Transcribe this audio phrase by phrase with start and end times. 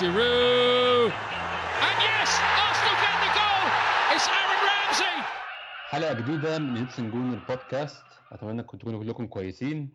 [0.00, 1.12] Giroud.
[1.86, 2.30] And yes,
[2.64, 3.64] Arsenal get the goal.
[4.14, 5.16] It's Aaron Ramsey.
[5.90, 9.92] حلقة جديدة من جيبسن جون البودكاست أتمنى انكم تكونوا كلكم كويسين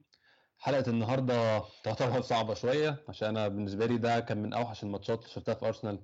[0.60, 5.30] حلقة النهاردة تعتبر صعبة شوية عشان أنا بالنسبة لي ده كان من أوحش الماتشات اللي
[5.34, 6.00] شفتها في أرسنال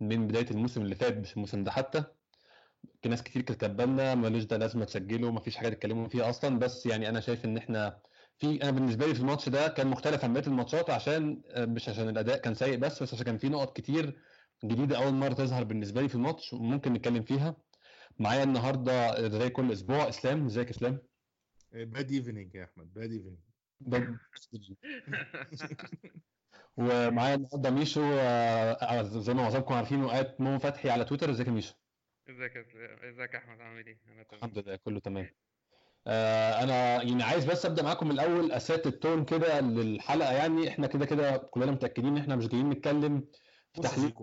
[0.00, 2.04] من بداية الموسم اللي فات مش الموسم ده حتى
[3.02, 6.86] في ناس كتير كانت كاتبالنا ملوش ده لازمة تسجله مفيش حاجة تتكلموا فيها أصلا بس
[6.86, 7.98] يعني أنا شايف إن إحنا
[8.38, 12.08] في أنا بالنسبة لي في الماتش ده كان مختلف عن بقية الماتشات عشان مش عشان
[12.08, 14.20] الأداء كان سيء بس بس عشان كان في نقط كتير
[14.64, 17.56] جديدة أول مرة تظهر بالنسبة لي في الماتش وممكن نتكلم فيها.
[18.18, 20.46] معايا النهارده زي كل أسبوع إسلام.
[20.46, 20.98] إزيك إسلام؟
[21.72, 23.38] bad evening يا أحمد bad evening
[26.76, 31.30] ومعايا النهارده ميشو آه، زي ما معظمكم عارفين وقات مو فتحي على تويتر.
[31.30, 31.74] إزيك يا ميشو؟
[32.30, 32.64] إزيك يا
[33.10, 34.44] إزيك يا أحمد عامل إيه؟ أنا تمام.
[34.44, 35.24] الحمد لله كله تمام.
[35.24, 35.47] آه،
[36.08, 40.68] أنا يعني عايز بس أبدأ معاكم من الأول أ set ال tone كده للحلقة يعني.
[40.68, 43.28] إحنا كده كده كلنا متأكدين إن إحنا مش جايين نتكلم
[43.72, 44.14] في تحليل.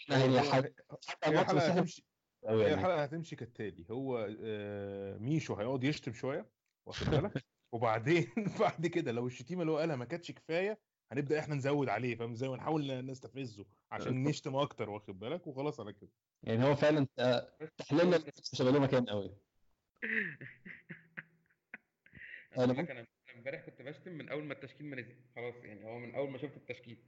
[0.00, 2.06] إحنا ماتش بس الحلقة هتمشي
[2.42, 2.74] يعني.
[2.74, 3.86] الحلقة هتمشي كالتالي.
[3.90, 6.50] هو آه، ميشو هيقعد يشتم شوية
[6.86, 7.32] واخد بالك؟
[7.72, 8.28] وبعدين
[8.60, 10.80] بعد كده لو الشتيمة اللي هو قالها ما كانتش كفاية
[11.12, 15.92] هنبدأ إحنا نزود عليه فاهم؟ إزاي ونحاول نستفزه عشان نشتم أكتر واخد بالك؟ وخلاص على
[15.92, 16.10] كده.
[16.42, 18.18] يعني هو فعلا آه، تحليلنا
[18.52, 19.36] مش هيبقى له مكان قوي
[22.58, 23.06] أنا لك أنا أنا
[23.36, 26.38] إمبارح كنت بشتم من أول ما التشكيل ما نزل خلاص يعني هو من أول ما
[26.38, 26.98] شفت التشكيل.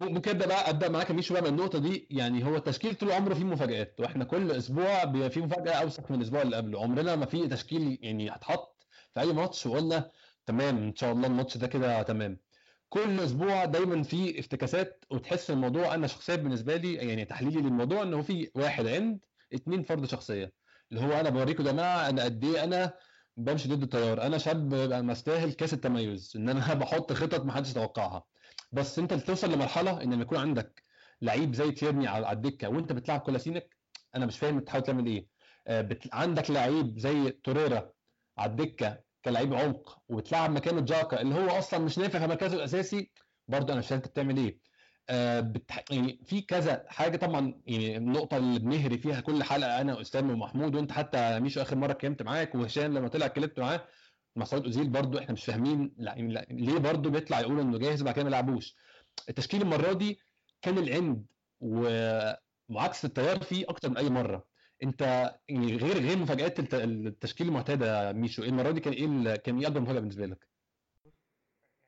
[0.00, 3.12] ممكن ابدا بقى أبدأ معاك يا ميشو بقى من النقطة دي يعني هو التشكيل طول
[3.12, 6.82] عمره فيه مفاجآت وإحنا كل أسبوع بيبقى فيه مفاجأة أوسخ من الأسبوع اللي قبله.
[6.82, 10.10] عمرنا ما في تشكيل يعني هتحط في أي ماتش وقلنا
[10.46, 12.38] تمام إن شاء الله الماتش ده كده تمام.
[12.88, 18.22] كل أسبوع دايما في افتكاسات وتحس الموضوع أنا شخصيا بالنسبة لي يعني تحليلي للموضوع إنه
[18.22, 20.52] في واحد عند اتنين فرد شخصية.
[20.92, 22.94] اللي هو أنا بوريكم يا جماعة أنا قد إيه أنا
[23.36, 24.22] بمشي ضد التيار.
[24.22, 28.24] أنا شاب مستاهل كاس التميز إن أنا بحط خطط ما حدش يتوقعها.
[28.72, 30.82] بس أنت توصل لمرحلة إن لما يكون عندك
[31.22, 33.76] لعيب زي تيرني على الدكة وأنت بتلعب كولاسيناك
[34.14, 35.26] أنا مش فاهم بتحاول تعمل إيه.
[35.66, 36.14] آه، بت...
[36.14, 37.92] عندك لعيب زي توريرا
[38.38, 43.12] على الدكة كلاعب عمق وبتلعب مكانه جاكا اللي هو أصلا مش نافع في مركزه الأساسي
[43.48, 44.58] برضه أنا مش فاهم أنت بتعمل إيه.
[45.40, 45.84] بتح...
[45.90, 50.74] يعني في كذا حاجة طبعا يعني النقطة اللي بنهري فيها كل حلقة أنا واسلام ومحمود
[50.74, 53.84] وأنت حتى ميشو آخر مرة اتكلمت معاك وهشام لما طلع اتكلمت معاه
[54.36, 58.14] مسعود أوزيل برضو إحنا مش فاهمين يعني لا ليه برضو بيطلع يقول إنه جاهز وبعد
[58.14, 58.76] كده ما يلعبوش
[59.28, 60.18] التشكيل المرة دي
[60.62, 61.26] كان العند
[61.60, 64.44] ومعاكسه التيار فيه أكتر من أي مرة
[64.82, 65.00] أنت
[65.48, 69.80] يعني غير غير مفاجآت الت- التشكيل المعتادة ميشو المرة دي كان إيه كان إيه أكبر
[69.80, 70.51] مفاجأة بالنسبة لك؟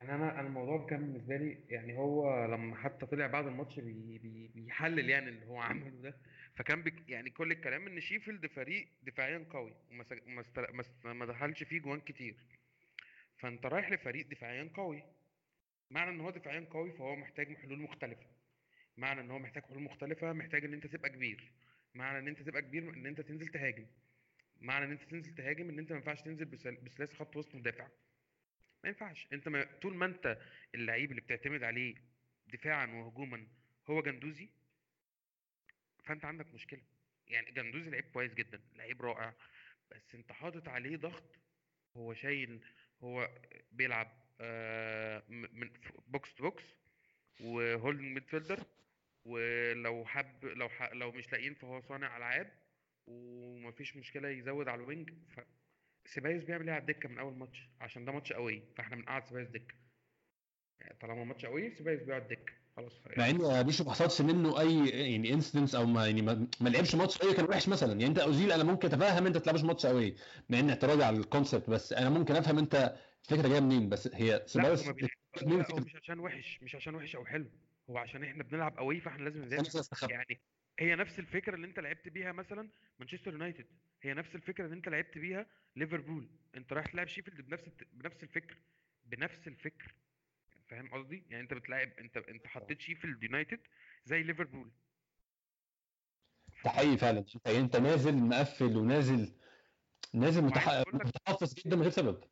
[0.04, 4.48] يعني أنا الموضوع كان بالنسبة لي يعني هو لما حتى طلع بعد الماتش بي بي
[4.54, 6.16] بيحلل يعني اللي هو عمله ده.
[6.54, 10.04] فكان بك يعني كل الكلام إن شيفيلد فريق دفاعيا قوي وما
[11.14, 12.36] ما دخلش فيه جوان كتير.
[13.38, 15.02] فأنت رايح لفريق دفاعيا قوي.
[15.90, 18.26] معنى إن هو دفاعيا قوي فهو محتاج حلول مختلفة.
[18.96, 21.52] معنى إن هو محتاج حلول مختلفة محتاج إن أنت تبقى كبير.
[21.94, 23.86] معنى إن أنت تبقى كبير إن أنت تنزل تهاجم.
[24.60, 27.88] معنى إن أنت تنزل تهاجم إن أنت ما ينفعش تنزل بثلاثي خط وسط مدافع.
[28.84, 30.38] ما ينفعش انت ما طول ما انت
[30.74, 31.94] اللعيب اللي بتعتمد عليه
[32.46, 33.46] دفاعا وهجوما
[33.90, 34.48] هو جندوزي
[36.04, 36.82] فانت عندك مشكلة
[37.28, 39.34] يعني جندوزي لعيب كويس جدا لعيب رائع
[39.90, 41.38] بس انت حاطط عليه ضغط
[41.96, 42.64] هو شايل
[43.02, 43.30] هو
[43.72, 45.70] بيلعب آه، من
[46.08, 46.64] box to box
[47.40, 48.66] و holding midfielder
[49.24, 50.68] ولو حب لو.
[50.92, 52.52] لو مش لاقيين فهو صانع ألعاب
[53.06, 55.10] ومفيش مشكلة يزود على ال wing.
[56.06, 59.48] سيبايوس بيعمل إيه على الدكة من أول ماتش؟ عشان ده ماتش قوي فإحنا بنقعد سيبايوس
[59.48, 59.74] دكة.
[60.80, 62.52] يعني طالما ماتش قوي سيبايوس بيقعد دكة.
[62.76, 66.68] خلاص مع إن ميشو ما حصلش منه أي يعني incidence أو ما يعني ما, ما
[66.68, 67.92] لعبش ماتش قوي كان وحش مثلا.
[67.92, 70.14] يعني أنت أوزيل أنا ممكن أتفهم أنت تلعبش ماتش قوي
[70.48, 73.88] مع إن اعتراضي على ال concept بس أنا ممكن أفهم أنت الفكرة جاية منين.
[73.88, 74.94] بس هي سيبايوس ما
[75.78, 77.50] مش عشان وحش مش عشان وحش أو حلو.
[77.90, 80.10] هو عشان إحنا بنلعب قوي فإحنا لازم نذاكر.
[80.10, 80.40] يعني
[80.78, 82.68] هي نفس الفكرة اللي انت لعبت بيها مثلا
[82.98, 83.66] مانشستر يونايتد.
[84.02, 86.28] هي نفس الفكرة اللي انت لعبت بيها ليفربول.
[86.56, 88.56] انت رايح تلعب شيفيلد بنفس بنفس الفكر.
[89.04, 89.94] بنفس الفكر.
[90.68, 93.60] فاهم قصدي؟ يعني انت بتلعب انت انت حطيت شيفيلد يونايتد
[94.04, 94.70] زي ليفربول.
[96.64, 97.24] ده حقيقي فعلا.
[97.34, 99.32] انت انت نازل مقفل ونازل
[100.14, 102.24] نازل متحفظ جدا من غير سبب.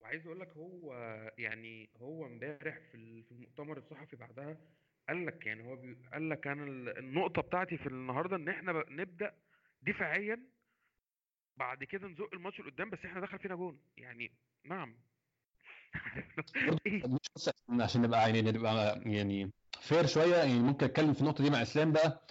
[0.00, 0.94] وعايز أقول لك هو
[1.38, 2.94] يعني هو امبارح في
[3.30, 4.60] المؤتمر الصحفي بعدها
[5.08, 8.72] قال لك يعني هو بي- قال لك أنا ال- النقطة بتاعتي في النهارده إن إحنا
[8.72, 9.34] ب- نبدأ
[9.82, 10.40] دفاعيا
[11.56, 13.80] بعد كده نزق الماتش لقدام بس إحنا دخل فينا جون.
[13.96, 14.32] يعني
[14.64, 14.96] نعم.
[17.12, 17.50] مش بس
[17.80, 21.92] عشان- نبقى يعني نبقى يعني fair شوية يعني ممكن أتكلم في النقطة دي مع إسلام
[21.92, 22.26] بقى.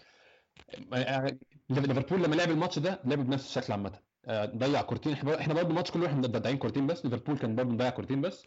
[1.70, 4.00] ليفربول لما لعب الماتش ده لعب بنفس الشكل عامة.
[4.26, 5.14] آه، ضيع كورتين.
[5.14, 7.06] إحنا إحنا برضه الماتش كله إحنا مضيعين كورتين بس.
[7.06, 8.44] ليفربول كان برضه مضيع كورتين بس.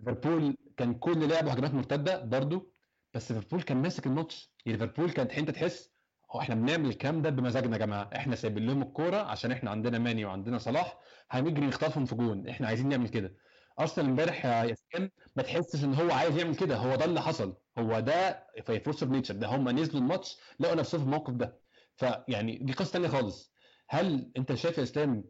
[0.00, 2.73] ليفربول كان كل لعبه هجمات مرتدة برضه.
[3.14, 4.54] بس ليفربول كان ماسك الماتش.
[4.66, 5.94] ليفربول كانت انت تحس
[6.30, 8.10] هو إحنا بنعمل الكلام ده بمزاجنا يا جماعة.
[8.16, 10.98] إحنا سايبين لهم الكورة عشان إحنا عندنا ماني وعندنا صلاح
[11.30, 12.48] هنجري نخطفهم في جون.
[12.48, 13.36] إحنا عايزين نعمل كده.
[13.80, 16.76] أرسنال امبارح يا ياسين ما تحسش إن هو عايز يعمل كده.
[16.76, 17.56] هو ده اللي حصل.
[17.78, 21.60] هو ده في force of nature ده هم نزلوا الماتش لقوا نفسهم في الموقف ده.
[21.96, 23.54] فيعني دي قصة ثانية خالص.
[23.88, 25.24] هل أنت شايف يا إسلام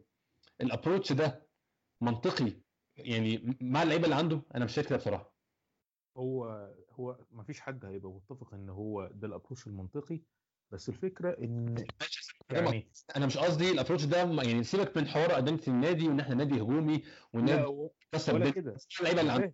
[0.61, 1.47] ال approach ده
[2.01, 2.61] منطقي؟
[2.97, 5.34] يعني مع اللعيبة اللي عنده؟ أنا مش شايف كده بصراحة.
[6.17, 6.45] هو
[6.91, 10.21] هو ما فيش حد هيبقى متفق إن هو ده الابروش المنطقي
[10.71, 11.75] بس الفكرة إن
[12.51, 16.35] يعني أنا مش قصدي ال approach ده يعني سيبك من حوار اداره النادي وإن إحنا
[16.35, 17.03] نادي هجومي
[17.33, 18.75] والنادي كسر ولا كده.
[18.99, 19.53] اللعيبه اللي فاهم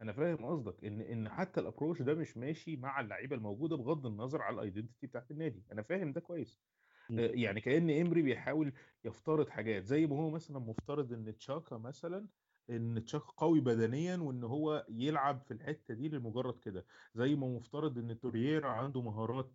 [0.00, 4.06] أنا فاهم قصدك إن إن حتى ال approach ده مش ماشي مع اللعيبة الموجودة بغض
[4.06, 5.64] النظر على ال identity بتاعت النادي.
[5.72, 6.62] أنا فاهم ده كويس.
[7.10, 7.18] م.
[7.18, 8.72] آه، يعني كأن إمري بيحاول
[9.04, 12.26] يفترض حاجات زي ما هو مثلا مفترض إن تشاكا مثلا
[12.70, 16.86] إن تشاكا قوي بدنيا وإن هو يلعب في الحتة دي لمجرد كده.
[17.14, 19.54] زي ما مفترض إن تورييرا عنده مهارات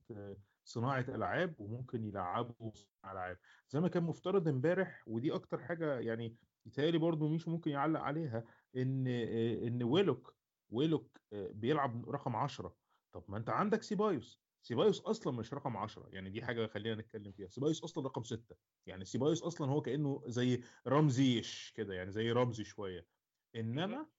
[0.64, 3.40] صناعة ألعاب وممكن يلعبه صناعة ألعاب.
[3.70, 8.46] زي ما كان مفترض إمبارح ودي أكتر حاجة يعني يتهيألي برضه مش ممكن يعلق عليها
[8.76, 10.38] إن إن ويلوك
[10.70, 12.78] ويلوك آه، بيلعب رقم 10
[13.12, 14.45] طب ما أنت عندك سيبايوس.
[14.66, 17.48] سيبايوس أصلا مش رقم 10 يعني دي حاجة خلينا نتكلم فيها.
[17.50, 22.64] سيبايوس أصلا رقم 6 يعني سيبايوس أصلا هو كأنه زي رمزيش كده يعني زي رمزي
[22.64, 23.08] شوية.
[23.56, 24.10] إنما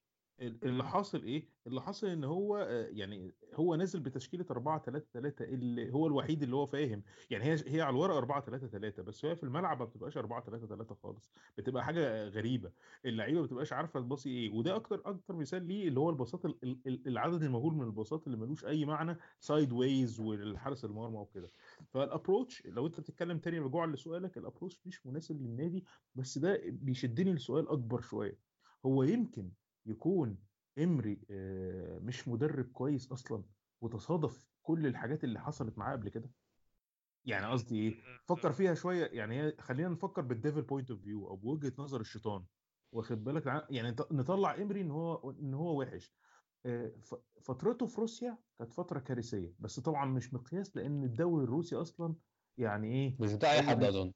[0.41, 2.59] اللي حاصل إيه؟ اللي حاصل إن هو
[2.93, 7.03] يعني هو نازل بتشكيلة 4 3 3 اللي هو الوحيد اللي هو فاهم.
[7.31, 10.45] يعني هي هي على الورق 4 3 3 بس هي في الملعب ما بتبقاش 4
[10.45, 11.33] 3 3 خالص.
[11.59, 12.73] بتبقى حاجة غريبة.
[13.05, 14.51] اللعيبة ما بتبقاش عارفة تباصي إيه.
[14.51, 18.27] وده أكتر أكتر مثال ليه اللي هو الباصات ال- ال- ال- العدد المهول من الباصات
[18.27, 21.53] اللي ملوش أي معنى sideways والحارس المرمى وكده.
[21.89, 25.85] فال approach لو أنت بتتكلم تاني رجوعا لسؤالك ال approach مش مناسب للنادي
[26.15, 28.39] بس ده بيشدني لسؤال أكبر شوية.
[28.87, 29.53] هو يمكن
[29.87, 30.39] يكون
[30.79, 33.45] إمري آه، مش مدرب كويس أصلا
[33.81, 36.31] وتصادف كل الحاجات اللي حصلت معاه قبل كده؟
[37.25, 37.95] يعني قصدي إيه؟
[38.29, 42.01] فكر فيها شوية يعني هي خلينا نفكر بال devil point of view أو بوجهة نظر
[42.01, 42.45] الشيطان.
[42.93, 46.13] واخد بالك؟ يعني نط- نطلع إمري إن هو إن هو وحش.
[46.67, 46.93] آه،
[47.41, 52.15] فترته في روسيا كانت فترة كارثية بس طبعا مش مقياس لأن الدوري الروسي أصلا
[52.59, 54.13] يعني إيه؟ مش بتاع أي حد دوري أظن.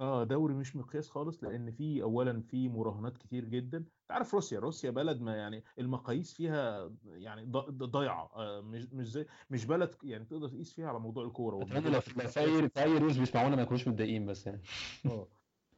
[0.00, 3.78] آه دوري مش مقياس خالص لأن في اولا في مراهنات كتير جدا.
[3.78, 8.30] أنت عارف روسيا روسيا بلد ما يعني المقاييس فيها يعني ضايعة.
[8.34, 12.00] آه مش مش زي مش بلد يعني تقدر تقيس فيها على موضوع الكورة أتمنى لو
[12.00, 14.60] في أي روس بيسمعونا ما يكونوش متضايقين بس يعني.
[15.06, 15.28] آه.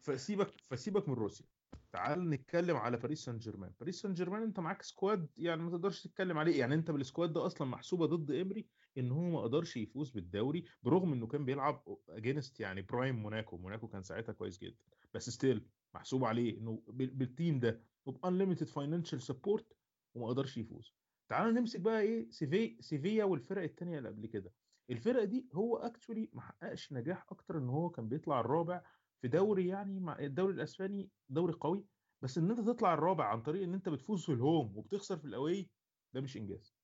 [0.01, 1.47] فسيبك فسيبك من روسيا.
[1.93, 3.73] تعال نتكلم على باريس سان جيرمان.
[3.81, 6.61] باريس سان جيرمان أنت معاك squad يعني ما تقدرش تتكلم عليه.
[6.61, 8.67] يعني أنت بال squad ده أصلا محسوبة ضد إمري.
[8.99, 13.89] إن هو ما قدرش يفوز بالدوري برغم إنه كان بيلعب against يعني prime موناكو موناكو
[13.89, 14.85] كان ساعتها كويس جدا.
[15.15, 19.77] بس still محسوب عليه إنه بال- بال team ده وب unlimited financial support
[20.15, 20.95] وما قدرش يفوز.
[21.29, 24.53] تعال نمسك بقى إيه سيفي سيفيا والفرق التانية اللي قبل كده.
[24.91, 28.83] الفرق دي هو actually ما حققش نجاح أكتر إن هو كان بيطلع الرابع
[29.23, 31.87] في دوري يعني مع الدوري الأسباني دوري قوي.
[32.23, 35.25] بس إن أنت تطلع الرابع عن طريق إن أنت بتفوز في ال home وبتخسر في
[35.25, 35.71] ال away
[36.13, 36.80] ده مش إنجاز.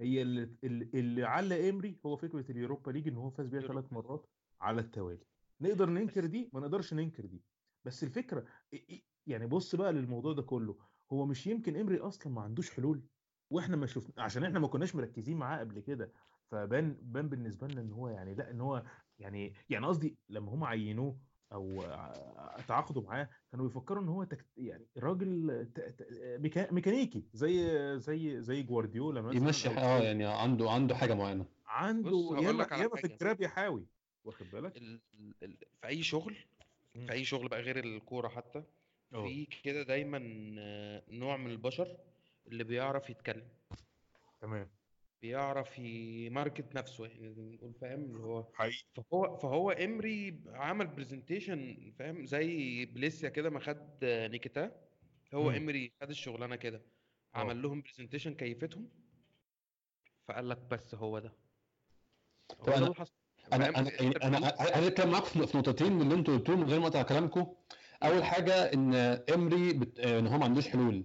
[0.00, 0.56] هي اللي
[0.94, 4.26] اللي على امري هو فكرة اليوروبا ليج إن هو فاز بيها ثلاث مرات
[4.60, 5.26] على التوالي.
[5.60, 7.42] نقدر ننكر دي ما نقدرش ننكر دي.
[7.84, 8.44] بس الفكرة
[9.26, 10.78] يعني بص بقى للموضوع ده كله.
[11.12, 13.02] هو مش يمكن امري أصلا ما عندوش حلول
[13.50, 16.12] وإحنا ما شفنا عشان إحنا ما كناش مركزين معاه قبل كده.
[16.50, 18.84] فبان بان بالنسبة لنا إن هو يعني لأ إن هو
[19.18, 21.20] يعني يعني قصدي لما هم عينوه
[21.54, 21.82] أو
[22.68, 27.58] تعاقدوا معاه كانوا بيفكروا إن هو تكت يعني راجل ت- ت- ميكا- ميكانيكي زي
[27.98, 33.04] زي زي جوارديولا مثلا يمشي آه يعني عنده عنده حاجة معينة عنده ياما ياما في.
[33.06, 33.86] الجراب يحاوي
[34.24, 35.00] واخد بالك ال...
[35.42, 35.56] ال...
[35.80, 36.36] في أي شغل.
[36.94, 38.62] في أي شغل بقى غير الكورة حتى
[39.14, 39.22] أه.
[39.22, 40.20] في كده دايما
[40.58, 41.96] آه، نوع من البشر
[42.46, 43.48] اللي بيعرف يتكلم
[44.40, 44.68] تمام
[45.28, 48.76] بيعرف ي market نفسه يعني نقول فاهم؟ اللي هو حقيقي.
[48.96, 54.70] فهو فهو إمري عمل presentation فاهم؟ زي بليسيا كده ما خد نيكيتا
[55.34, 55.56] هو مم.
[55.56, 56.82] إمري خد الشغلانة كده
[57.34, 57.38] آه.
[57.38, 58.88] عمل لهم presentation كيفتهم
[60.28, 61.32] فقال لك بس هو ده.
[62.60, 63.12] هو طب ده أنا- اللي حصل.
[63.52, 66.66] أنا؟ أنا يعني أنا عايز اتكلم معاكم في في نقطتين من اللي أنتوا قلتوهم من
[66.68, 67.54] غير ما أقطع كلامكم؟
[68.02, 68.94] أول حاجة إن
[69.34, 69.98] إمري بت...
[70.00, 71.04] إن هو ما عندوش حلول.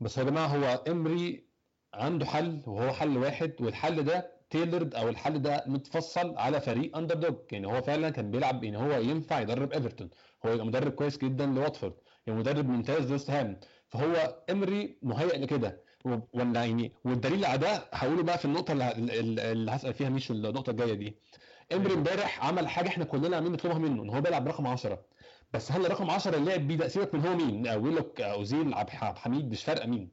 [0.00, 1.51] بس يا جماعة هو إمري
[1.94, 7.36] عنده حل وهو حل واحد والحل ده tailored أو الحل ده متفصل على فريق underdog
[7.52, 10.10] يعني هو فعلا كان بيلعب ان هو ينفع يدرب ايفرتون
[10.46, 11.94] هو يبقى مدرب كويس جدا لواتفورد
[12.26, 13.60] يعني مدرب ممتاز لوست هام.
[13.88, 15.80] فهو امري مهيئ لكده.
[16.34, 20.94] ولا يعني والدليل على ده هقوله بقى في النقطة اللي, هسأل فيها مش النقطة الجاية
[20.94, 21.16] دي.
[21.72, 21.94] امري.
[21.94, 24.98] امبارح عمل حاجة إحنا كلنا عاملين نطلبها منه إن هو بيلعب رقم 10
[25.52, 27.68] بس هل رقم 10 اللي لعب بيه ده؟ سيبك من هو مين.
[27.68, 30.10] ويلوك اوزيل عبد الحميد مش فارقة مين.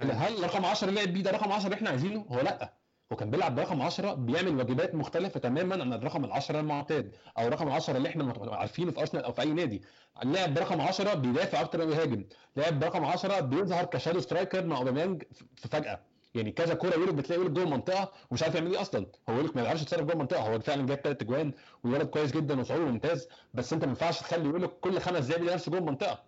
[0.00, 2.72] هل رقم 10 لعب بيه ده رقم 10 اللي إحنا عايزينه؟ هو لأ.
[3.12, 7.48] هو كان بيلعب برقم 10 بيعمل واجبات مختلفة تماما عن الرقم ال 10 المعتاد أو
[7.48, 9.82] رقم 10 اللي إحنا عارفينه في أرسنال أو في أي نادي.
[10.24, 12.24] لعب برقم 10 بيدافع أكتر ما بيهاجم
[12.56, 15.22] لعب برقم 10 بيظهر ك shadow striker مع أوباميانج
[15.56, 16.00] في فجأة.
[16.34, 19.06] يعني كذا كورة ويلوك بتلاقي ويلوك جوه المنطقة ومش عارف يعمل إيه أصلا.
[19.28, 20.40] هو ويلوك ما بيعرفش يتصرف جوه المنطقة.
[20.40, 21.52] هو فعلا جايب ثلاث أجوان
[21.84, 23.28] وولد كويس جدا وشعوره ممتاز.
[23.54, 26.18] بس أنت ما ينفعش تخلي ويلوك كل خمس دقايق نفسه جوه المنطقة.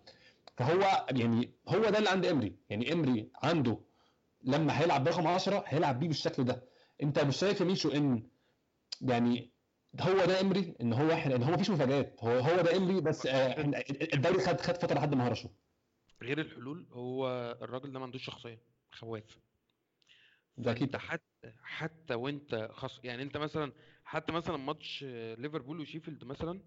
[0.57, 2.55] فهو يعني هو ده اللي عند إمري.
[2.69, 3.79] يعني إمري عنده
[4.43, 6.63] لما هيلعب برقم 10 هيلعب بيه بالشكل ده.
[7.03, 8.29] أنت مش شايف يا ميشو إن
[9.01, 9.51] يعني
[10.01, 12.15] هو ده إمري؟ إن هو إحنا إن هو مفيش مفاجآت.
[12.19, 13.71] هو هو ده إمري بس آه
[14.13, 15.49] الدوري خد خد فترة لحد ما هرشه.
[16.21, 17.27] غير الحلول هو
[17.61, 18.59] الراجل ده ما عندوش شخصية.
[18.91, 19.23] خواف.
[20.57, 20.95] ده أكيد.
[20.97, 21.21] حتى
[21.63, 25.03] حتى وأنت خص يعني أنت مثلا حتى مثلا ماتش
[25.37, 26.61] ليفربول وشيفيلد مثلا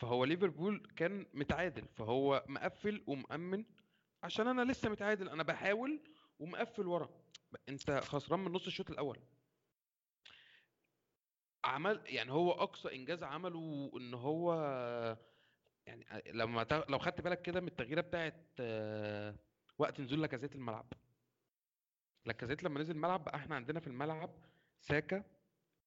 [0.00, 3.64] فهو ليفربول كان متعادل فهو مقفل ومأمن
[4.22, 6.00] عشان أنا لسه متعادل أنا بحاول
[6.38, 7.08] ومقفل ورا.
[7.68, 9.18] أنت خسران من نص الشوط الأول.
[11.64, 14.54] عمل يعني هو أقصى إنجاز عمله إن هو
[15.86, 18.46] يعني لما لو خدت بالك كده من التغييرة بتاعت
[19.78, 20.92] وقت نزول لاكازيت الملعب.
[22.26, 24.30] لاكازيت لما نزل الملعب بقى إحنا عندنا في الملعب
[24.80, 25.24] ساكا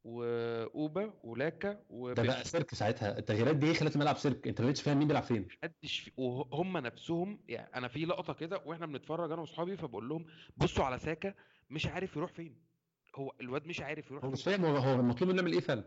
[0.03, 3.17] وأوبا ولاكا ده بقى سيرك ساعتها.
[3.17, 4.47] التغييرات دي خلت الملعب سيرك.
[4.47, 5.47] انت ما بقتش فاهم مين بيلعب فين.
[5.63, 10.25] محدش في وهم نفسهم يعني أنا في لقطة كده وإحنا بنتفرج أنا وأصحابي فبقول لهم
[10.57, 11.33] بصوا على ساكا
[11.69, 12.55] مش عارف يروح فين.
[13.15, 15.83] هو الواد مش عارف يروح هو مش فاهم هو هو المطلوب منه يعمل إيه فعلا؟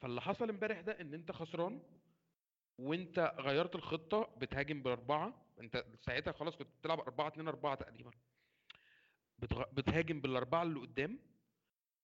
[0.00, 1.82] فاللي حصل امبارح ده إن أنت خسران
[2.78, 5.46] وأنت غيرت الخطة بتهاجم بأربعة.
[5.60, 8.10] أنت ساعتها خلاص كنت بتلعب 4 2 4 تقريبا.
[9.38, 9.62] بتغ...
[9.72, 11.18] بتهاجم بالأربعة اللي قدام.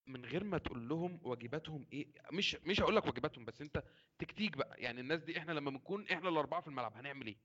[0.07, 3.83] من غير ما تقول لهم واجباتهم إيه مش مش هقول لك واجباتهم بس أنت
[4.19, 4.81] تكتيك بقى.
[4.81, 7.37] يعني الناس دي إحنا لما بنكون إحنا الأربعة في الملعب هنعمل إيه؟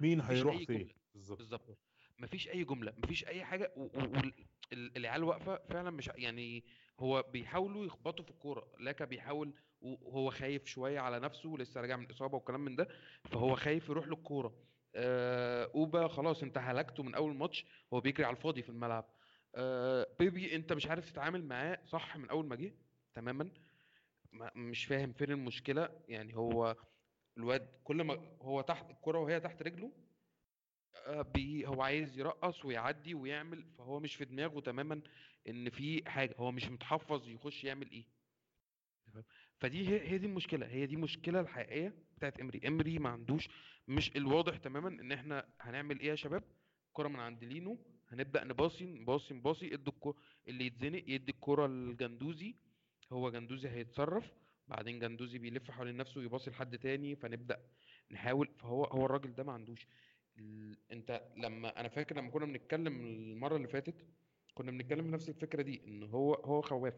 [0.00, 0.92] مين هيروح فين.
[1.14, 1.38] بالظبط.
[1.38, 1.78] بالظبط.
[2.18, 6.64] مفيش أي جملة مفيش أي حاجة والعيال واقفة فعلا مش يعني
[7.00, 8.72] هو بيحاولوا يخبطوا في الكورة.
[8.78, 12.88] لاكا بيحاول وهو خايف شوية على نفسه لسه راجع من اصابه وكلام من ده
[13.24, 14.54] فهو خايف يروح للكورة.
[14.94, 19.08] آه أوبا خلاص انت هلكته من أول ماتش هو بيجري على الفاضي في الملعب.
[19.54, 22.74] آه بيبي انت مش عارف تتعامل معاه صح من أول ما جه
[23.14, 23.50] تماما.
[24.32, 26.00] ما- مش فاهم فين المشكلة.
[26.08, 26.76] يعني هو
[27.38, 29.92] الواد كل ما هو تحت الكرة وهي تحت رجله
[31.06, 35.02] آه، بي هو عايز يرقص ويعدي ويعمل فهو مش في دماغه تماما
[35.48, 36.34] إن في حاجة.
[36.38, 38.04] هو مش متحفظ يخش يعمل إيه؟
[39.58, 40.66] فدي هي هي دي المشكلة.
[40.66, 42.60] هي دي المشكلة الحقيقية بتاعت إمري.
[42.68, 43.48] إمري ما عندوش
[43.88, 46.44] مش الواضح تماما إن إحنا هنعمل إيه يا شباب.
[46.92, 47.78] كرة من عند لينو.
[48.12, 49.74] هنبدأ نباصي نباصي نباصي.
[49.74, 50.14] ادي الكو...
[50.48, 52.54] اللي يتزنق يدي الكرة لجندوزي.
[53.12, 54.32] هو جندوزي هيتصرف.
[54.68, 57.16] بعدين جندوزي بيلف حوالين نفسه ويباصي لحد تاني.
[57.16, 57.60] فنبدأ
[58.10, 58.48] نحاول.
[58.58, 59.86] فهو هو الراجل ده ما عندوش.
[60.92, 64.06] انت لما أنا فاكر لما كنا بنتكلم المرة اللي فاتت
[64.54, 66.94] كنا بنتكلم في نفس الفكرة دي إن هو هو خواف.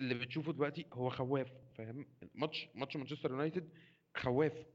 [0.00, 3.68] اللي بتشوفه دلوقتي هو خواف فاهم؟ ماتش ماتش مانشستر يونايتد
[4.16, 4.66] خواف.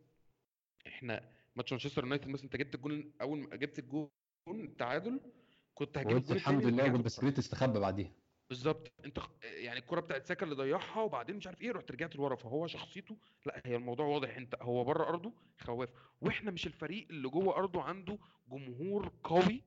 [0.88, 3.80] إحنا ماتش مانشستر يونايتد مثلا أنت جبت الجون أول ما جبت
[4.52, 5.20] الجون التعادل
[5.74, 8.12] كنت هجيب الجون الحمد لله ورجعت والبسكليت استخبى بعديها.
[8.50, 8.92] بالظبط.
[9.06, 12.36] انت يعني الكرة بتاعت ساكا اللي ضيعها وبعدين مش عارف إيه رحت رجعت لورا.
[12.36, 14.38] فهو شخصيته لا هي الموضوع واضح.
[14.38, 15.90] انت هو بره أرضه خواف.
[16.22, 19.64] وإحنا مش الفريق اللي جوه أرضه عنده جمهور قوي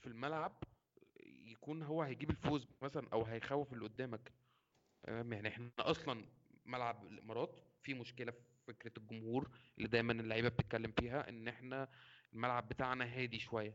[0.00, 0.62] في الملعب
[1.26, 4.32] يكون هو هيجيب الفوز مثلا أو هيخوف اللي قدامك.
[5.02, 6.24] فاهم؟ يعني إحنا أصلا
[6.66, 11.88] ملعب الإمارات في مشكلة في فكرة الجمهور اللي دايما اللعيبة بتتكلم فيها إن إحنا
[12.34, 13.74] الملعب بتاعنا هادي شوية.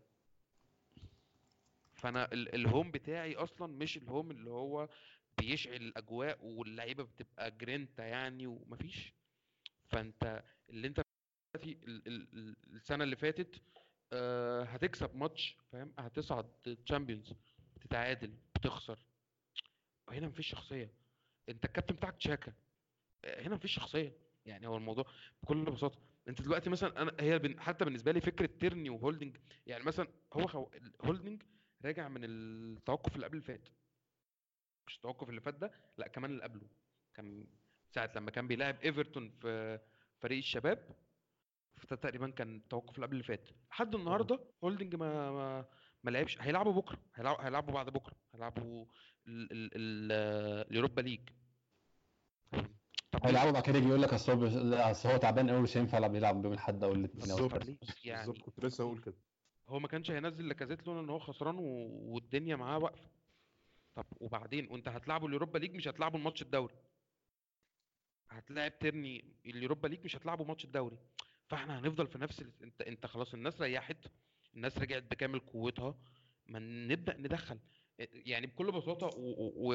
[1.94, 4.90] فأنا ال- الهوم بتاعي أصلا مش الهوم اللي هو
[5.38, 9.14] بيشعل الأجواء واللعيبة بتبقى جرينتا يعني ومفيش.
[9.88, 11.02] فأنت اللي أنت
[11.56, 13.62] ال- السنة اللي فاتت
[14.14, 16.46] آه، هتكسب ماتش فاهم؟ هتصعد
[16.86, 17.34] تشامبيونز
[17.82, 19.00] تتعادل بتخسر.
[20.10, 20.94] هنا مفيش شخصية.
[21.50, 22.54] أنت الكابتن بتاعك تشاكا.
[23.26, 24.18] آه، هنا مفيش شخصية.
[24.46, 25.06] يعني هو الموضوع
[25.44, 26.00] بكل بساطة.
[26.30, 30.48] انت دلوقتي مثلا أنا هي بن- حتى بالنسبة لي فكرة تيرني وهولدنج يعني مثلا هو
[30.48, 30.70] خو...
[31.02, 31.44] هولدنج
[31.86, 33.70] راجع من التوقف اللي قبل اللي فات.
[34.88, 36.70] مش التوقف اللي فات ده لا كمان اللي قبله.
[37.14, 37.48] كان
[37.90, 39.80] ساعة لما كان بيلاعب إيفرتون في
[40.22, 40.96] فريق الشباب
[41.78, 43.50] فده تقريبا كان التوقف اللي قبل اللي فات.
[43.72, 45.66] لحد النهارده هولدنج ما ما,
[46.04, 46.42] ما لعبش.
[46.42, 47.00] هيلعبوا بكرة.
[47.16, 48.16] هيلعبوا, هيلعبوا بعد بكرة.
[48.34, 48.86] هيلعبوا
[49.28, 51.30] ال- ال- ال- اليوروبا ليج.
[53.12, 55.98] طب؟ هيلعبوا بعد كده يجي يقول لك اصل هو أصل هو تعبان قوي مش هينفع
[55.98, 57.68] يلعب يلعب يوم الأحد أو الاثنين بالظبط.
[58.06, 58.42] يعني بالظبط.
[58.46, 59.16] كنت لسه هقول كده.
[59.70, 61.64] هو ما كانش هينزل لاكازيت لولا إن هو خسران و...
[62.14, 63.10] والدنيا معاه واقفة.
[63.96, 66.76] طب وبعدين؟ وأنت هتلعبوا اليوروبا ليج مش هتلعبوا الماتش الدوري.
[68.30, 70.98] هتلاعب ترني اليوروبا ليج مش هتلعبوا ماتش الدوري.
[71.48, 72.52] فإحنا هنفضل في نفس ال...
[72.64, 73.98] انت أنت خلاص الناس ريحت.
[74.56, 75.96] الناس رجعت بكامل قوتها.
[76.48, 77.60] ما نبدأ ندخل.
[78.12, 79.10] يعني بكل بساطة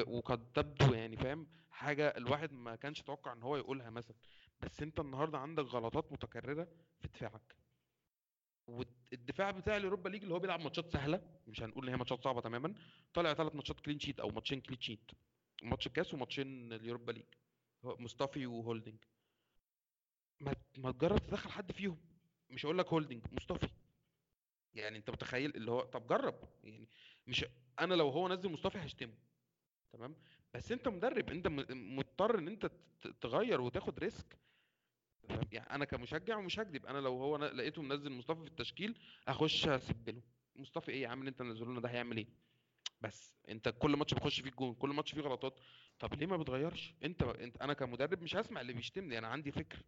[0.07, 4.15] وقد تبدو يعني فاهم؟ حاجة الواحد ما كانش يتوقع إن هو يقولها مثلا.
[4.61, 6.67] بس أنت النهارده عندك غلطات متكررة
[7.01, 7.55] في دفاعك.
[8.67, 12.41] والدفاع بتاع اليوروبا ليج اللي هو بيلعب ماتشات سهلة مش هنقول إن هي ماتشات صعبة
[12.41, 12.73] تماما
[13.13, 15.11] طالع ثلاث ماتشات clean sheet أو ماتشين clean sheet
[15.63, 17.25] ماتش الكاس وماتشين اليوروبا ليج.
[17.83, 18.97] مصطفي وهولدنج
[20.39, 21.97] ما ما تجرب تدخل حد فيهم.
[22.49, 23.69] مش هقول لك هولدنج مصطفي.
[24.75, 26.87] يعني أنت متخيل؟ اللي هو طب جرب يعني
[27.27, 27.45] مش
[27.79, 29.13] أنا لو هو نزل مصطفى هشتمه
[29.93, 30.15] تمام؟
[30.53, 32.71] بس أنت مدرب أنت مضطر إن أنت
[33.21, 34.37] تغير وتاخد risk؟
[35.51, 40.21] يعني أنا كمشجع ومش هكدب أنا لو هو لقيته منزل مصطفى في التشكيل أخش اسبله
[40.55, 42.27] مصطفى إيه يا عم اللي أنت منزله ده؟ هيعمل إيه؟
[43.01, 45.59] بس أنت كل ماتش بيخش فيك جون كل ماتش فيه غلطات
[45.99, 49.79] طب ليه ما بتغيرش؟ أنت أنت أنا كمدرب مش هسمع اللي بيشتمني أنا عندي فكر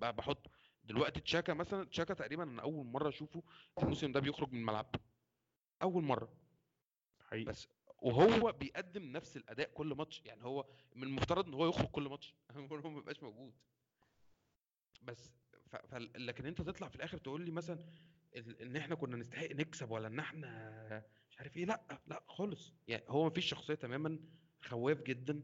[0.00, 0.50] بحطه.
[0.88, 3.42] دلوقتي تشاكا مثلا تشاكا تقريبا أنا أول مرة أشوفه
[3.82, 4.94] الموسم ده بيخرج من الملعب.
[5.82, 6.32] أول مرة.
[7.20, 7.44] حقيقي.
[7.44, 7.68] بس
[7.98, 10.22] وهو بيقدم نفس الأداء كل ماتش.
[10.24, 12.34] يعني هو من المفترض إن هو يخرج كل ماتش.
[12.56, 13.54] هو ما يبقاش موجود.
[15.02, 15.32] بس
[15.66, 15.76] ف...
[15.76, 15.94] ف...
[15.94, 17.84] لكن أنت تطلع في الآخر تقول لي مثلا
[18.36, 21.64] إن إحنا كنا نستحق نكسب ولا إن إحنا مش عارف إيه.
[21.64, 22.72] لأ لأ خالص.
[22.88, 24.18] يعني هو مفيش شخصية تماما
[24.60, 25.42] خواف جدا.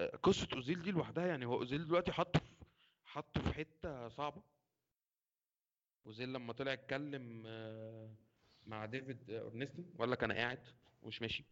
[0.00, 2.54] آه، قصة أوزيل دي لوحدها يعني هو أوزيل دلوقتي حطه في
[3.04, 4.42] حطه في حتة صعبة.
[6.06, 8.10] اوزيل لما طلع اتكلم آه،
[8.66, 10.58] مع ديفيد اورنستين ولا كان قاعد
[11.02, 11.44] ومش ماشي.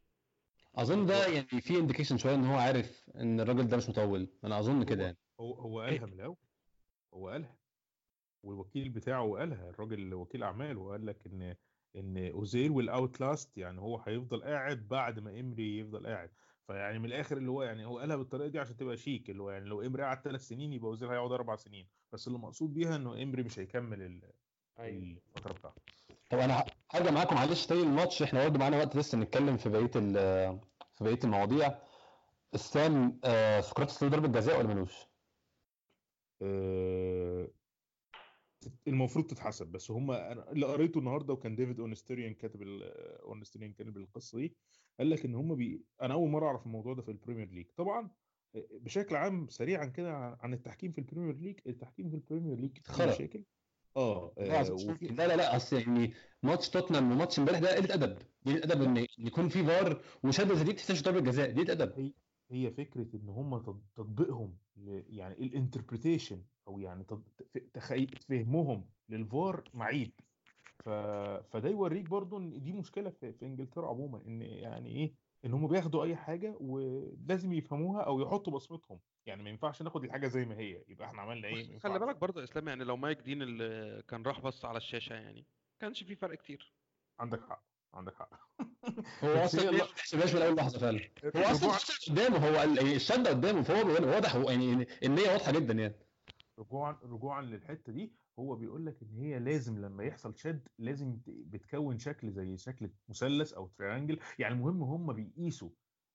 [0.74, 4.28] أظن ده يعني في indication شوية إن هو عارف إن الراجل ده مش مطول.
[4.44, 5.16] أنا أظن كده يعني.
[5.40, 6.36] هو هو قالها من الأول.
[7.14, 7.56] هو قالها.
[8.42, 9.70] والوكيل بتاعه قالها.
[9.70, 11.56] الراجل وكيل اعمال وقال لك إن
[11.96, 16.30] إن أوزيل will outlast يعني هو هيفضل قاعد بعد ما إمري يفضل قاعد.
[16.66, 19.50] فيعني من الآخر اللي هو يعني هو قالها بالطريقة دي عشان تبقى شيك اللي هو
[19.50, 21.88] يعني لو إمري قعد ثلاث سنين يبقى أوزيل هيقعد أربع سنين.
[22.12, 24.02] بس اللي مقصود بيها إنه إمري مش هيكمل
[24.78, 25.82] ال- الفترة بتاعته
[26.30, 29.90] طب أنا هرجع معاكم معلش تاني الماتش إحنا برضه معانا وقت لسه نتكلم في بقية
[29.96, 30.60] ال-
[30.94, 31.78] في بقية المواضيع.
[32.54, 35.06] اسلام آه، سقراطس له ضربه جزاء ولا ملوش؟
[36.42, 37.48] آه،
[38.88, 42.82] المفروض تتحسب بس هم أنا اللي قريته النهارده وكان ديفيد أورنستين كاتب ال-
[43.22, 44.56] أورنستين كاتب القصة دي
[44.98, 45.84] قال لك إن هم بي...
[46.02, 48.10] أنا أول مرة أعرف الموضوع ده في البريمير ليج طبعا
[48.56, 52.78] آه، بشكل عام سريعا كده عن عن التحكيم في البريمير ليج التحكيم في البريمير ليج
[52.78, 53.06] فيه خرا.
[53.14, 53.44] مشاكل.
[53.96, 58.18] آه لا آه، لا لا لا أصل يعني ماتش توتنهام وماتش امبارح ده قلة أدب.
[58.46, 61.50] قلة أدب إن يكون في فار وشده زي دي تحسبش ضربة جزاء.
[61.50, 62.14] دي أدب.
[62.50, 67.06] هي فكرة إن هم تط- تطبيقهم يعني ال interpretation أو يعني.
[68.28, 70.12] فهمهم للفار معيب
[70.84, 70.88] ف...
[71.52, 75.66] فده يوريك برضو إن دي مشكلة في, في إنجلترا عموما إن يعني إيه إن هم
[75.66, 79.00] بياخدوا أي حاجة ولازم يفهموها أو يحطوا بصمتهم.
[79.26, 81.98] يعني ما ينفعش ناخد الحاجة زي ما هي يبقى إحنا عملنا إيه؟ خلي.
[81.98, 85.46] بالك برضه يا إسلام يعني لو مايك دين اللي كان راح بص على الشاشة يعني
[85.80, 86.74] كانش في فرق كتير.
[87.18, 88.30] عندك حق عندك حق.
[89.24, 91.00] هو أصلا ما تحسبهاش من أول لحظة فعلا.
[91.36, 95.74] هو أصلا قدامه هو ال- يعني الشدة قدامه فهو بيقول- واضح يعني النية واضحة جدا
[95.74, 95.94] يعني.
[96.58, 98.12] رجوعا رجوعا للحتة دي.
[98.38, 103.52] هو بيقول لك إن هي لازم لما يحصل شد لازم بتكون شكل زي شكل مثلث
[103.52, 105.70] أو تريانجل يعني المهم هم بيقيسوا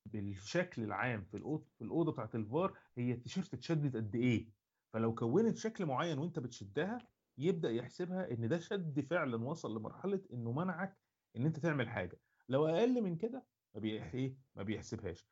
[0.06, 4.48] بالشكل العام في الاوضه في الأوضة بتاعت الفار هي التيشيرت اتشدت قد إيه.
[4.92, 6.98] فلو كونت شكل معين وأنت بتشدها
[7.38, 10.98] يبدأ يحسبها إن ده شد فعلا وصل لمرحلة إنه منعك
[11.36, 12.20] إن أنت تعمل حاجة.
[12.48, 15.26] لو أقل من كده ما بي إيه؟ ما بيحسبهاش.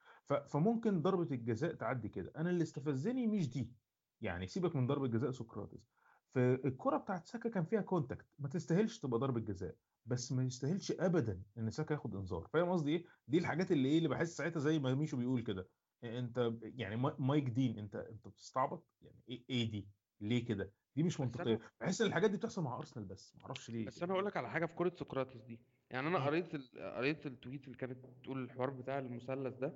[0.49, 2.33] فممكن ضربة الجزاء تعدي كده.
[2.37, 3.73] أنا اللي استفزني مش دي.
[4.21, 5.98] يعني سيبك من ضربة جزاء سقراطس.
[6.35, 9.75] فالكره بتاعت ساكا كان فيها contact ما تستاهلش تبقى ضربة جزاء
[10.07, 12.49] بس ما يستاهلش ابدا إن ساكا ياخد إنذار.
[12.53, 15.69] فاهم قصدي إيه؟ دي الحاجات اللي إيه اللي بحس ساعتها زي ما ميشو بيقول كده.
[16.05, 19.89] أنت يعني ما- مايك دين أنت أنت بتستعبط؟ يعني إيه إيه دي؟
[20.21, 21.61] ليه كده؟ دي مش منطقية.
[21.81, 23.87] بحس إن الحاجات دي بتحصل مع أرسنال بس ما أعرفش ليه.
[23.87, 25.61] بس أنا هقول لك على حاجة في كرة سقراطس دي.
[25.91, 26.19] يعني أنا.
[26.27, 26.71] قريت ال...
[26.97, 29.75] قريت التويت اللي كانت بتقول الحوار بتاع المثلث ده.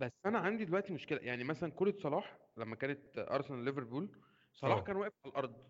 [0.00, 1.18] بس أنا عندي دلوقتي مشكلة.
[1.18, 4.16] يعني مثلا كرة صلاح لما كانت ارسنال ليفربول
[4.56, 4.80] صلاح آه.
[4.80, 5.64] كان واقف على الأرض.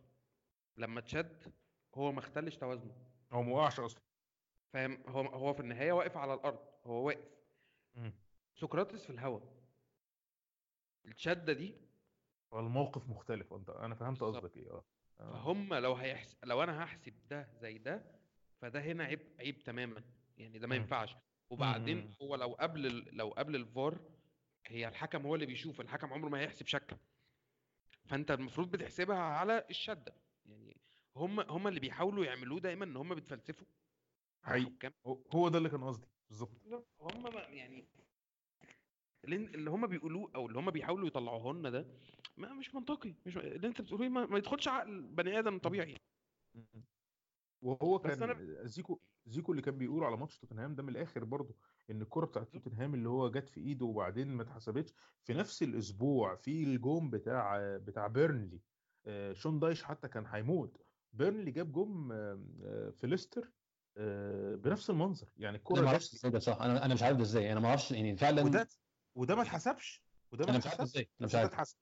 [0.77, 1.53] لما اتشد
[1.95, 2.95] هو ما اختلش توازنه.
[3.33, 4.01] هو ما وقعش أصلا.
[4.73, 6.59] فاهم؟ هو هو في النهاية واقف على الأرض.
[6.85, 7.25] هو واقف.
[8.55, 9.43] سقراطس في الهواء
[11.05, 11.75] الشدة دي
[12.55, 13.53] الموقف مختلف.
[13.53, 14.21] انت أنا فهمت.
[14.21, 14.85] قصدك إيه آه.
[15.21, 15.33] آه.
[15.33, 16.37] فهم لو هيحس...
[16.45, 18.03] لو أنا هحسب ده زي ده
[18.61, 20.03] فده هنا عيب عيب تماما.
[20.37, 20.77] يعني ده ما.
[20.77, 21.17] ينفعش.
[21.51, 22.15] وبعدين مم.
[22.23, 23.17] هو لو قبل ال...
[23.17, 24.01] لو قبل الفار
[24.67, 25.81] هي الحكم هو اللي بيشوف.
[25.81, 26.99] الحكم عمره ما هيحسب شك
[28.07, 30.15] فأنت المفروض بتحسبها على الشدة.
[30.47, 30.77] يعني
[31.17, 33.67] هم هم اللي بيحاولوا يعملوه دايما إن هم بيتفلسفوا.
[34.45, 34.93] على حقيقي.
[35.35, 36.07] هو- ده اللي كان قصدي.
[36.31, 36.51] بالظبط.
[37.01, 37.89] هم يعني
[39.25, 41.87] اللي اللي هم بيقولوه أو اللي هم بيحاولوا يطلعوه لنا ده
[42.37, 43.15] ما مش منطقي.
[43.27, 45.95] مش اللي أنت بتقوليه ما, ما يدخلش عقل بني آدم طبيعي
[47.63, 51.25] وهو بس كان أنا- زيكو زيكو اللي كان بيقول على ماتش توتنهام ده من الآخر
[51.25, 51.55] برضه
[51.91, 54.93] إن الكرة بتاعت توتنهام اللي هو جت في إيده وبعدين ما اتحسبتش
[55.25, 58.61] في نفس الأسبوع في الجون بتاع بتاع بيرنلي
[59.07, 60.77] آه، شون دايش حتى كان هيموت.
[61.13, 63.51] بيرنلي جاب جون آه، في ليستر
[63.97, 65.29] آه، بنفس المنظر.
[65.37, 66.61] يعني أنا الكره ما جت أعرفش إزاي ده صح.
[66.63, 67.53] أنا أنا مش عارف ده إزاي.
[67.53, 68.69] أنا ما أعرفش يعني فعلا وده
[69.15, 70.05] وده ما اتحسبش.
[70.33, 70.81] وده ما أنا اتحسبش.
[70.81, 71.09] إزاي.
[71.21, 71.75] أنا مش عارف.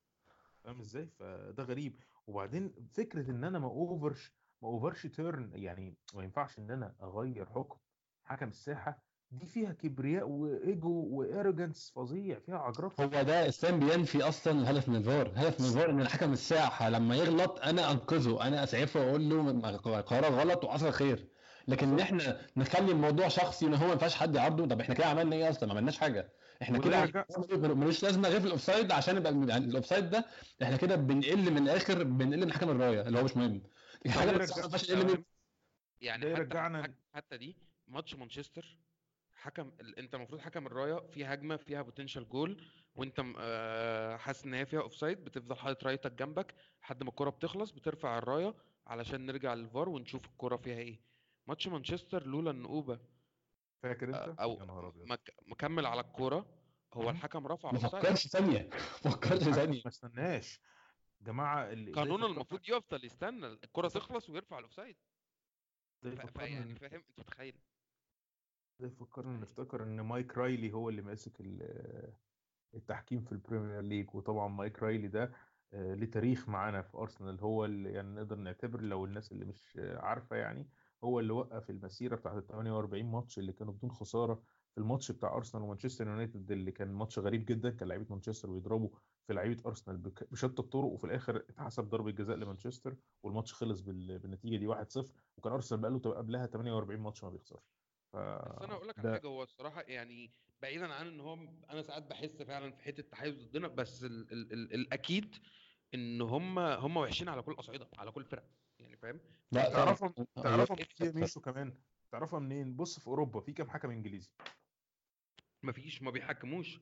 [0.65, 1.97] فاهم إزاي؟ فده غريب.
[2.27, 4.33] وبعدين فكرة إن أنا ما over ش
[4.65, 7.77] ما over ش turn يعني ما ينفعش إن أنا أغير حكم
[8.25, 9.03] حكم الساحة.
[9.31, 14.53] دي فيها كبرياء و ego و arrogance فظيع فيها عجرفه هو ده إسلام بينفي أصلا
[14.61, 19.01] الهدف من الفار الهدف من الفار إن الحكم الساحة لما يغلط أنا أنقذه أنا أسعفه
[19.07, 21.29] وأقول له قرار غلط وحصل خير.
[21.69, 25.07] لكن ان إحنا نخلي الموضوع شخصي إن هو ما ينفعش حد يعرضه طب إحنا كده
[25.07, 26.33] عملنا إيه أصلا؟ ما عملناش حاجة.
[26.63, 27.25] إحنا كده
[27.75, 30.25] ملوش لازمة غير في ال offside عشان يبقى يعني ال offside ده
[30.63, 33.63] إحنا كده بنقل من الآخر بنقل من حكم الراية اللي هو مش مهم.
[34.07, 35.25] من
[36.01, 37.57] يعني ده حتى دي
[37.89, 38.77] ماتش مانشستر
[39.35, 42.65] حكم أنت المفروض حكم الراية في هجمة فيها potential goal
[42.95, 47.71] وأنت آه، حاسس إن هي فيها offside بتفضل حاطط رايتك جنبك لحد ما الكرة بتخلص
[47.71, 48.55] بترفع الراية
[48.87, 51.01] علشان نرجع للفار ونشوف الكرة فيها إيه.
[51.47, 52.99] ماتش مانشستر لولا ان اوبا
[53.83, 55.07] فاكر أنت؟ أو يا نهار أبيض.
[55.13, 56.47] مك- مكمل على الكوره
[56.95, 58.71] هو الحكم رفع ما فكرش ثانية.
[59.05, 59.81] ما فكرش ثانية.
[59.85, 60.61] ما استناش.
[61.25, 64.97] جماعة اللي يفكرنا- المفروض يفضل يستنى الكرة تخلص ويرفع ال offside
[66.05, 67.55] إن- فاهم انت متخيل.
[68.81, 72.15] ده يفكرنا نفتكر إن مايك رايلي هو اللي ماسك ال-
[72.75, 75.33] التحكيم في البريمير ليج وطبعا مايك رايلي ده
[75.73, 77.41] آه، ليه تاريخ معانا في أرسنال.
[77.41, 80.71] هو اللي يعني نقدر نعتبر لو الناس اللي مش عارفة يعني
[81.05, 84.43] هو اللي وقف المسيرة بتاعت ال 48 ماتش اللي كانوا بدون خسارة
[84.75, 88.89] في الماتش بتاع أرسنال ومانشستر يونايتد اللي كان ماتش غريب جدا كان لعيبة مانشستر بيضربوا
[89.27, 89.97] في لعيبة أرسنال
[90.31, 95.53] بشتى الطرق وفي الآخر اتحسب ضربة جزاء لمانشستر والماتش خلص بال- بالنتيجة دي 1-0 وكان
[95.53, 97.63] أرسنال بقى له قبلها 48 ماتش ما بيخسرش
[98.13, 100.31] ف بس أنا أقول لك على ده- حاجة هو الصراحة يعني
[100.63, 101.35] بعيدا عن إن هو
[101.71, 105.37] أنا ساعات بحس فعلا في حتة تحيز ضدنا بس ال ال ال الأكيد
[105.95, 108.45] إن هم هم وحشين على كل الاصعده على كل الفرق
[108.79, 109.21] يعني فاهم
[109.53, 110.27] لا تعرفهم طبعاً.
[110.45, 110.89] تعرفهم أيوة.
[110.89, 111.75] كتير ميشو كمان
[112.13, 114.31] تعرفها منين بص في أوروبا في كام حكم إنجليزي
[115.65, 116.81] مفيش ما بيحكموش.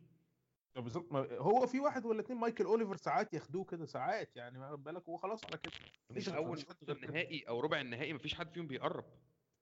[0.76, 4.74] بالظبط ما- هو في واحد ولا اتنين مايكل أوليفر ساعات ياخدوه كده ساعات يعني ما
[4.74, 5.72] بالك؟ هو خلاص على كده.
[6.10, 6.58] مفيش أول.
[6.88, 9.04] النهائي أو ربع النهائي مفيش حد فيهم بيقرب.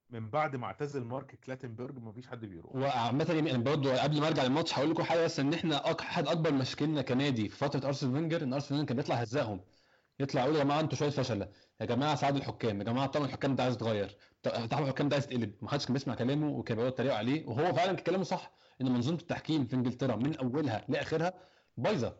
[0.09, 2.75] من بعد ما اعتزل مارك كلاتنبرج مفيش حد بيروح.
[2.75, 6.01] وعامة يعني أنا برضه قبل ما ارجع للماتش هقول لكم حاجة بس إن إحنا أك-
[6.01, 9.61] أحد أكبر مشاكلنا كنادي في فترة آرسين فينجر إن آرسين كان بيطلع يهزقهم
[10.19, 11.51] يطلع يقول يا جماعة أنتوا شوية فشلة.
[11.81, 12.79] يا جماعة ساعدوا الحكام.
[12.79, 14.17] يا جماعة طبعا الحكام ده عايز يتغير.
[14.43, 15.55] طبعا الحكام ده عايز يتقلب.
[15.61, 17.45] ما حدش كان بيسمع كلامه وكان بيقعد يتريقوا عليه.
[17.45, 18.51] وهو فعلا كان كلامه صح.
[18.81, 21.33] إن منظومة التحكيم في إنجلترا من أولها لآخرها
[21.77, 22.13] بايظة.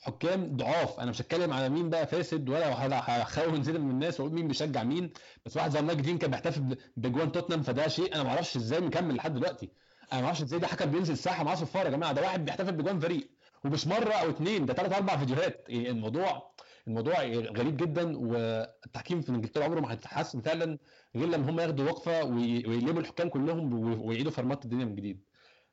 [0.00, 1.00] حكام ضعاف.
[1.00, 2.86] أنا مش هتكلم على مين بقى فاسد ولا
[3.22, 5.12] هخون زيادة من الناس وأقول مين بيشجع مين.
[5.46, 8.80] بس واحد زي مايك دين كان بيحتفل بجوان توتنهام فده شيء أنا ما أعرفش إزاي
[8.80, 9.68] مكمل لحد دلوقتي.
[10.12, 12.12] أنا ما أعرفش إزاي ده حكم بينزل الساحة معاه صفاره يا جماعة.
[12.12, 13.30] ده واحد بيحتفل بجوان فريق
[13.64, 14.66] ومش مرة أو اتنين.
[14.66, 15.66] ده ثلاث أربع فيديوهات.
[15.68, 16.50] إيه الموضوع
[16.86, 20.78] الموضوع غريب جدا والتحكيم في إنجلترا عمره ما هيتحسن فعلا
[21.16, 25.27] غير لما هم ياخدوا وقفة وي- ويقلبوا الحكام كلهم ويعيدوا فرمات الدنيا من جديد.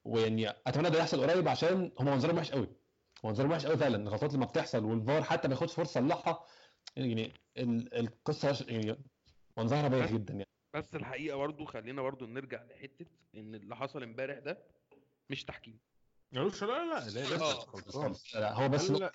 [0.06, 2.68] ويعني اتمنى ده يحصل قريب عشان هم منظرهم وحش قوي
[3.24, 6.46] منظرهم وحش قوي فعلا الغلطات لما بتحصل والفار حتى ما ياخدش فرصه يصلحها
[6.96, 8.98] يعني ال- القصة يعني
[9.58, 14.39] منظرها بايخ جدا يعني بس الحقيقة برضو خلينا برضو نرجع لحته ان اللي حصل امبارح
[14.39, 14.58] ده
[15.30, 15.80] مش تحكيم
[16.32, 17.54] مالوش لا لا لا لا آه.
[17.54, 19.12] خلصان لا، هو بس لا لا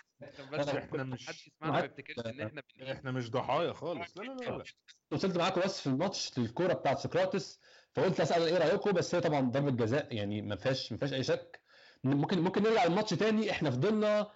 [0.53, 4.19] بس إحنا كل مش- حد يسمعنا ما يفتكرش ان إحنا بنقيم إحنا مش ضحايا خالص
[4.19, 4.65] لا لا لا, لا.
[5.13, 7.61] وصلت معاكم بس في الماتش للكوره بتاعت سقراطس
[7.95, 11.23] فقلت أسأل إيه رأيكم؟ بس هي طبعا ضربة جزاء يعني ما فيهاش ما فيهاش أي
[11.23, 11.61] شك.
[12.05, 13.51] ممكن ممكن نرجع للماتش تاني.
[13.51, 14.31] إحنا فضلنا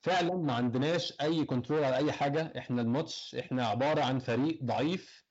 [0.00, 2.52] فعلا ما عندناش أي control على أي حاجة.
[2.58, 5.24] إحنا الماتش إحنا عبارة عن فريق ضعيف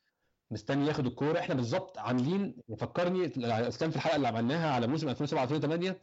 [0.52, 1.40] مستني ياخد الكورة.
[1.40, 3.32] إحنا بالظبط عاملين فكرني
[3.68, 6.02] اسلام في الحلقة اللي عملناها على موسم 2007 2008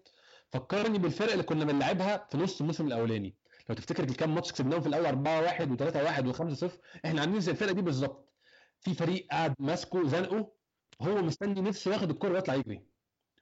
[0.53, 3.35] فكرني بالفرق اللي كنا بنلعبها في نص الموسم الأولاني.
[3.69, 7.41] لو تفتكر الكام ماتش كسبناهم في الأول 4 1 و3 1 و5 0 إحنا عاملين
[7.41, 8.35] زي الفرقة دي بالظبط.
[8.81, 10.58] في فريق قاعد ماسكه زنقه.
[11.03, 12.83] هو مستني نفسه ياخد الكورة ويطلع يجري.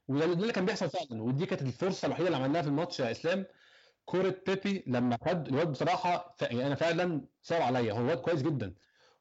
[0.07, 1.23] وده ده اللي كان بيحصل فعلا.
[1.23, 3.45] ودي كانت الفرصة الوحيدة اللي عملناها في الماتش يا إسلام.
[4.05, 6.41] كورة بيبي لما خد الواد بصراحة ف...
[6.41, 7.93] يعني أنا فعلا صعب عليا.
[7.93, 8.73] هو واد كويس جدا.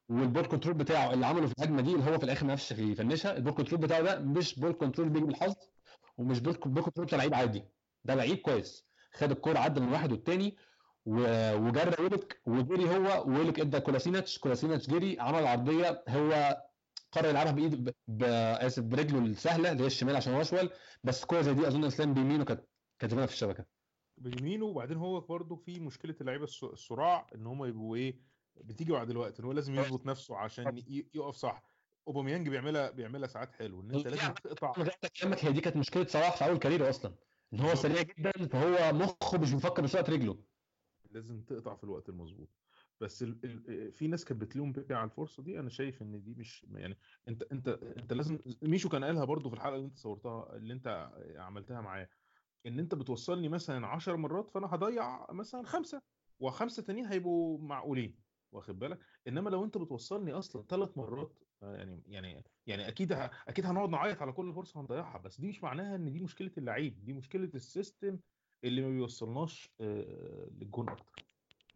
[0.08, 2.70] وال ball control بتاعه اللي عمله في الهجمة دي اللي هو في الآخر ما عرفش
[2.72, 5.54] ي finish ها ال ball control بتاعه ده مش ball control بيجي بالحظ
[6.18, 7.64] ومش ball control بتاع لعيب عادي.
[8.04, 8.86] ده لعيب كويس.
[9.12, 10.56] خد الكورة عدى من واحد والتاني
[11.06, 16.62] وجرى ويلوك وجري هو ويلوك إدى كولاسيناتش كولاسيناتش جري عمل عرضية هو
[17.16, 18.22] قرر يلعبها بايده ب- ب-
[18.66, 20.70] آسف برجله السهلة اللي هي الشمال عشان هو اشول
[21.04, 22.64] بس كورة زي دي أظن إسلام بيمينه كانت
[22.98, 23.64] كانت في الشبكة.
[24.18, 24.64] بيمينه.
[24.64, 28.20] وبعدين هو برضه في مشكلة اللعيبه السراع إن هم يبقوا إيه
[28.56, 30.82] بتيجي بعد الوقت إن هو لازم يظبط نفسه عشان
[31.14, 31.62] يقف صح.
[32.08, 34.72] أوباميانج بيعملها بيعملها ساعات حلو إن أنت لازم تقطع.
[35.20, 37.14] كلامك هي دي كانت مشكلة صلاح في أول career ه أصلا
[37.52, 40.38] إن هو سريع جدا فهو مخه مش بيفكر بسرعة رجله.
[41.10, 42.48] لازم تقطع في الوقت المظبوط.
[43.00, 43.38] بس ال...
[43.44, 43.92] ال...
[43.92, 45.60] في ناس كانت بتلوم بيبي على الفرصة دي.
[45.60, 46.96] أنا شايف إن دي مش يعني
[47.28, 51.10] أنت أنت أنت لازم ميشو كان قالها برضو في الحلقة اللي أنت صورتها اللي أنت
[51.36, 52.08] عملتها معاه
[52.66, 56.02] إن أنت بتوصلني مثلا 10 مرات فأنا هضيع مثلا خمسة
[56.40, 58.18] وخمسة تانيين هيبقوا معقولين
[58.52, 63.30] واخد بالك؟ إنما لو أنت بتوصلني أصلا ثلاث مرات آه، يعني يعني يعني أكيد ه-
[63.48, 67.04] أكيد هنقعد نعيط على كل فرصة هنضيعها بس دي مش معناها إن دي مشكلة اللعيب
[67.04, 68.18] دي مشكلة ال system
[68.64, 71.25] اللي ما بيوصلناش آه، للجون أكتر.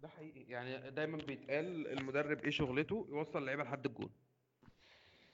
[0.03, 0.41] ده حقيقي.
[0.53, 4.11] يعني دايما بيتقال المدرب إيه شغلته؟ يوصل اللعيبة لحد الجون.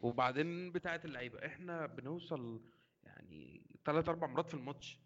[0.01, 2.61] وبعدين بتاعة اللعيبة إحنا بنوصل
[3.05, 4.99] يعني ثلاث أربع مرات في الماتش.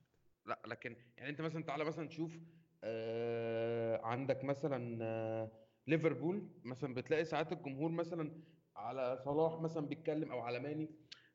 [0.47, 2.39] لا لكن يعني أنت مثلا تعالى مثلا تشوف
[2.85, 5.51] آه عندك مثلا آه
[5.87, 8.43] ليفربول مثلا بتلاقي ساعات الجمهور مثلا
[8.77, 10.91] على صلاح مثلا بيتكلم أو على ماني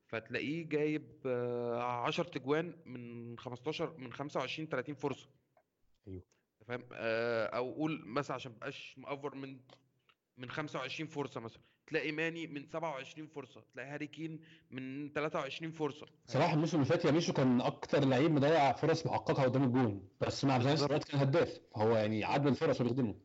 [0.08, 5.30] فتلاقيه جايب آه 10 تجوان من 15 من 25 30 فرصة.
[6.08, 6.35] أيوه.
[6.68, 9.60] فاهم؟ آه، أو قول مثلا عشان مبقاش مأفور من
[10.38, 11.62] من 25 فرصة مثلا.
[11.88, 14.40] تلاقي ماني من 27 فرصة تلاقي هاري كين
[14.72, 16.08] من 23 فرصة.
[16.26, 20.46] صراحة الموسم اللي فات يا ميشو كان أكتر لعيب مضيع فرص محققه قدام الجون بس
[20.46, 20.90] مع بالظبط.
[20.92, 21.60] الوقت كان هداف.
[21.76, 23.16] فهو يعني عدل الفرص وبيخدمه.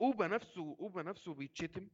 [0.00, 1.88] أوبا نفسه أوبا نفسه بيتشتم.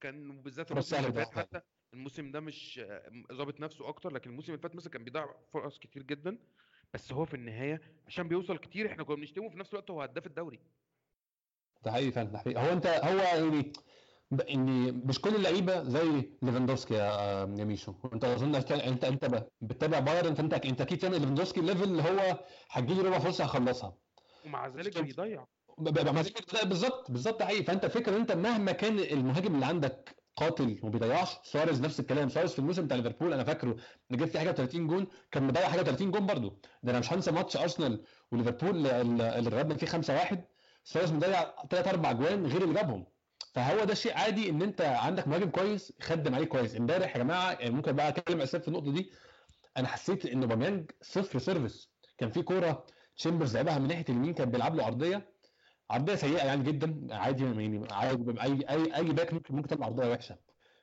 [0.00, 1.38] كان بالذات الموسم اللي فات.
[1.38, 1.60] حتى
[1.94, 5.78] الموسم ده مش آه، ظابط نفسه أكتر لكن الموسم اللي فات مثلا كان بيضيع فرص
[5.78, 6.38] كتير جدا.
[6.94, 10.26] بس هو في النهاية عشان بيوصل كتير إحنا كنا بنشتمه في نفس الوقت هو هداف
[10.26, 10.58] الدوري.
[11.84, 12.60] ده حقيقي فعلا ده حقيقي.
[12.68, 13.72] هو انت هو يعني
[14.30, 17.94] ب- اني مش كل اللعيبة زي ليفاندوفسكي يا ميشو.
[18.12, 22.44] انت اظن انت انت بتتابع بايرن فانت انت أكيد فاهم ليفاندوفسكي ال level اللي هو
[22.70, 23.98] هتجيلي ربع فرصة هخلصها
[24.46, 25.46] ومع ذلك بيضيع.
[26.64, 27.62] بالظبط بالظبط ده حقيقي.
[27.64, 31.36] فانت فكرة إن انت مهما كان المهاجم اللي عندك قاتل وما بيضيعش.
[31.42, 32.28] سواريز نفس الكلام.
[32.28, 33.76] سواريز في الموسم بتاع ليفربول أنا فاكره
[34.12, 37.12] إن جاب فيه حاجة 30 جون كان مضيع حاجة 30 جون برده ده أنا مش
[37.12, 40.36] هنسى ماتش أرسنال وليفربول اللي اتغلبنا فيه 5-1
[40.84, 43.06] سواريز مضيع 3 4 جوان غير اللي جابهم.
[43.54, 46.76] فهو ده شيء عادي إن أنت عندك مهاجم كويس خدم عليه كويس.
[46.76, 49.10] إمبارح يا جماعة يعني ممكن بقى اتكلم اسف في النقطة دي.
[49.76, 54.50] أنا حسيت إن أوباميانج صفر service كان في كورة تشامبرز لعبها من ناحية اليمين كان
[54.50, 55.28] بيلعب له عرضية.
[55.90, 60.10] عرضية سيئة يعني جدا عادي يعني عادي أي أي أي back ممكن ممكن تلعب عرضية
[60.12, 60.38] وحشة.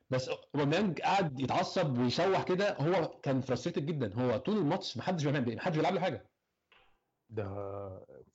[0.10, 4.14] بس أوباميانج قعد يتعصب ويشوح كده هو كان فرستريتد جدا.
[4.14, 6.30] هو طول الماتش محدش بيعمل محدش بيلعب له حاجة.
[7.30, 7.46] ده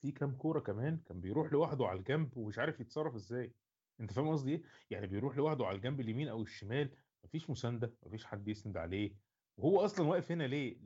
[0.00, 3.52] في كام كورة كمان كان بيروح لوحده على الجنب ومش عارف يتصرف إزاي.
[4.00, 6.90] أنت فاهم قصدي إيه؟ يعني بيروح لوحده على الجنب اليمين أو الشمال
[7.24, 9.14] مفيش مساندة مفيش حد يسند عليه.
[9.56, 10.76] وهو أصلا واقف هنا ليه؟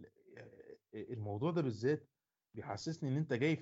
[0.95, 2.09] الموضوع ده بالذات
[2.55, 3.59] بيحسسني إن أنت جايب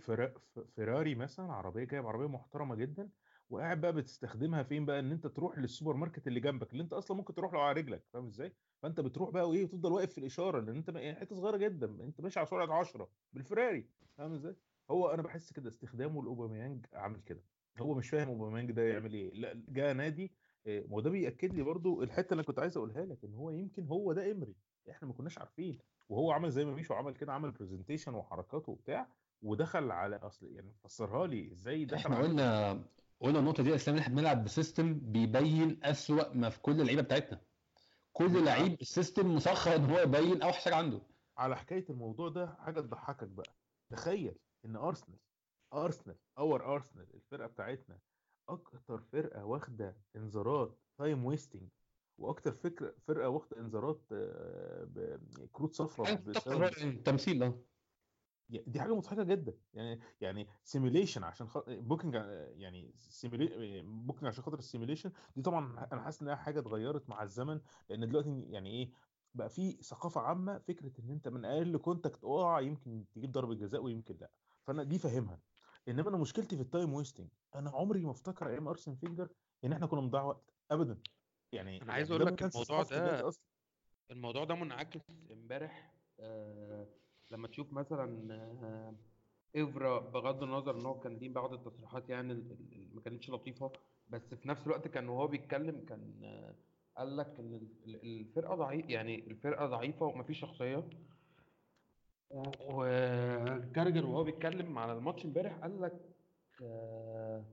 [0.77, 3.11] فيراري مثلا عربية جايب عربية محترمة جدا
[3.51, 7.17] وقاعد بقى بتستخدمها فين بقى؟ إن أنت تروح للسوبر ماركت اللي جنبك اللي أنت أصلا
[7.17, 8.53] ممكن تروح له على رجلك فاهم إزاي؟
[8.83, 12.21] فأنت بتروح بقى وإيه؟ وتفضل واقف في الإشارة لأن أنت يعني حتة صغيرة جدا أنت
[12.21, 14.57] ماشي على سرعة 10 بالفراري فاهم إزاي؟
[14.91, 17.45] هو أنا بحس كده استخدامه لأوباميانج عامل كده.
[17.79, 19.31] هو مش فاهم أوباميانج ده يعمل إيه.
[19.35, 20.33] لا جه نادي
[20.67, 23.87] ما هو ده بيأكد لي برضو الحتة اللي كنت عايز أقولها لك إن هو يمكن
[23.87, 24.57] هو ده امري
[24.91, 25.79] إحنا ما كناش عارفين.
[26.13, 29.09] وهو عمل زي ما ميشو عمل كده عمل presentation وحركات وبتاع
[29.43, 32.73] ودخل على أصل يعني فسرها لي إزاي دخل إحنا قلنا
[33.21, 37.41] قلنا النقطة دي إسلام إحنا بنلعب ب system بيبين أسوأ ما في كل اللعيبة بتاعتنا.
[38.13, 41.01] كل لعيب ال system مسخر إن هو يبين أوحش حاجة عنده.
[41.39, 43.57] على حكاية الموضوع ده حاجة تضحكك بقى.
[43.91, 45.19] تخيل إن أرسنال
[45.75, 47.99] أرسنال اور ارسنال الفرقة بتاعتنا
[48.49, 51.69] أكتر فرقة واخدة انذارات time wasting
[52.19, 57.59] وأكتر فرقة فرقة واخدة إنذارات آه، كروت صفراء بسبب تمثيل آه.
[58.49, 59.59] دي حاجة مضحكة جدا.
[59.75, 61.59] يعني يعني simulation عشان خ...
[61.69, 62.15] booking
[62.57, 63.83] يعني simula...
[63.83, 68.09] booking عشان خاطر ال simulation دي طبعا أنا حاسس إنها حاجة اتغيرت مع الزمن لأن
[68.09, 68.91] دلوقتي يعني إيه
[69.35, 73.83] بقى في ثقافة عامة فكرة إن أنت من أقل contact اقع يمكن تجيب ضربة جزاء
[73.83, 74.31] ويمكن لأ.
[74.63, 75.41] فأنا دي فاهمها.
[75.89, 79.29] إنما أنا مشكلتي في ال time wasting أنا عمري ما افتكر أيام أرسن فينجر
[79.65, 80.55] إن إحنا كنا بنضيع وقت.
[80.71, 81.03] ابدا.
[81.53, 83.45] يعني أنا عايز يعني أقول ده لك الموضوع ده- أصلاً.
[84.11, 86.87] الموضوع ده منعكس امبارح آه
[87.31, 88.95] لما تشوف مثلا آه
[89.57, 92.35] إفرا بغض النظر إن هو كان ليه بعض التصريحات يعني
[92.95, 93.73] ما كانتش لطيفة
[94.11, 96.55] بس في نفس الوقت كان وهو بيتكلم كان آه
[96.97, 100.85] قال لك إن ال- ال- الفرقة ضعيف يعني الفرقة ضعيفة ومفيش شخصية
[102.71, 106.01] وكارجر وهو بيتكلم على الماتش امبارح قال لك
[106.63, 107.45] آه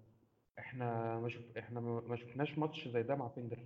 [0.59, 3.59] إحنا ما شوف إحنا ما ما شفناش ماتش زي ده مع فينجر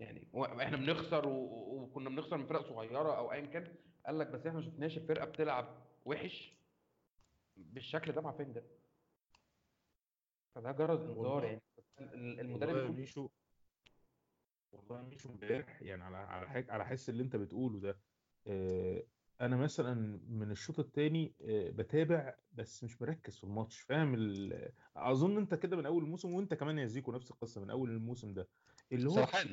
[0.00, 0.28] يعني
[0.62, 3.74] إحنا بنخسر وكنا بنخسر من فرق صغيرة أو ايا كان
[4.06, 6.54] قال لك بس إحنا ما شفناش الفرقة بتلعب وحش
[7.56, 8.62] بالشكل ده مع فينجر
[10.54, 11.60] فده جرس إنذار يعني.
[12.40, 13.28] المدرب ميشو
[14.72, 17.98] والله مش امبارح يعني على على حاجة على حس اللي أنت بتقوله ده.
[18.46, 19.02] آه،
[19.40, 24.72] أنا مثلا من الشوط الثاني بتابع بس مش مركز في الماتش فاهم ال...
[24.96, 28.34] أظن أنت كده من أول الموسم وأنت كمان يا زيكو نفس القصة من أول الموسم
[28.34, 28.48] ده.
[28.92, 29.44] اللي هو صراحة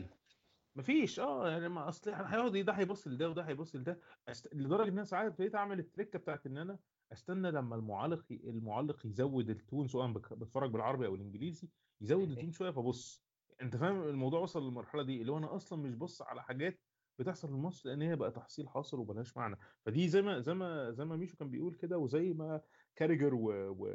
[0.78, 1.20] مفيش.
[1.20, 4.00] آه يعني ما أصل هيقعد ده هيبص لده وده هيبص لده.
[4.28, 4.56] أست...
[4.56, 6.80] لدرجة إن أنا ساعات بقيت أعمل ال trick بتاعت إن أنا
[7.12, 11.70] أستنى لما المعلق المعلق يزود ال tone سواء بتفرج بالعربي أو الإنجليزي
[12.02, 13.28] يزود ال tone شوية فبص
[13.62, 16.87] أنت فاهم؟ الموضوع وصل للمرحلة دي اللي هو أنا أصلا مش بص على حاجات
[17.20, 19.58] بتحصل في الماتش لأن هي بقى تحصيل حاصل وملهاش معنى.
[19.86, 22.62] فدي زي ما زي ما زي ما ميشو كان بيقول كده وزي ما
[22.96, 23.52] كاراجر و...
[23.70, 23.88] و...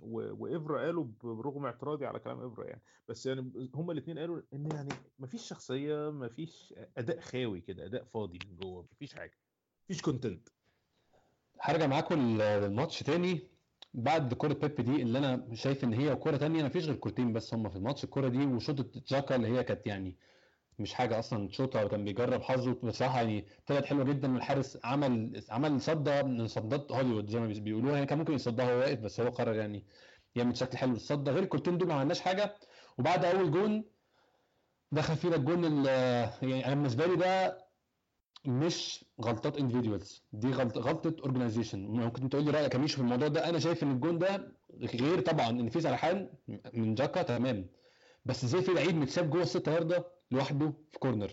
[0.00, 0.34] و...
[0.44, 2.82] وإفرا قالوا برغم اعتراضي على كلام افرا يعني.
[3.08, 8.38] بس يعني هما الاثنين قالوا إن يعني مفيش شخصية مفيش أداء خاوي كده أداء فاضي
[8.48, 9.38] من جوه مفيش حاجة
[9.84, 10.48] مفيش content
[11.60, 13.40] هرجع معاكم للماتش تاني.
[13.94, 17.54] بعد كرة بيب دي اللي أنا شايف إن هي كرة تانية مفيش غير كورتين بس
[17.54, 18.04] هم في الماتش.
[18.04, 20.16] الكرة دي وشوطة تشاكا اللي هي كانت يعني
[20.78, 22.72] مش حاجة أصلا شوطة كان بيجرب حظه.
[22.82, 27.94] بصراحة يعني طلعت حلوة جدا والحارس عمل عمل صدة من صدات هوليوود زي ما بيقولوها.
[27.94, 29.84] يعني كان ممكن يصدها وهو واقف بس هو قرر يعني
[30.36, 30.92] يعمل شكل حلو.
[30.92, 32.54] للصدة غير الكورتين دول ما عملناش حاجة.
[32.98, 33.84] وبعد أول جون
[34.92, 35.86] دخل فينا الجون ال-
[36.42, 37.64] يعني أنا بالنسبة لي ده
[38.46, 43.48] مش غلطات individuals دي غلط غلطة organization ممكن تقول لي رأيك يا في الموضوع ده
[43.48, 46.30] أنا شايف إن الجون ده غير طبعا إن في سرحان
[46.74, 47.66] من تشاكا تمام.
[48.24, 51.30] بس إزاي في لعيب متساب جوه الست ياردة لوحده في كورنر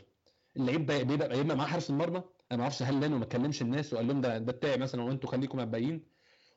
[0.57, 2.17] اللعيب بيبقى بيبقى معاه حارس المرمى.
[2.51, 5.29] أنا ما أعرفش هل لأنه ما كلمش الناس وقال لهم ده ده بتاعي مثلا وأنتوا
[5.29, 6.03] خليكم مبين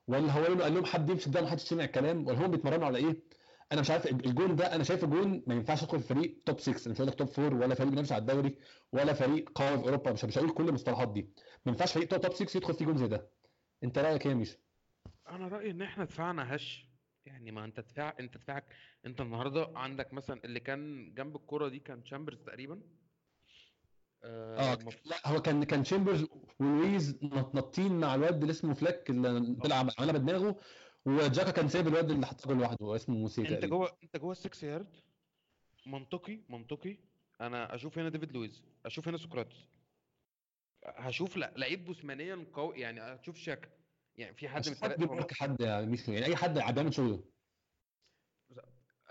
[0.08, 2.26] ولا هو قال لهم حد يمسك ده ما حدش سمع الكلام.
[2.26, 3.22] ولا هم بيتمرنوا على إيه؟
[3.72, 6.92] أنا مش عارف الجون ده أنا شايفه جون ما ينفعش يدخل فريق top 6 أنا
[6.92, 8.58] مش هقول لك top 4 ولا فريق بينافس على الدوري
[8.92, 10.12] ولا فريق قوي في أوروبا.
[10.12, 11.22] مش مش هقول كل المصطلحات دي.
[11.66, 13.30] ما ينفعش فريق top 6 يدخل فيه جون زي ده.
[13.84, 14.56] أنت رأيك إيه يا ميشو؟
[15.28, 16.87] أنا رأيي إن إحنا دفاعنا هش.
[17.28, 18.64] يعني ما انت دفاع انت دفاعك
[19.06, 22.80] انت النهارده عندك مثلا اللي كان جنب الكرة دي كان تشامبرز تقريبا.
[24.24, 26.26] آه مف- لا هو كان كان تشامبرز
[26.60, 30.60] ولويز نط- نطين مع الواد اللي اسمه فلاك اللي طلع عملها بدماغه
[31.04, 34.32] وتشاكا كان سايب الواد اللي حط جول لوحده هو اسمه موسي انت جوه انت جوه
[34.32, 34.96] ال six yard.
[35.86, 36.96] منطقي منطقي.
[37.40, 39.56] أنا أشوف هنا ديفيد لويز أشوف هنا سقراطس.
[40.86, 43.68] هشوف لعيب جسمانيا قوي يعني هتشوف تشاكا.
[44.18, 47.24] يعني في حد من مش حد الثلاثه ميشو يعني أي حد بيعمل شغله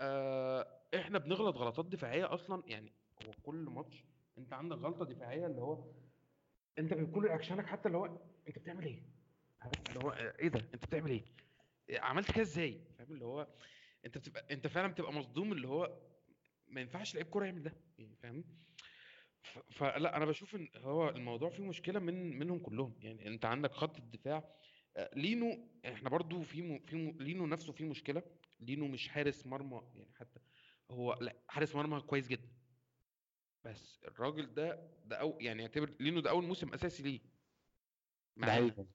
[0.00, 2.92] آه إحنا بنغلط غلطات دفاعية أصلا يعني
[3.26, 4.04] هو كل ماتش
[4.38, 5.84] أنت عندك غلطة دفاعية اللي هو
[6.78, 8.06] أنت بكل رياكشنك حتى اللي هو
[8.48, 9.02] أنت بتعمل إيه؟
[9.88, 11.24] اللي هو آه، إيه ده؟ أنت بتعمل إيه؟
[12.00, 13.48] عملت كده إزاي؟ فاهم اللي هو
[14.04, 16.00] أنت بتبقى أنت فعلا بتبقى مصدوم اللي هو
[16.68, 18.44] ما ينفعش لعيب كورة يعمل ده يعني فاهم؟
[19.70, 23.96] فلا أنا بشوف إن هو الموضوع فيه مشكلة من منهم كلهم يعني أنت عندك خط
[23.96, 24.54] الدفاع آه،
[25.16, 26.78] لينو إحنا برضو في م...
[26.78, 27.22] في م...
[27.22, 28.22] لينو نفسه فيه مشكلة.
[28.60, 30.40] لينو مش حارس مرمى يعني حتى
[30.90, 32.48] هو لا حارس مرمى كويس جدا.
[33.64, 37.20] بس الراجل ده ده أو يعني اعتبر لينو ده أول موسم أساسي ليه.
[37.20, 37.26] ده
[38.36, 38.86] معانا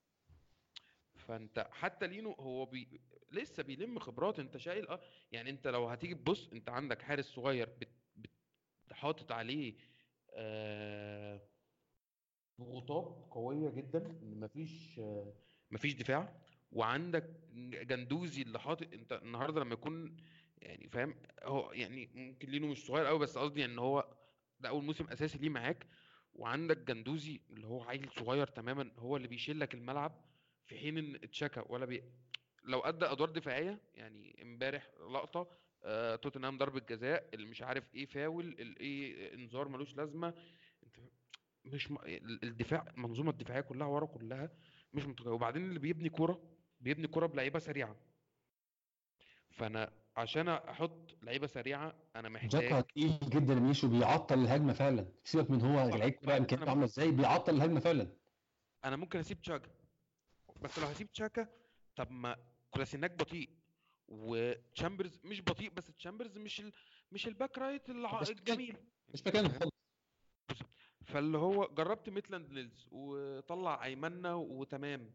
[1.16, 3.02] فأنت حتى لينو هو بي...
[3.32, 4.40] لسه بيلم خبرات.
[4.40, 7.90] أنت شايل آه يعني أنت لو هتيجي تبص أنت عندك حارس صغير بت...
[8.16, 8.32] بت...
[8.92, 9.74] حاطط عليه
[10.34, 11.42] آه...
[12.62, 14.06] ضغوطات قوية جدا.
[14.06, 15.34] إن مفيش آه...
[15.74, 17.30] مفيش دفاع وعندك
[17.90, 20.18] جندوزي اللي حاطط انت النهارده لما يكون
[20.62, 24.16] يعني فاهم هو يعني ممكن لينو مش صغير قوي بس قصدي ان هو
[24.60, 25.88] ده أول موسم أساسي ليه معاك.
[26.34, 30.26] وعندك جندوزي اللي هو عيل صغير تماما هو اللي بيشيل لك الملعب
[30.66, 32.04] في حين إن تشاكا ولا بي...
[32.64, 35.48] لو أدى أدوار دفاعية يعني امبارح لقطة
[35.84, 40.34] آه توتنهام ضربة جزاء اللي مش عارف إيه فاول الايه إنذار ملوش لازمة.
[40.84, 40.96] انت
[41.66, 41.98] مش م...
[42.44, 44.50] الدفاع المنظومة الدفاعية كلها ورا كلها
[44.94, 46.42] مش منطقيه وبعدين اللي بيبني كورة
[46.80, 47.96] بيبني كورة بلعيبة سريعة.
[49.52, 55.08] فأنا عشان أحط لعيبة سريعة أنا محتاج تشاكا تقيل جدا ميشو بيعطل الهجمة فعلا.
[55.24, 58.18] سيبك من هو لعيب كورة إمكانياته عاملة إزاي بيعطل الهجمة فعلا.
[58.86, 59.70] أنا ممكن أسيب تشاكا.
[60.62, 61.48] بس لو هسيب تشاكا
[61.96, 62.38] طب ما
[62.72, 63.50] كولاسيناك بطيء.
[64.08, 66.72] وتشامبرز مش بطيء بس تشامبرز مش ال...
[67.12, 68.22] مش ال back right الع...
[68.22, 68.78] الجميل.
[69.14, 69.60] مش مكانه
[71.14, 75.12] فاللي هو جربت ميتلاند نيلز وطلع ايمنا وتمام.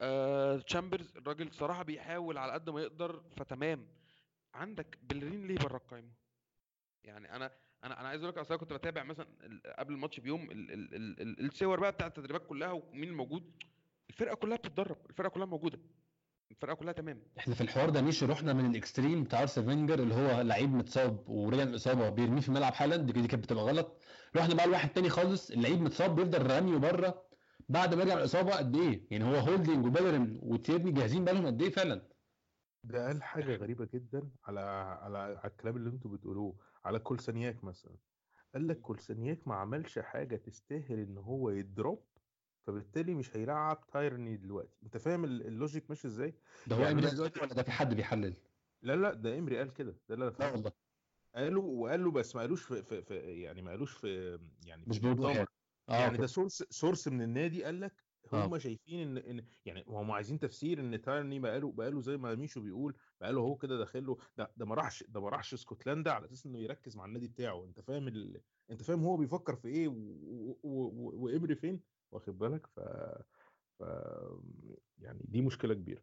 [0.00, 3.86] آه تشامبرز الراجل صراحة بيحاول على قد ما يقدر فتمام.
[4.54, 6.10] عندك بلرين ليه بره القايمة؟
[7.04, 7.50] يعني أنا
[7.84, 9.26] أنا أنا عايز أقول لك أصل كنت بتابع مثلا
[9.78, 13.52] قبل الماتش بيوم ال ال ال ال الصور بقى بتاع التدريبات كلها ومين الموجود
[14.10, 15.78] الفرقة كلها بتتدرب الفرقة كلها موجودة.
[16.50, 17.22] الفرقة كلها تمام.
[17.38, 20.70] إحنا في الحوار ده ميشو رحنا من ال extreme بتاع أرسنال فينجر اللي هو لعيب
[20.74, 24.02] متصاب ورجع من الإصابة بيرميه في الملعب حالا دي كانت بتبقى غلط
[24.36, 27.22] رحنا بقى لواحد تاني خالص اللعيب متصاب بيفضل راميه بره
[27.68, 31.62] بعد ما يرجع من الإصابة قد إيه؟ يعني هو هولدنج وبيلرين وتيرني جاهزين بقالهم قد
[31.62, 32.08] إيه فعلا؟
[32.84, 34.60] ده قال حاجة غريبة جدا على
[35.02, 37.96] على على الكلام اللي أنتوا بتقولوه على كولسانياك مثلا.
[38.54, 42.06] قال لك كولسانياك ما عملش حاجة تستاهل إن هو ي drop
[42.70, 44.78] فبالتالي مش هيلعب تايرني دلوقتي.
[44.82, 46.34] أنت فاهم ال- ال logic ماشي إزاي؟
[46.66, 48.34] ده هو يعني إمري دلوقتي- ولا ده في حد بيحلل؟
[48.82, 50.54] لا لا ده إمري قال كده ده اللي أنا لا فاهمه.
[50.54, 50.72] والله.
[51.34, 55.30] قالوا وقالوا بس ما قالوش في, في, في يعني ما قالوش في يعني مش بوضوح
[55.30, 55.46] مؤتمر.
[55.88, 56.18] يعني.
[56.18, 58.46] ده source source من النادي قال لك آه.
[58.46, 62.60] هم شايفين إن إن يعني هم عايزين تفسير إن تايرني بقاله بقاله زي ما ميشو
[62.60, 66.24] بيقول بقاله هو كده داخل له ده ده ما راحش ده ما راحش اسكتلندا على
[66.24, 67.64] أساس إنه يركز مع النادي بتاعه.
[67.64, 68.40] أنت فاهم ال...
[68.70, 69.92] أنت فاهم هو بيفكر في إيه و...
[69.92, 70.58] و...
[70.62, 71.24] و...
[71.24, 71.80] وامري فين؟
[72.12, 72.80] واخد بالك؟ ف...
[73.78, 73.82] ف
[74.98, 76.02] يعني دي مشكلة كبيرة.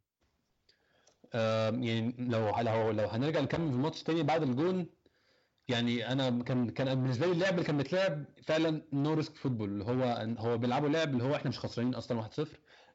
[1.34, 4.86] يعني لو لو لو هنرجع نكمل في الماتش تاني بعد الجون
[5.68, 9.84] يعني أنا كان كان بالنسبة لي اللعب اللي كان بيتلعب فعلا no risk football اللي
[9.86, 12.48] هو هو بيلعبوا لعب اللي هو إحنا مش خسرانين أصلا 1-0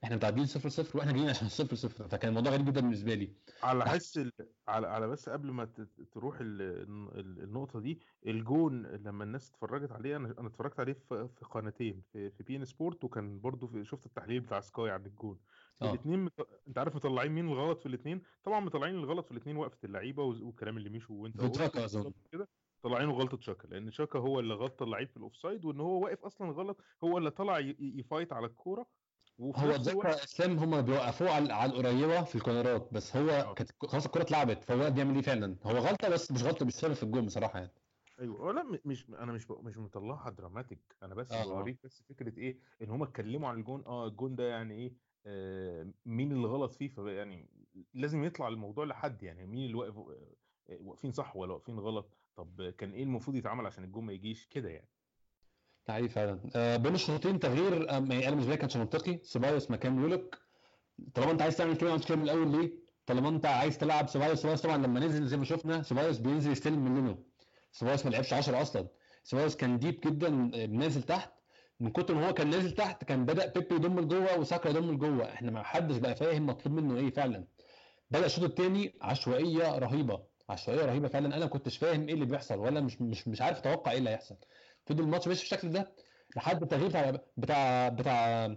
[0.05, 3.33] إحنا متعادلين 0-0 وإحنا جايين عشان 0-0 فكان الموضوع غريب جدا بالنسبة لي.
[3.63, 4.33] على حس ال...
[4.69, 5.81] على على بس قبل ما ت...
[6.13, 6.63] تروح ال...
[6.63, 12.03] ال- النقطة دي الجون لما الناس اتفرجت عليه أنا أنا اتفرجت عليه في, في قناتين
[12.13, 13.85] في في بي إن سبورت وكان برضو في...
[13.85, 15.39] شفت التحليل بتاع سكاي عن الجون.
[15.83, 15.91] آه.
[15.91, 16.33] الاثنين مت...
[16.69, 20.77] أنت عارف مطلعين مين الغلط في الاثنين طبعا مطلعين الغلط في الاثنين وقفة اللعيبة والكلام
[20.77, 21.37] اللي مشوا وأنت
[22.33, 22.49] كده.
[22.83, 26.25] طلعينه غلطة شاكا لأن شاكا هو اللي غطى اللعيب في ال offside وإن هو واقف
[26.25, 28.87] أصلا غلط هو اللي طلع ي fight على الكورة
[29.41, 33.55] هو الوقت إسلام هم بيوقفوه على على القريبة في الكورنرات بس هو آه.
[33.55, 36.93] كانت خلاص الكوره اتلعبت فهو بيعمل إيه فعلا؟ هو غلطة بس مش غلطة مش سبب
[36.93, 37.73] في الجون بصراحة يعني.
[38.21, 41.45] أيوه لأ مش أنا مش مش مطلعها dramatic أنا بس آه.
[41.45, 44.93] بوريك بس فكرة إيه إن هم اتكلموا عن الجون آه الجون ده يعني إيه
[45.27, 47.49] آه مين اللي غلط فيه يعني
[47.95, 52.71] لازم يطلع الموضوع لحد يعني مين اللي واقف آه، واقفين صح ولا واقفين غلط؟ طب
[52.79, 54.89] كان إيه المفروض يتعمل عشان الجون ما يجيش؟ كده يعني.
[55.89, 56.41] حقيقي فعلا.
[56.57, 60.39] آه بين الشوطين تغيير يعني أنا بالنسبة لي كانش منطقي سيبايوس مكان ويلوك
[61.15, 62.73] طالما أنت عايز تعمل كده كده من الأول ليه؟
[63.07, 66.85] طالما أنت عايز تلعب سيبايوس سيبايوس طبعا لما نزل زي ما شفنا سيبايوس بينزل يستلم
[66.85, 67.19] مننا.
[67.73, 68.87] سيبايوس ما لعبش 10 أصلا.
[69.25, 71.31] سيبايوس كان deep جدا آه، نازل تحت.
[71.81, 75.33] من كتر ما هو كان نازل تحت كان بدأ بيبي يضم لجوه وساكا يضم لجوه.
[75.33, 77.45] إحنا ما حدش بقى فاهم مطلوب منه إيه فعلا.
[78.11, 80.23] بدأ الشوط الثاني عشوائية رهيبة.
[80.49, 81.27] عشوائية رهيبة فعلا.
[81.27, 84.11] أنا ما كنتش فاهم إيه اللي بيحصل ولا مش مش مش عارف أتوقع إيه اللي
[84.11, 84.37] هيحصل.
[84.93, 85.93] فضل الماتش ماشي بالشكل ده
[86.37, 88.57] لحد التغيير بتاع بتاع بتاع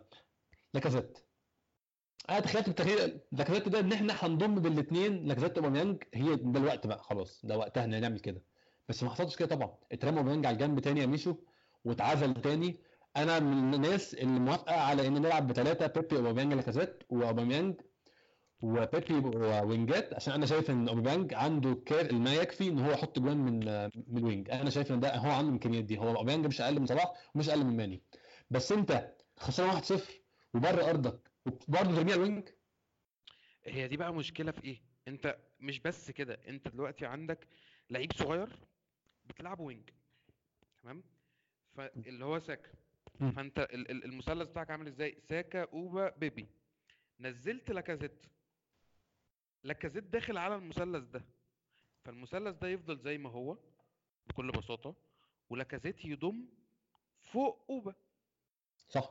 [0.73, 1.17] لاكازيت.
[2.29, 7.03] أنا تخيلت بالتغيير لاكازيت ده إن إحنا هنضم بالاثنين لاكازيت وأوباميانج هي ده الوقت بقى
[7.03, 8.41] خلاص ده وقتها إن نعمل كده.
[8.89, 9.77] بس ما حصلش كده طبعا.
[9.91, 11.35] اترمى اوباميانج على الجنب تاني يا ميشو
[11.85, 12.79] واتعزل تاني.
[13.17, 17.81] أنا من الناس اللي موافقة على إن نلعب بثلاثه بيبي اوباميانج لاكازيت وأوباميانج.
[18.65, 19.13] وبيبي
[19.65, 23.59] وينجات عشان أنا شايف إن أوباميانج عنده كار ما يكفي إن هو يحط جوان من
[24.07, 24.49] من ال wing.
[24.49, 25.97] أنا شايف إن ده هو عنده الامكانيات دي.
[25.97, 28.01] هو أوباميانج مش أقل من صلاح ومش أقل من ماني.
[28.49, 29.93] بس أنت خسران 1-0
[30.53, 32.49] وبره أرضك وبرضه ترميها ال wing
[33.65, 37.47] هي دي بقى مشكلة في إيه؟ أنت مش بس كده أنت دلوقتي عندك
[37.89, 38.49] لعيب صغير
[39.25, 39.89] بتلعبه وينج.
[40.83, 41.03] تمام؟
[41.75, 42.69] فاللي هو ساكا.
[43.35, 46.47] فأنت ال- ال- المثلث بتاعك عامل إزاي؟ ساكا أوبا بيبي.
[47.19, 48.25] نزلت لاكازيت.
[49.65, 51.25] لاكازيت داخل على المثلث ده.
[52.05, 53.57] فالمثلث ده يفضل زي ما هو
[54.27, 54.95] بكل بساطة
[55.49, 56.45] ولاكازيت يضم
[57.21, 57.93] فوق أوبا.
[58.89, 59.09] صح.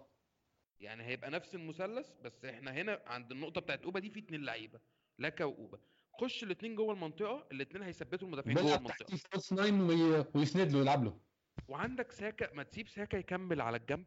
[0.80, 4.80] يعني هيبقى نفس المثلث بس إحنا هنا عند النقطة بتاعت أوبا دي في اتنين لعيبة
[5.18, 5.78] لاكا وأوبا.
[6.12, 11.04] خش الاتنين جوه المنطقة الاتنين هيثبتوا المدافعين جوه تحتيه false nine وي- ويسند له يلعب
[11.04, 11.20] له.
[11.68, 14.06] وعندك ساكا ما تسيب ساكا يكمل على الجنب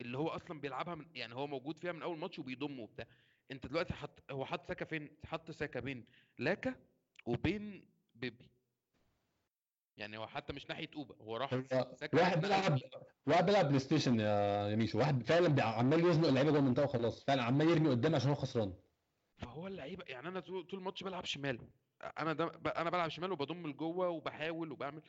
[0.00, 3.06] اللي هو أصلا بيلعبها من يعني هو موجود فيها من أول ماتش وبيضم وبتاع.
[3.50, 6.04] انت دلوقتي حط هو حط ساكا فين؟ حط ساكا بين
[6.38, 6.74] لاكا
[7.26, 8.50] وبين بيبي.
[9.96, 11.52] يعني هو حتى مش ناحية أوبا هو راح
[12.14, 12.78] واحد بيلعب
[13.26, 17.24] واحد بيلعب بلاي ستيشن يا ميشو واحد فعلا عمال يزنق اللعيبة جوه المنطقة وخلاص.
[17.24, 18.74] فعلا عمال يرمي قدام عشان هو خسران.
[19.36, 21.60] فهو اللعيبة يعني أنا طول الماتش بلعب شمال.
[22.18, 22.44] أنا ده
[22.76, 25.02] أنا بلعب شمال وبضم لجوه وبحاول وبعمل.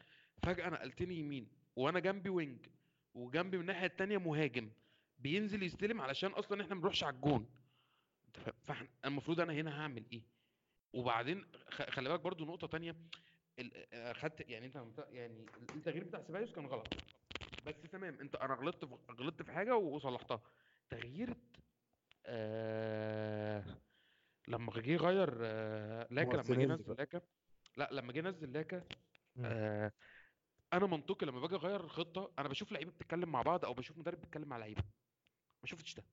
[0.44, 2.66] فجأة نقلتني يمين وأنا جنبي وينج
[3.14, 4.70] وجنبي من الناحية التانية مهاجم.
[5.20, 7.46] بينزل يستلم علشان أصلا إحنا ما بنروحش على الجون.
[8.64, 10.24] فاحنا المفروض أنا هنا هعمل إيه؟
[10.94, 12.96] وبعدين خلي بالك برضو نقطة تانية
[14.12, 16.88] خدت يعني أنت يعني التغيير بتاع سيبايوس كان غلط.
[17.66, 20.42] بس تمام أنت أنا غلطت في غلطت في حاجة وصلحتها.
[20.90, 21.38] تغيير
[22.26, 23.64] آه
[24.48, 26.96] لما جه يغير آه لاكا لما جه نزل.
[26.98, 27.22] لاكا
[27.78, 28.84] لا لما جه نزل لاكا.
[29.40, 29.92] آه
[30.74, 34.22] أنا منطقي لما باجي أغير الخطه أنا بشوف لعيبة بتتكلم مع بعض أو بشوف مدرب
[34.22, 34.84] بيتكلم مع لعيبة.
[35.64, 36.04] ما شفتش ده.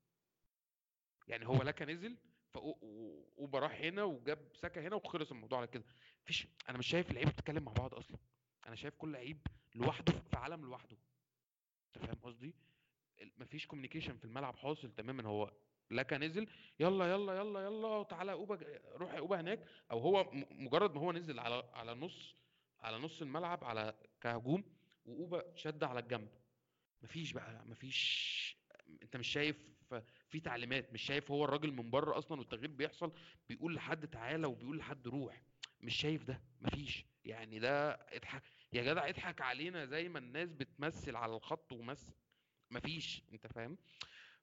[1.29, 2.17] يعني هو لاكا نزل
[2.51, 5.85] فأوبا راح هنا وجاب ساكا هنا وخلص الموضوع على كده.
[6.23, 8.17] مفيش أنا مش شايف اللعيبه بتتكلم مع بعض أصلا.
[8.67, 10.97] أنا شايف كل لعيب لوحده في عالم لوحده.
[11.87, 12.55] أنت فاهم قصدي؟
[13.37, 15.29] مفيش كوميونيكيشن في الملعب حاصل تماما.
[15.29, 15.53] هو
[15.91, 16.49] لاكا نزل
[16.81, 19.67] يلا يلا يلا يلا تعالى أوبا روح أوبا هناك.
[19.91, 22.35] أو هو مجرد ما هو نزل على على نص
[22.81, 24.65] على نص الملعب على كهجوم
[25.05, 26.29] وأوبا شد على الجنب.
[27.03, 28.57] مفيش بقى مفيش
[29.03, 29.74] أنت مش شايف
[30.29, 33.13] في تعليمات مش شايف هو الراجل من بره أصلا والتغيير بيحصل
[33.49, 35.43] بيقول لحد تعالى وبيقول لحد روح
[35.81, 37.05] مش شايف ده مفيش.
[37.25, 38.43] يعني ده اضحك
[38.73, 42.13] يا جدع اضحك علينا زي ما الناس بتمثل على الخط ومثل
[42.71, 43.23] مفيش.
[43.33, 43.79] أنت فاهم؟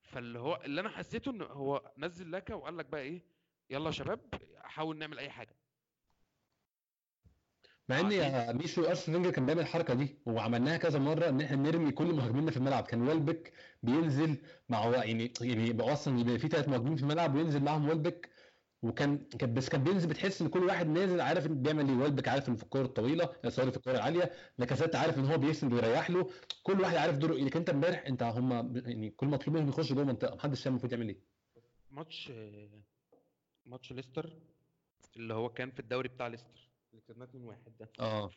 [0.03, 3.25] فاللي هو اللي أنا حسيته إن هو نزل لك وقال لك بقى إيه
[3.69, 4.19] يلا يا شباب
[4.57, 5.55] حاول نعمل أي حاجة.
[7.91, 11.57] مع إن يا ميشو ارسن فينجر كان بيعمل الحركة دي وعملناها كذا مرة إن إحنا
[11.57, 12.83] نرمي كل مهاجميننا في الملعب.
[12.83, 14.37] كان ويلبك بينزل
[14.69, 18.29] مع يعني يعني أصلا يبقى في ثلاث مهاجمين في الملعب وينزل معاهم ويلبك
[18.83, 21.95] وكان كان بس كان بينزل بتحس إن كل واحد نازل عارف إن بيعمل إيه.
[21.97, 24.31] ويلبك عارف ان في الكورة الطويلة sorry في الكورة العالية.
[24.57, 26.29] لاكازيت عارف إن هو بيسند ويريح له.
[26.63, 27.33] كل واحد عارف دوره.
[27.33, 28.51] إيه لكن أنت إمبارح أنت هم
[28.85, 31.19] يعني كل مطلوب منهم يخشوا جوه المنطقة محدش فاهم المفروض يعمل إيه.
[31.91, 32.31] ماتش
[33.65, 34.29] ماتش ليستر
[35.17, 36.70] اللي هو كان في الدوري بتاع ليستر.
[36.91, 37.89] اللي كسبناه 2-1 ده.
[37.99, 38.31] آه.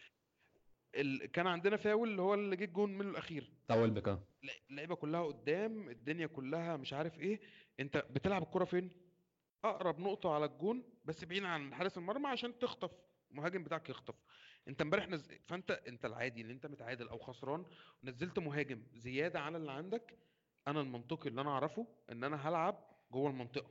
[0.95, 1.27] ال...
[1.27, 3.53] كان عندنا فاول اللي هو اللي جه الجون منه الأخير.
[3.65, 4.23] بتاع ويلبك آه.
[4.71, 7.41] اللعيبه كلها قدام الدنيا كلها مش عارف إيه.
[7.81, 8.91] أنت بتلعب الكرة فين؟
[9.65, 12.91] أقرب نقطة على الجون بس بعيد عن حارس المرمى عشان تخطف.
[13.31, 14.15] المهاجم بتاعك يخطف.
[14.69, 15.29] أنت امبارح نز...
[15.47, 17.65] فأنت أنت العادي اللي أنت متعادل أو خسران
[18.05, 20.19] نزلت مهاجم زيادة على اللي عندك.
[20.69, 23.71] أنا المنطقي اللي أنا أعرفه إن أنا هلعب جوه المنطقة.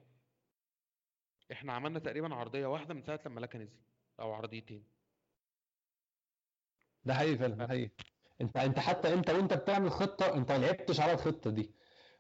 [1.52, 3.80] إحنا عملنا تقريبا عرضية واحدة من ساعة لما لاكا نزل.
[4.20, 4.84] أو عرضيتين.
[7.06, 7.92] ده حقيقي فعلا ده حقيقي.
[8.42, 11.72] أنت أنت حتى أنت وأنت بتعمل خطة أنت ما لعبتش على الخطة دي.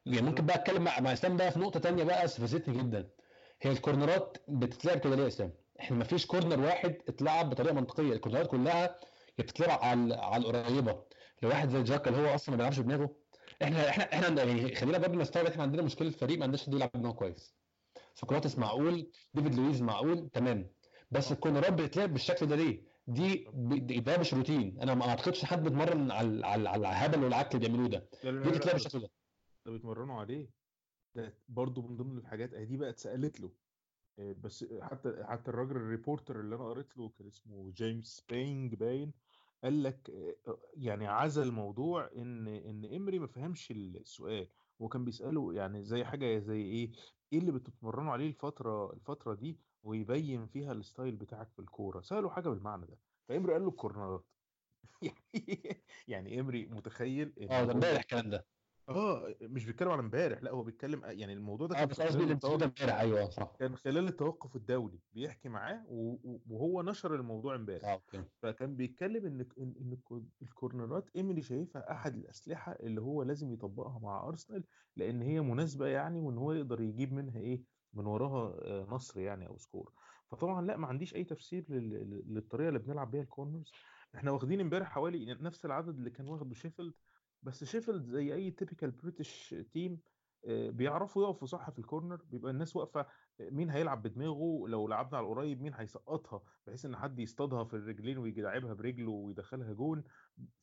[0.05, 3.09] يعني ممكن بقى أتكلم مع مع إسلام بقى في نقطة تانية بقى استفزتني جدا.
[3.61, 8.13] هي الكورنرات بتتلعب كده ليه يا إسلام؟ إحنا ما فيش corner واحد اتلعب بطريقة منطقية.
[8.13, 8.99] الكورنرات كلها
[9.37, 11.03] بتتلعب على على القريبة.
[11.41, 13.15] لو واحد زي شاكا اللي هو أصلا ما بيلعبش بدماغه
[13.63, 16.89] إحنا إحنا إحنا يعني خلينا برضه نستوعب إحنا عندنا مشكلة فريق ما عندناش حد يلعب
[16.93, 17.55] بدماغه كويس.
[18.15, 20.69] سقراطيس معقول ديفيد لويز معقول تمام.
[21.13, 23.45] بس الكورنرات بتتلعب بالشكل ده ليه؟ دي
[23.99, 24.79] ده مش روتين.
[24.81, 28.09] أنا ما أعتقدش حد بيتمرن على على على الهبل والعك اللي بيعملوه ده.
[28.23, 29.09] دي بتتلعب بالشكل ده.
[29.65, 30.49] ده بيتمرنوا عليه.
[31.15, 33.51] ده برضه من ضمن الحاجات اهي دي بقى اتسالت له.
[34.19, 38.75] آه، بس حتى حتى الراجل ال reporter اللي أنا قريت له كان اسمه جيمس بينج
[38.75, 39.13] باين
[39.63, 44.47] قال لك آه، يعني عزى الموضوع إن إن إمري ما فهمش السؤال.
[44.81, 46.91] هو كان بيسأله يعني زي حاجة زي إيه؟
[47.33, 52.01] إيه اللي بتتمرنوا عليه الفترة الفترة دي؟ ويبين فيها ال style بتاعك في الكورة.
[52.01, 52.99] ساله حاجة بالمعنى ده.
[53.29, 54.25] فإمري قال له الكورنرات.
[56.07, 58.45] يعني إيمري متخيل آه ده امبارح الكلام ده.
[58.89, 62.23] آه مش بيتكلم على امبارح لأ هو بيتكلم يعني الموضوع ده آه بس قصدي
[62.65, 62.99] امبارح.
[62.99, 63.55] أيوه صح.
[63.59, 65.85] كان خلال التوقف الدولي بيحكي معاه
[66.49, 67.85] وهو نشر الموضوع امبارح.
[67.85, 68.23] آه okay.
[68.41, 69.97] فكان بيتكلم إن إن
[70.41, 74.63] ال corner ات إيمري شايفها أحد الأسلحة اللي هو لازم يطبقها مع أرسنال
[74.95, 79.47] لأن هي مناسبة يعني وإن هو يقدر يجيب منها إيه؟ من وراها آه، نصر يعني
[79.47, 79.93] أو score.
[80.31, 83.71] فطبعا لأ ما عنديش أي تفسير لل- لل- للطريقة اللي بنلعب بيها ال corners.
[84.15, 86.93] إحنا واخدين امبارح حوالي نفس العدد اللي كان واخده شيفيلد.
[87.41, 89.99] بس شيفيلد زي أي typical British team
[90.47, 92.15] بيعرفوا يقفوا صح في ال corner.
[92.25, 92.99] بيبقى الناس واقفة
[93.39, 94.67] آه، مين هيلعب بدماغه.
[94.67, 99.11] لو لعبنا على القريب مين هيسقطها؟ بحيث إن حد يصطادها في الرجلين ويجي يلعبها برجله
[99.11, 100.03] ويدخلها جون.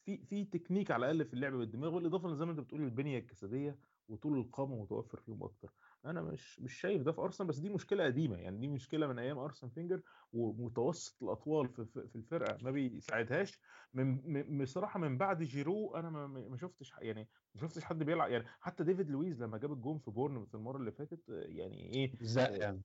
[0.05, 1.91] في في تكنيك على الأقل في اللعب بالدماغ.
[1.95, 3.79] بالاضافه لزي ما أنت بتقول البنية الجسدية
[4.09, 5.75] وطول القامة متوفر فيهم أكتر.
[6.05, 9.19] أنا مش مش شايف ده في أرسنال بس دي مشكلة قديمة يعني دي مشكلة من
[9.19, 13.61] أيام أرسن فينجر ومتوسط الأطوال في في الفرقة ما بيساعدهاش
[13.95, 18.85] من بصراحة من بعد جيرو أنا ما شفتش يعني ما شفتش حد بيلعب يعني حتى
[18.85, 22.83] ديفيد لويز لما جاب الجون في بورنموث المرة اللي فاتت آه، يعني إيه زق يعني.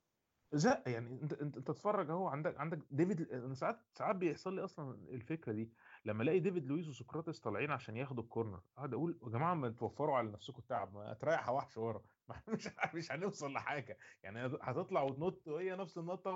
[0.55, 4.63] زق يعني أنت أنت أنت تتفرج أهو عندك عندك ديفيد أنا ساعات ساعات بيحصل لي
[4.63, 5.73] أصلا الفكرة دي
[6.05, 9.69] لما ألاقي ديفيد لويس وسقراطس طالعين عشان ياخدوا ال corner أقعد أقول يا جماعة ما
[9.69, 15.01] توفروا على نفسكم التعب ما تريح وحش ورا ما مش مش هنوصل لحاجة يعني هتطلع
[15.01, 16.31] وتنط وهي نفس النطة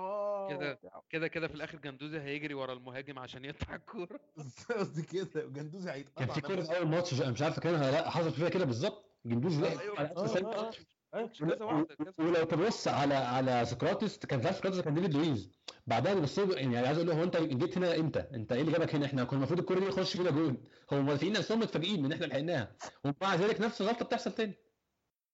[0.48, 1.02] كده وبتاع.
[1.10, 4.20] كده كده في الآخر جندوزي هيجري ورا المهاجم عشان يقطع الكورة.
[4.78, 8.10] قصدي كده جندوزي كان هيتقطع في كوره أول ماتش أنا مش عارف فاكرها ولا لا
[8.10, 10.70] حصل فيها كده بالظبط؟ جندوزي وقف على آه،
[11.14, 11.28] أيوة.
[11.28, 15.52] كذا واحدة كذا ولو تبص على على سقراطس كان في سقراطس كان ديفيد لويز
[15.86, 18.72] بعدها بص له يعني عايز أقول له هو أنت جيت هنا إمتى؟ أنت إيه اللي
[18.72, 22.12] جابك هنا؟ إحنا كنا المفروض الكورة دي يخش فينا جون هو المدافعين نفسهم متفاجئين ان
[22.12, 24.54] إحنا لحقناها ومع ذلك نفس الغلطة بتحصل تاني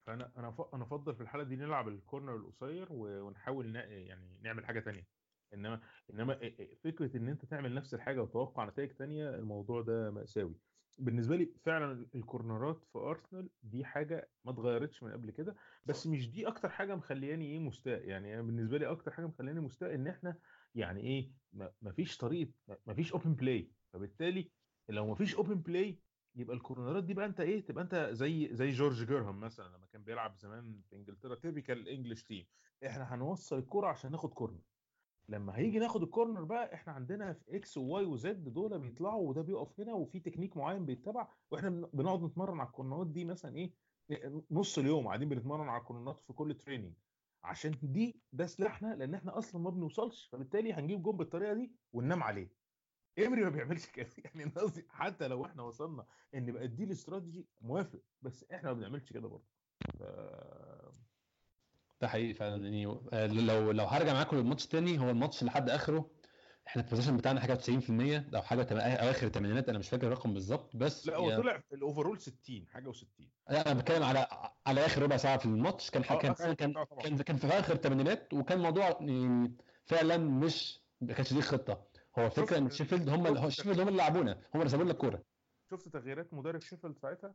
[0.07, 4.66] فانا أنا ف- أنا أفضل في الحالة دي نلعب الكورنر القصير ونحاول ن- يعني نعمل
[4.66, 5.07] حاجة تانية
[5.55, 5.81] إنما
[6.14, 6.39] إنما
[6.85, 10.55] فكرة إن أنت تعمل نفس الحاجة وتوقع نتائج تانية الموضوع ده مأساوي
[10.99, 16.30] بالنسبة لي فعلا الكورنرات في أرسنال دي حاجة ما اتغيرتش من قبل كده بس مش
[16.30, 18.05] دي أكتر حاجة مخلياني إيه مستاء.
[18.09, 20.38] يعني أنا بالنسبة لي أكتر حاجة مخلياني مستاء إن إحنا
[20.74, 22.53] يعني إيه ما- مفيش طريقة
[22.86, 24.51] مفيش open play فبالتالي
[24.88, 26.01] لو مفيش open play
[26.34, 29.76] يبقى ال corner ات دي بقى أنت إيه تبقى أنت زي زي جورج جيرهام مثلا
[29.76, 32.47] لما كان بيلعب زمان في إنجلترا typical English team
[32.86, 34.61] إحنا هنوصل الكرة عشان ناخد corner
[35.29, 39.43] لما هيجي ناخد ال corner بقى إحنا عندنا في إكس وواي وزد دول بيطلعوا وده
[39.43, 43.24] بيقف هنا وفي تكنيك معين بيتبع وإحنا بن- بنقعد نتمرن على ال corner ات دي
[43.24, 43.74] مثلا إيه
[44.51, 46.95] نص اليوم قاعدين بنتمرن على ال corner ات في كل training
[47.45, 52.22] عشان دي ده سلاحنا لأن إحنا أصلا ما بنوصلش فبالتالي هنجيب جون بالطريقة دي وننام
[52.22, 52.57] عليه.
[53.18, 54.11] إيمري ما بيعملش كده.
[54.24, 58.79] يعني أنا قصدي حتى لو إحنا وصلنا إن بقت دي الاستراتيجي موافق بس إحنا ما
[58.79, 59.47] بنعملش كده برضه.
[62.01, 62.64] ده حقيقي فعلا.
[62.64, 66.11] يعني آه، لو لو هرجع معاكم للماتش تاني هو الماتش لحد آخره
[66.66, 70.76] إحنا ال possession بتاعنا حاجة 90% أو حاجة أواخر الثمانينات أنا مش فاكر الرقم بالظبط
[70.76, 73.05] بس لا هو يا- طلع ال overall 60 حاجة و60
[73.51, 74.26] لا أنا بتكلم على
[74.66, 76.72] على آخر ربع ساعة في الماتش كان آه، كان كان
[77.03, 79.53] كان كان في آخر الثمانينات وكان موضوع يعني
[79.84, 81.86] فعلا مش ما كانش دي خطة.
[82.18, 85.22] هو الفكرة إن شيفيلد هم شيفيلد هم اللي لعبونا هم اللي سابوا لنا الكورة.
[85.70, 87.34] شفت تغييرات مدرب شيفيلد ساعتها؟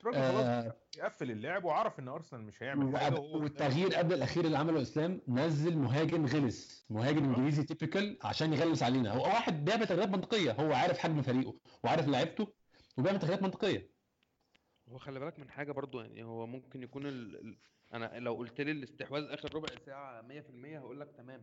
[0.00, 0.76] الراجل خلاص آه.
[0.96, 5.76] يقفل اللعب وعرف إن أرسنال مش هيعمل حاجة والتغيير قبل الأخير اللي عمله إسلام نزل
[5.78, 6.86] مهاجم غلس.
[6.90, 7.36] مهاجم آه.
[7.36, 9.12] إنجليزي typical عشان يغلس علينا.
[9.12, 10.52] هو واحد بيعمل تغييرات منطقية.
[10.52, 12.52] هو عارف حجم فريقه وعارف لعيبته
[12.98, 13.90] وبيعمل تغييرات منطقية.
[14.88, 17.36] هو خلي بالك من حاجة برضو يعني هو ممكن يكون ال...
[17.36, 17.58] ال...
[17.94, 21.42] أنا لو قلت لي الاستحواذ آخر ربع ساعة 100% هقول لك تمام.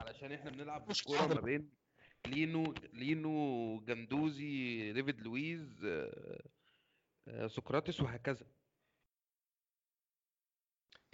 [0.00, 1.26] علشان إحنا بنلعب كورة.
[1.26, 1.70] ما بين
[2.26, 6.48] لينو لينو جندوزي ديفيد لويز آه،
[7.46, 8.46] سقراطس وهكذا.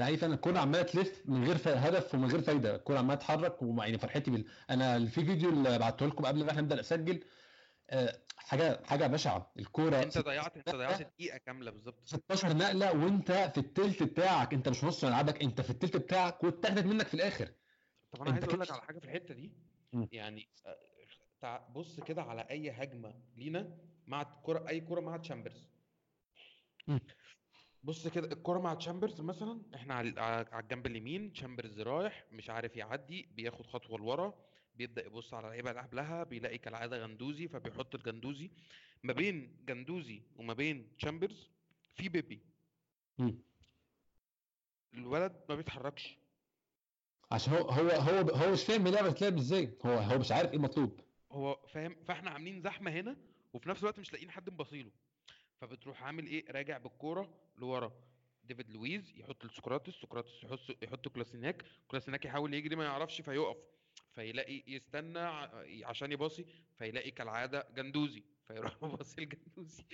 [0.00, 2.76] حقيقي فعلا الكوره عماله تلف من غير هدف ومن غير فايدة.
[2.76, 4.44] الكوره عماله تتحرك ومع يعني فرحتي بال...
[4.70, 7.24] أنا في فيديو اللي بعته لكم قبل ما إحنا نبدأ نسجل
[7.90, 9.52] آه، حاجة حاجة بشعة.
[9.58, 12.00] الكورة أنت ضيعت أنت ضيعت دقيقة كاملة بالظبط.
[12.04, 14.54] 16 نقلة وأنت في التلت بتاعك.
[14.54, 17.52] أنت مش نص ملعبك أنت في التلت بتاعك واتاخدت منك في الآخر.
[18.12, 19.52] طب أنا عايز أقول لك على حاجة في الحتة دي.
[20.12, 20.48] يعني
[21.44, 25.73] آه، بص كده على أي هجمة لينا مع كرة أي كرة مع تشامبرز.
[26.88, 27.00] مم.
[27.82, 32.76] بص كده الكرة مع تشامبرز مثلا إحنا على على الجنب اليمين تشامبرز رايح مش عارف
[32.76, 34.34] يعدي بياخد خطوة لورا
[34.74, 38.50] بيبدأ يبص على اللعيبة اللي قبلها بيلاقي كالعادة جندوزي فبيحط لجندوزي.
[39.02, 41.50] ما بين جندوزي وما بين تشامبرز
[41.94, 42.40] في بيبي.
[43.18, 43.38] مم.
[44.94, 46.18] الولد ما بيتحركش.
[47.32, 49.78] عشان هو هو هو هو مش فاهم اللعبة بتتلعب إزاي.
[49.86, 51.00] هو هو مش عارف إيه المطلوب.
[51.32, 53.16] هو فاهم فاحنا عاملين زحمة هنا
[53.52, 54.90] وفي نفس الوقت مش لاقيين حد مباصيله.
[55.60, 57.92] فبتروح عامل إيه؟ راجع بالكورة لورا.
[58.44, 63.56] ديفيد لويز يحط لسقراطس سقراطس يحط يحط لكولاسيناك كولاسيناك يحاول يجري ما يعرفش فيقف.
[64.14, 65.18] فيلاقي يستنى
[65.84, 66.44] عشان يباصي
[66.78, 69.84] فيلاقي كالعادة جندوزي فيروح مباصي لجندوزي.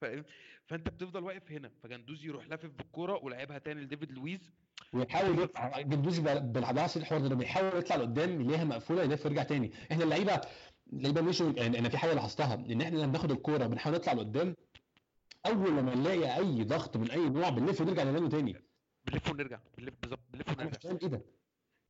[0.66, 1.70] فأنت بتفضل واقف هنا.
[1.82, 4.50] فجندوزي يروح لافف بالكورة ولعبها تاني لديفيد لويز.
[4.92, 9.72] ويحاول جندوزي بالعكس الحوار ده بيحاول يطلع لقدام يلاقيها مقفولة يلف ويرجع تاني.
[9.92, 10.40] إحنا اللعيبة
[10.92, 14.54] اللعيبة مشوا يعني أنا في حاجة لاحظتها إن إحنا لما بناخد الكورة بنحاول نطلع لقدام
[15.46, 18.62] أول لما نلاقي أي ضغط من أي نوع بنلف ونرجع ننام تاني.
[19.04, 20.76] بنلف ونرجع بنلف بالظبط بنلف أنا ونرجع.
[20.78, 21.24] مش فاهم إيه ده؟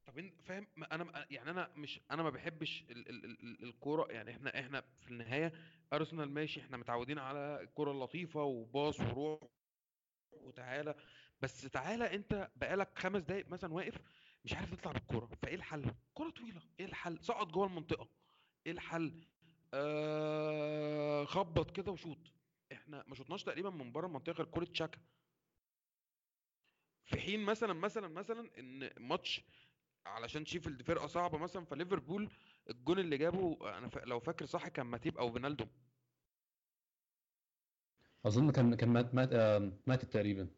[0.07, 3.63] طب انت فاهم ما أنا يعني أنا مش أنا ما بحبش ال ال ال ال-
[3.63, 4.13] الكورة.
[4.13, 5.53] يعني إحنا إحنا في النهاية
[5.93, 9.41] أرسنال ماشي إحنا متعودين على الكورة اللطيفة وباص وروح
[10.33, 10.95] وتعالى.
[11.41, 13.99] بس تعالى أنت بقالك خمس دقايق مثلا واقف
[14.45, 16.63] مش عارف تطلع بالكورة فإيه الحل؟ كورة طويلة.
[16.81, 18.09] إيه الحل؟ سقط جوه المنطقة.
[18.67, 19.13] إيه الحل؟
[19.75, 22.19] آه خبط كده وشوط.
[22.85, 24.99] إحنا ما شطناش تقريبا من بره المنطقة غير كوره تشاكا
[27.07, 29.45] في حين مثلا مثلا مثلا إن ماتش
[30.07, 32.29] علشان شيفيلد فرقة صعبة مثلا فليفربول
[32.71, 33.91] الجون اللي جابه أنا.
[34.05, 35.69] لو فاكر صح كان ماتيب أو فينالدوم
[38.27, 40.49] أظن كان كان مات مات آه، ماتت تقريبا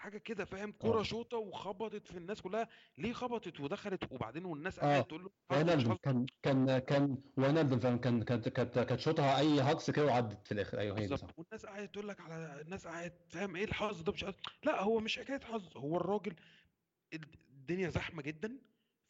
[0.00, 1.02] حاجة كده فاهم؟ كرة آه.
[1.02, 2.68] شوطة وخبطت في الناس كلها.
[2.98, 4.82] ليه خبطت ودخلت وبعدين والناس آه.
[4.82, 5.94] قاعدة تقول له واينالدوم.
[5.94, 10.52] كان كان كان واينالدوم فعلا كان كانت كانت كانت شوطها أي هاكس كده وعدت في
[10.52, 10.78] الآخر.
[10.78, 11.20] أيوه هي دي صح.
[11.20, 14.34] بالظبط والناس قاعدة تقول لك على الناس قاعدة فاهم؟ إيه الحظ ده؟ مش حظ
[14.64, 15.76] لا هو مش حكاية حظ.
[15.76, 16.34] هو الراجل
[17.14, 18.58] الدنيا زحمة جدا.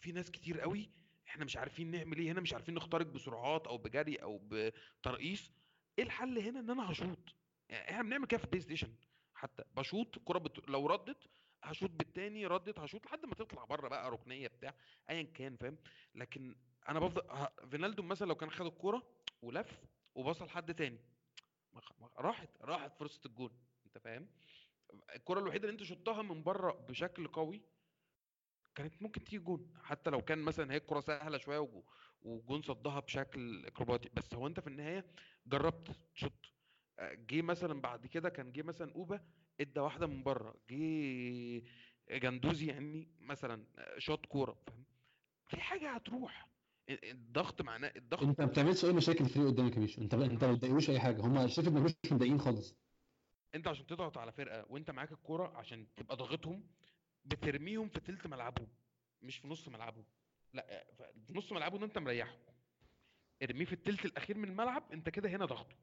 [0.00, 0.90] في ناس كتير قوي
[1.28, 2.32] إحنا مش عارفين نعمل إيه.
[2.32, 5.52] هنا مش عارفين نخترق بسرعات أو بجري أو بترقيص.
[5.98, 7.34] إيه الحل هنا؟ إن أنا هشوط.
[7.68, 8.88] يعني إحنا بنعمل كده في البلاي ستيشن
[9.40, 10.68] حتى بشوط الكره بت...
[10.68, 11.30] لو ردت
[11.62, 14.74] هشوط بالتاني ردت هشوط لحد ما تطلع بره بقى ركنية بتاع
[15.10, 15.76] ايا كان فاهم؟
[16.14, 16.56] لكن
[16.88, 17.48] أنا بفضل ه...
[17.70, 19.02] فينالدوم مثلا لو كان خد الكوره
[19.42, 19.80] ولف
[20.14, 20.98] وبصل لحد تاني
[22.18, 23.50] راحت راحت فرصة الجون
[23.86, 24.26] أنت فاهم؟
[25.16, 27.62] الكرة الوحيدة اللي أنت شطها من بره بشكل قوي
[28.74, 31.84] كانت ممكن تيجي جون حتى لو كان مثلا هي الكرة سهلة شوية وجو-
[32.22, 35.06] وجون صدها بشكل اكروباتي بس هو أنت في النهاية
[35.46, 36.32] جربت تشوط
[37.02, 39.20] جه مثلا بعد كده كان جه مثلا أوبا
[39.60, 41.62] إدى واحدة من بره جه
[42.10, 43.64] جندوزي يعني مثلا
[43.98, 44.84] شاط كورة فاهم؟
[45.46, 46.50] في حاجة هتروح.
[46.88, 50.52] الضغط معناه الضغط أنت ما بتعملش أي مشاكل الفريق قدامك يا بيشو أنت أنت ما
[50.52, 51.20] بتضايقوش أي حاجة.
[51.20, 52.76] هم شايف ما مش مضايقين خالص.
[53.54, 56.62] أنت عشان تضغط على فرقة وأنت معاك الكورة عشان تبقى ضاغطهم
[57.24, 58.68] بترميهم في تلت ملعبهم
[59.22, 60.04] مش في نص ملعبهم.
[60.54, 60.86] لا
[61.26, 62.36] في نص ملعبه ده أنت مريحه
[63.42, 65.76] ارميه في التلت الأخير من الملعب أنت كده هنا ضغطه.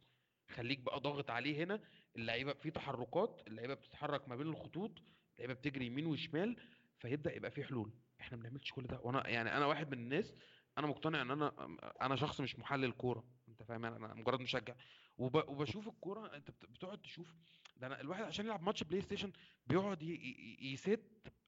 [0.55, 1.79] خليك بقى ضاغط عليه هنا.
[2.15, 4.91] اللعيبة في تحركات اللعيبة بتتحرك ما بين الخطوط
[5.35, 6.57] اللعيبة بتجري يمين وشمال
[6.99, 7.91] فيبدأ يبقى في حلول.
[8.21, 8.99] إحنا ما بنعملش كل ده.
[9.03, 10.35] وأنا يعني أنا واحد من الناس
[10.77, 14.75] أنا مقتنع إن أنا أنا شخص مش محلل كوره أنت فاهم يعني؟ أنا مجرد مشجع.
[15.17, 15.35] وب...
[15.49, 17.33] وبشوف الكورة أنت بت- بتقعد تشوف.
[17.77, 19.31] ده أنا الواحد عشان يلعب ماتش بلاي ستيشن
[19.67, 20.05] بيقعد ي...
[20.13, 20.73] ي...
[20.73, 21.01] يست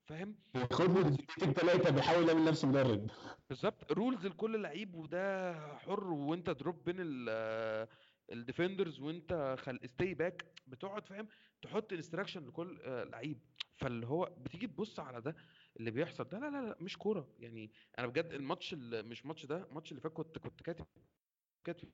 [0.04, 0.36] فاهم؟
[0.72, 3.08] خد ثلاثة بيحاول يعمل نفسه مدرب.
[3.50, 3.92] بالظبط.
[3.92, 7.88] rules لكل لعيب وده حر وأنت drop between ال
[8.32, 11.28] defenders وانت خل stay back بتقعد فاهم؟
[11.62, 13.40] تحط instruction لكل آه، لعيب.
[13.78, 15.36] فاللي هو بتيجي تبص على ده
[15.80, 17.30] اللي بيحصل ده لا لا لا مش كورة.
[17.40, 20.86] يعني أنا بجد الماتش مش ماتش ده الماتش اللي فات كنت كنت كاتب
[21.64, 21.90] كاتب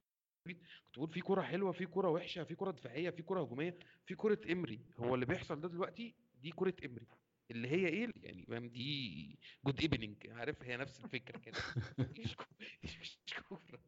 [0.48, 4.16] كنت بقول في كورة حلوة في كورة وحشة في كورة دفاعية في كورة هجومية في
[4.16, 4.80] كورة إمري.
[4.98, 7.08] هو اللي بيحصل ده دلوقتي دي كورة إمري.
[7.52, 11.58] اللي هي إيه؟ يعني فاهم؟ دي good evening عارف؟ هي نفس الفكرة كده.
[12.20, 12.44] مش كو-
[12.84, 13.20] مش
[13.50, 13.80] كورة.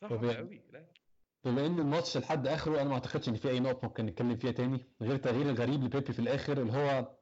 [0.00, 0.86] صعب قوي لا.
[1.44, 4.50] بما إن الماتش لحد آخره أنا ما أعتقدش إن في أي نقط ممكن نتكلم فيها
[4.52, 7.16] تاني غير تغيير الغريب لبيبي في الآخر اللي هو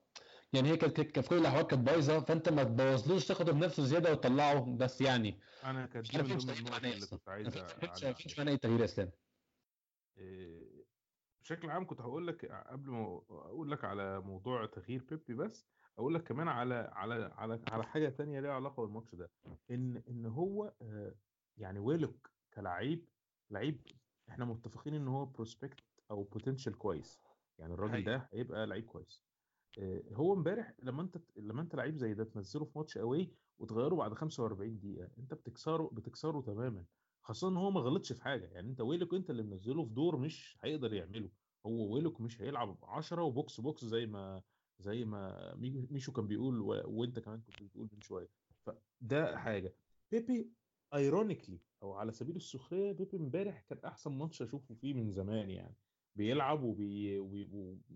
[0.53, 4.77] يعني هي كانت في كل الأحوال كانت بايظة فأنت ما تبوظلوش ثقته بنفسه زيادة وتطلعه
[4.77, 5.41] بس يعني.
[5.65, 8.81] أنا كانت دي من ضمن النقط اللي كنت عايز مفيش اعلق مفيش معنى أي تغيير
[8.81, 9.11] يا إسلام.
[10.19, 10.85] إيه،
[11.41, 15.67] بشكل عام كنت هقول لك قبل ما أقول لك على موضوع تغيير بيبي بس
[15.99, 19.31] أقول لك كمان على على على على حاجة تانية ليها علاقة بالماتش ده.
[19.71, 21.15] ان إن هو آه،
[21.57, 22.99] يعني ويلوك كلاعب
[23.51, 23.87] لعيب
[24.29, 25.81] إحنا متفقين إن هو prospect
[26.11, 27.21] أو potential كويس.
[27.59, 28.05] يعني الراجل.
[28.05, 29.23] ده هيبقى لعيب كويس.
[29.79, 33.95] آه، هو امبارح لما انت لما انت لعيب زي ده تنزله في ماتش قوي وتغيره
[33.95, 36.85] بعد 45 دقيقة انت بتكسره بتكسره تماما.
[37.23, 38.45] خاصة إن هو ما غلطش في حاجة.
[38.47, 41.31] يعني انت ويلوك انت اللي منزله في دور مش هيقدر يعمله.
[41.67, 44.43] هو ويلوك مش هيلعب 10 و box to box زي ما
[44.79, 46.61] زي ما مي- ميشو كان بيقول.
[46.87, 48.29] وانت كمان كنت بتقول من شوية.
[48.67, 49.75] فده حاجة.
[50.11, 50.53] بيبي
[50.95, 55.77] ironically أو على سبيل السخرية بيبي امبارح كان أحسن ماتش أشوفه فيه من زمان يعني.
[56.15, 57.19] بيلعب وبي...
[57.19, 57.49] وبي...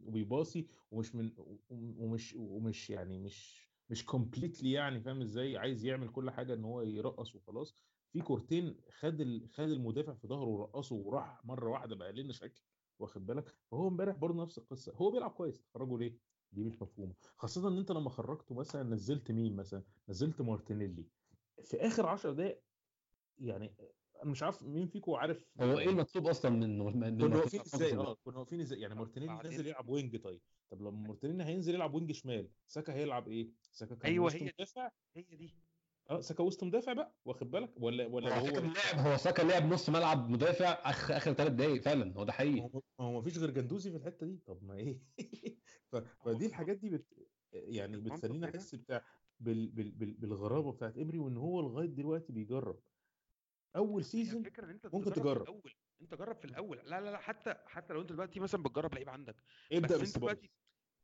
[0.02, 1.32] وبيباصي ومش من
[1.70, 6.82] ومش ومش يعني مش مش completely يعني فاهم إزاي؟ عايز يعمل كل حاجة إن هو
[6.82, 7.76] يرقص وخلاص.
[8.12, 9.46] في كورتين خد.
[9.52, 12.62] خد المدافع في ظهره ورقصه وراح مرة واحدة بقى لنا شكل
[12.98, 14.92] واخد بالك؟ فهو امبارح برضه نفس القصة.
[14.96, 16.18] هو بيلعب كويس تخرجه ليه؟
[16.52, 17.14] دي مش مفهومة.
[17.36, 21.08] خاصة إن أنت لما خرجته مثلا نزلت مين مثلا؟ نزلت مارتينيلي.
[21.62, 22.62] في آخر 10 دقائق
[23.42, 23.74] يعني
[24.22, 28.16] أنا مش عارف مين فيكم عارف هو إيه المطلوب أصلا من كنا واقفين إزاي؟ آه
[28.24, 30.40] كنا واقفين إزاي؟ يعني مارتينيلي نازل يلعب wing طيب.
[30.70, 34.52] طب لما مارتينيلي هينزل يلعب wing شمال ساكا هيلعب إيه؟ ساكا كان أيوة وسط هي.
[34.58, 34.90] مدافع.
[35.16, 35.54] هي دي.
[36.10, 39.42] آه ساكا وسط مدافع بقى واخد بالك؟ ولا ولا هو هو ساكا لعب هو ساكا
[39.42, 43.04] لعب نص ملعب مدافع اخر آخر ثلاث دقايق فعلا هو ده ما حقيقي هو ما
[43.04, 44.38] هو مفيش غير جندوزي في الحتة دي.
[44.46, 45.00] طب ما إيه.
[46.24, 47.06] فدي الحاجات دي بت...
[47.52, 49.04] يعني بتخليني هنا- احس بتاع
[49.40, 49.70] بال...
[49.70, 49.90] بال...
[49.90, 50.12] بال...
[50.14, 52.80] بالغرابة بتاعت امري وإن هو لغاية دلوقتي بيجرب.
[53.76, 54.42] أول season
[54.92, 56.76] ممكن تجرب الأول أنت جرب في الأول.
[56.76, 59.36] لا لا لا حتى حتى لو أنت دلوقتي مثلا بتجرب لعيب عندك.
[59.72, 60.50] ابدأ بس أنت دلوقتي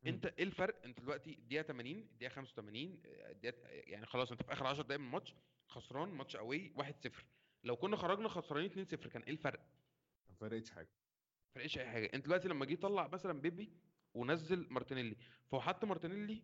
[0.07, 4.67] أنت إيه الفرق؟ أنت دلوقتي الدقيقة 80 الدقيقة 85 الدقيقة يعني خلاص أنت في آخر
[4.67, 5.35] 10 دقايق من الماتش
[5.69, 7.11] خسران ماتش قوي 1-0
[7.65, 9.61] لو كنا خرجنا خسرانين 2-0 كان إيه الفرق؟
[10.29, 10.89] ما فرقتش حاجة.
[11.47, 12.11] ما فرقش أي حاجة.
[12.15, 13.73] أنت دلوقتي لما جه طلع مثلا بيبي
[14.15, 15.17] ونزل مارتينيلي
[15.47, 16.43] فهو حط مارتينيلي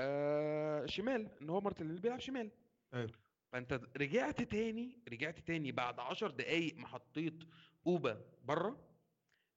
[0.00, 2.50] آه شمال إن هو مارتينيلي بيلعب شمال.
[2.94, 3.10] أيوه.
[3.54, 7.44] فأنت رجعت تاني رجعت تاني بعد 10 دقايق ما حطيت
[7.86, 8.88] اوبا بره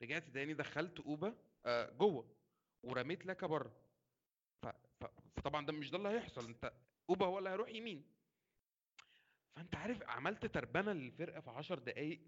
[0.01, 1.35] رجعت تاني دخلت اوبا
[1.65, 2.35] آه جوه
[2.83, 3.75] ورميت لاكا بره
[4.61, 4.67] ف...
[4.67, 5.05] ف...
[5.35, 6.73] فطبعا ده مش ده اللي هيحصل أنت
[7.09, 8.05] اوبا هو اللي هيروح يمين.
[9.55, 12.21] فأنت عارف عملت تربنه للفرقة في 10 دقايق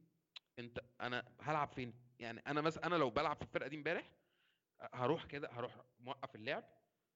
[0.60, 4.12] أنت أنا هلعب فين؟ يعني أنا مثلا أنا لو بلعب في الفرقة دي امبارح
[4.94, 6.64] هروح كده هروح موقف اللعب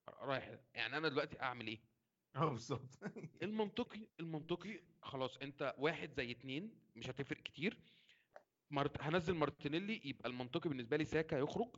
[0.09, 1.92] رايح يعني أنا دلوقتي أعمل إيه؟
[2.35, 2.99] آه بالظبط.
[3.43, 7.79] المنطقي المنطقي خلاص انت واحد زي اتنين مش هتفرق كتير.
[8.71, 9.01] مرت...
[9.01, 11.75] هنزل مارتينيلي يبقى المنطقي بالنسبة لي ساكا يخرج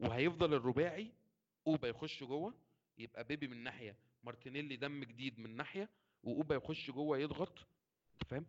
[0.00, 1.12] وهيفضل الرباعي
[1.66, 2.54] أوبا يخش جوه
[2.98, 5.90] يبقى بيبي من ناحية مارتينيلي دم جديد من ناحية
[6.22, 7.66] وأوبا يخش جوه يضغط
[8.28, 8.46] فاهم؟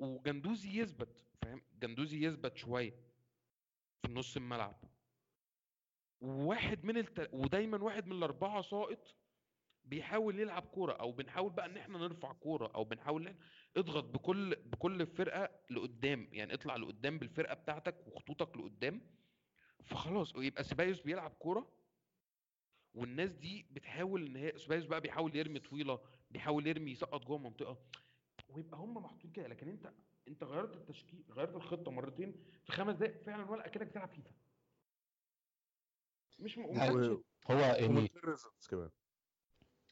[0.00, 2.94] وجندوزي يثبت فاهم؟ جندوزي يثبت شوية
[4.06, 4.80] في نص الملعب.
[6.20, 7.28] وواحد من الت...
[7.32, 9.14] ودايما واحد من الأربعة ساقط
[9.86, 13.34] بيحاول يلعب كورة أو بنحاول بقى إن إحنا نرفع كورة أو بنحاول إن-
[13.78, 19.00] اضغط بكل بكل فرقة لقدام يعني اطلع لقدام بالفرقة بتاعتك وخطوطك لقدام
[19.84, 21.72] فخلاص ويبقى سيبايوس بيلعب كورة
[22.94, 27.78] والناس دي بتحاول إن هي سيبايوس بقى بيحاول يرمي طويلة بيحاول يرمي يسقط جوه المنطقة
[28.48, 29.92] ويبقى هم محطوطين كده لكن أنت
[30.28, 34.30] أنت غيرت التشكيل غيرت الخطة مرتين في خمس دقائق فعلا ولا أكنك بتلعب فيفا.
[36.38, 36.64] مش م...
[36.64, 38.90] ومحدش- هو يعني ومن غير results كمان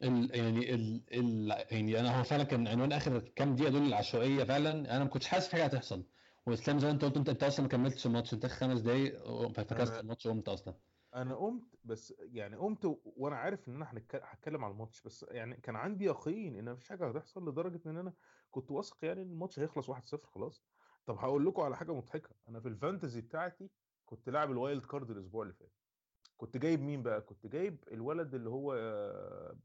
[0.05, 4.45] ال يعني ال ال يعني أنا هو فعلا كان عنوان آخر كام دقيقة دول العشوائية
[4.45, 6.05] فعلا أنا ما كنتش حاسس في حاجة هتحصل.
[6.47, 9.19] وإسلام زي ما أنت قلت أنت أنت أصلا ما كملتش الماتش أنت آخر خمس دقايق
[9.53, 10.75] فكست الماتش وقمت أصلا.
[11.15, 15.57] أنا قمت بس يعني قمت و- وأنا عارف إن أنا هتكلم على الماتش بس يعني
[15.57, 18.13] كان عندي يقين إن مفيش حاجة هتحصل لدرجة إن أنا
[18.51, 20.65] كنت واثق يعني إن الماتش هيخلص 1-0 خلاص.
[21.07, 23.71] طب هقول لكم على حاجة مضحكة أنا في ال fantasy بتاعتي
[24.07, 25.73] كنت لاعب ال wild card الأسبوع اللي فات.
[26.37, 28.75] كنت جايب مين بقى؟ كنت جايب الولد اللي هو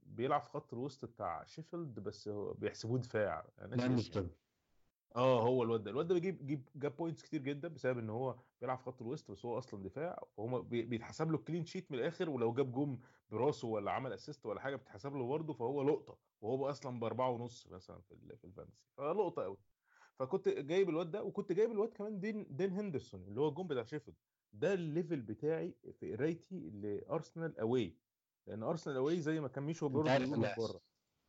[0.03, 3.45] بيلعب في خط الوسط بتاع شيفيلد بس هو بيحسبوه دفاع.
[3.59, 4.29] لاندسترام
[5.15, 5.91] آه هو الواد ده.
[5.91, 9.31] الواد ده بيجيب جيب جاب points كتير جدا بسبب إن هو بيلعب في خط الوسط
[9.31, 12.99] بس هو أصلا دفاع بي- بيتحسب له clean sheet من الآخر ولو جاب جون
[13.31, 16.17] براسه ولا عمل assist ولا حاجة بتتحسب له برضه فهو لقطة.
[16.41, 18.85] وهو أصلا بأربعة ونص مثلا في في ال fantasy.
[18.97, 19.57] فلقطة قوي
[20.19, 23.83] فكنت جايب الواد ده وكنت جايب الواد كمان دين دين هندرسون اللي هو الجون بتاع
[23.83, 24.15] شيفيلد.
[24.53, 27.97] ده ال level بتاعي في قرايتي لأرسنال away
[28.47, 30.05] لأن أرسنال away زي ما كان ميشو بيقول.
[30.57, 30.81] بره.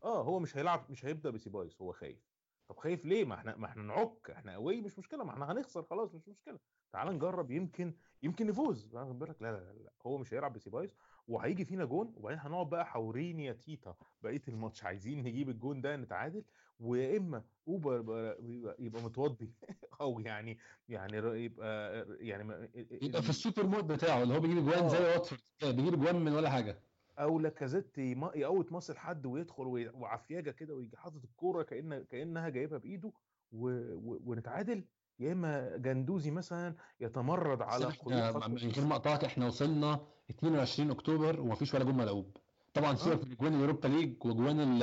[0.05, 2.31] آه هو مش هيلعب مش هيبدأ بسيبايوس هو خايف.
[2.69, 5.83] طب خايف ليه؟ ما إحنا ما إحنا نعك إحنا قوي مش مشكلة ما إحنا هنخسر
[5.83, 6.59] خلاص مش مشكلة.
[6.93, 8.95] تعال نجرب يمكن يمكن نفوز.
[8.95, 10.97] لا, لا لا لا هو مش هيلعب بسيبايوس
[11.27, 13.97] وهيجي فينا جون وبعدين هنقعد بقى حوريني يا تيتا.
[14.23, 16.45] بقية الماتش عايزين نجيب الجون ده نتعادل.
[16.81, 18.41] ويا إما اوبا بقى-
[18.79, 19.53] يبقى, متوضي
[20.01, 20.59] أو يعني
[20.89, 22.71] يعني يبقى يعني
[23.03, 25.13] يبقى في ال super mode بتاعه اللي هو بيجيب اجوان زي آه.
[25.13, 26.83] واتفورد كده، بيجيب اجوان من ولا حاجة
[27.19, 32.79] أو لاكازيت يقطع مصر حد ويدخل وي- وعفياجة كده ويجي حاطط الكورة كأن كأنها جايبها
[32.79, 33.13] بإيده.
[33.53, 34.85] ونتعادل
[35.19, 40.01] يا إما جندوزي مثلا يتمرد على خط من غير ما اقطعك إحنا وصلنا
[40.31, 42.37] 22 أكتوبر ومفيش ولا جون ملعوب
[42.75, 44.83] طبعا سيبك من جوان اليوروبا ليج وجوان ال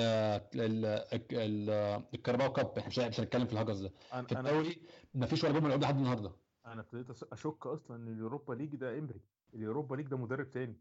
[0.56, 0.86] ال
[1.32, 1.70] ال
[2.14, 2.78] الكاراباو cup.
[2.78, 3.90] إحنا مش مش هنتكلم في الهجص ده.
[3.90, 4.82] في أنا أنا الدوري
[5.16, 6.32] مفيش ولا جون ملعوب لحد النهارده.
[6.66, 9.22] أنا ابتديت أشك أصلا إن اليوروبا ليج ده امري
[9.54, 10.76] اليوروبا ليج ده مدرب تاني.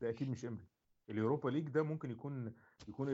[0.00, 0.64] ده أكيد مش امري
[1.10, 2.54] اليوروبا ليج ده ممكن يكون
[2.88, 3.08] يكون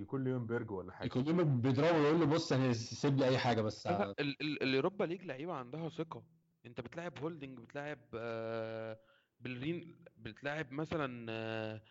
[0.00, 1.06] يكون ليونجبرج ولا حاجة.
[1.06, 3.86] يكون يوم بيضربه ويقول له بص أنا سيب لي أي حاجة بس.
[3.86, 6.22] ال- اليوروبا ليج لعيبة عندها ثقة.
[6.66, 8.98] أنت بتلاعب هولدنج بتلاعب آه،
[9.40, 11.82] بيليرين بتلاعب مثلا آه،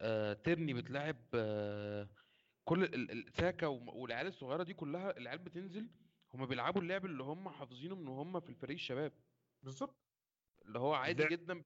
[0.00, 2.08] آه، تيرني بتلاعب آه،
[2.64, 5.90] كل ال- ال- ساكا والعيال الصغيرة دي كلها العيال بتنزل
[6.34, 9.12] هم بيلعبوا اللعب اللي هم حافظينه من هم في الفريق الشباب.
[9.62, 9.96] بالظبط
[10.66, 11.62] اللي هو عادي اللعب- جدا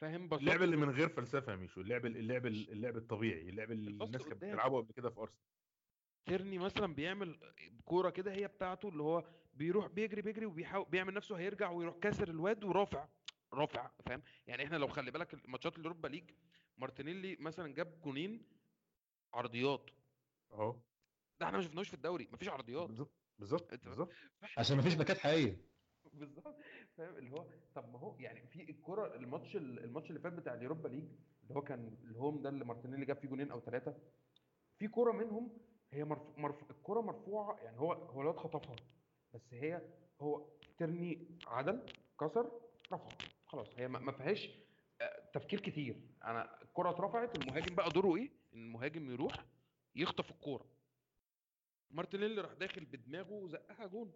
[0.00, 4.04] فاهم بساطه اللعب اللي من غير فلسفة يا ميشو اللعب اللعب اللعب الطبيعي اللعب اللي
[4.04, 4.44] الناس كانت.
[4.44, 5.38] بتلعبه قبل كده في أرسنال.
[6.26, 7.40] تيرني مثلا بيعمل
[7.84, 12.28] كورة كده هي بتاعته اللي هو بيروح بيجري بيجري وبيحاول بيعمل نفسه هيرجع ويروح كاسر
[12.28, 13.08] الواد ورافع
[13.54, 16.30] رافع فاهم؟ يعني إحنا لو خلي بالك ماتشات الأوروبا ليج
[16.78, 18.46] مارتينيلي مثلا جاب جونين
[19.34, 19.90] عرضيات.
[20.52, 20.76] أهو.
[21.40, 22.86] ده إحنا ما شفناهوش في الدوري مفيش عرضيات.
[22.88, 24.10] بالظبط بالظبط بالظبط.
[24.58, 25.56] عشان مفيش باكات حقيقية.
[26.12, 26.56] بالظبط
[26.96, 30.88] فاهم؟ اللي هو طب ما هو يعني في الكرة الماتش الماتش اللي فات بتاع اليوروبا
[30.88, 31.04] ليج
[31.42, 33.94] اللي هو كان ال home ده اللي مارتينيلي جاب فيه جونين أو ثلاثة
[34.78, 35.58] في كرة منهم
[35.92, 36.38] هي مرف...
[36.38, 36.70] مرف...
[36.70, 38.76] الكرة مرفوعة يعني هو هو الواد خطفها
[39.34, 39.82] بس هي
[40.20, 40.46] هو
[40.78, 41.86] تيرني عدل
[42.20, 42.60] كسر
[42.92, 43.08] رفع
[43.46, 43.68] خلاص.
[43.76, 44.48] هي ما ما فيهاش
[45.32, 45.96] تفكير كتير.
[46.24, 49.44] أنا الكرة اترفعت المهاجم بقى دوره إيه؟ إن المهاجم يروح
[49.94, 50.66] يخطف الكرة
[51.90, 54.12] مارتينيلي راح داخل بدماغه وزقها جون.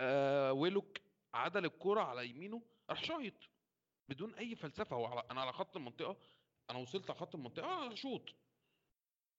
[0.00, 0.98] آه ويلوك
[1.34, 3.34] عدل الكرة على يمينه راح شايط
[4.08, 4.96] بدون أي فلسفة.
[4.96, 6.16] هو أنا على خط المنطقة
[6.70, 8.34] أنا وصلت على خط المنطقة آه شوط.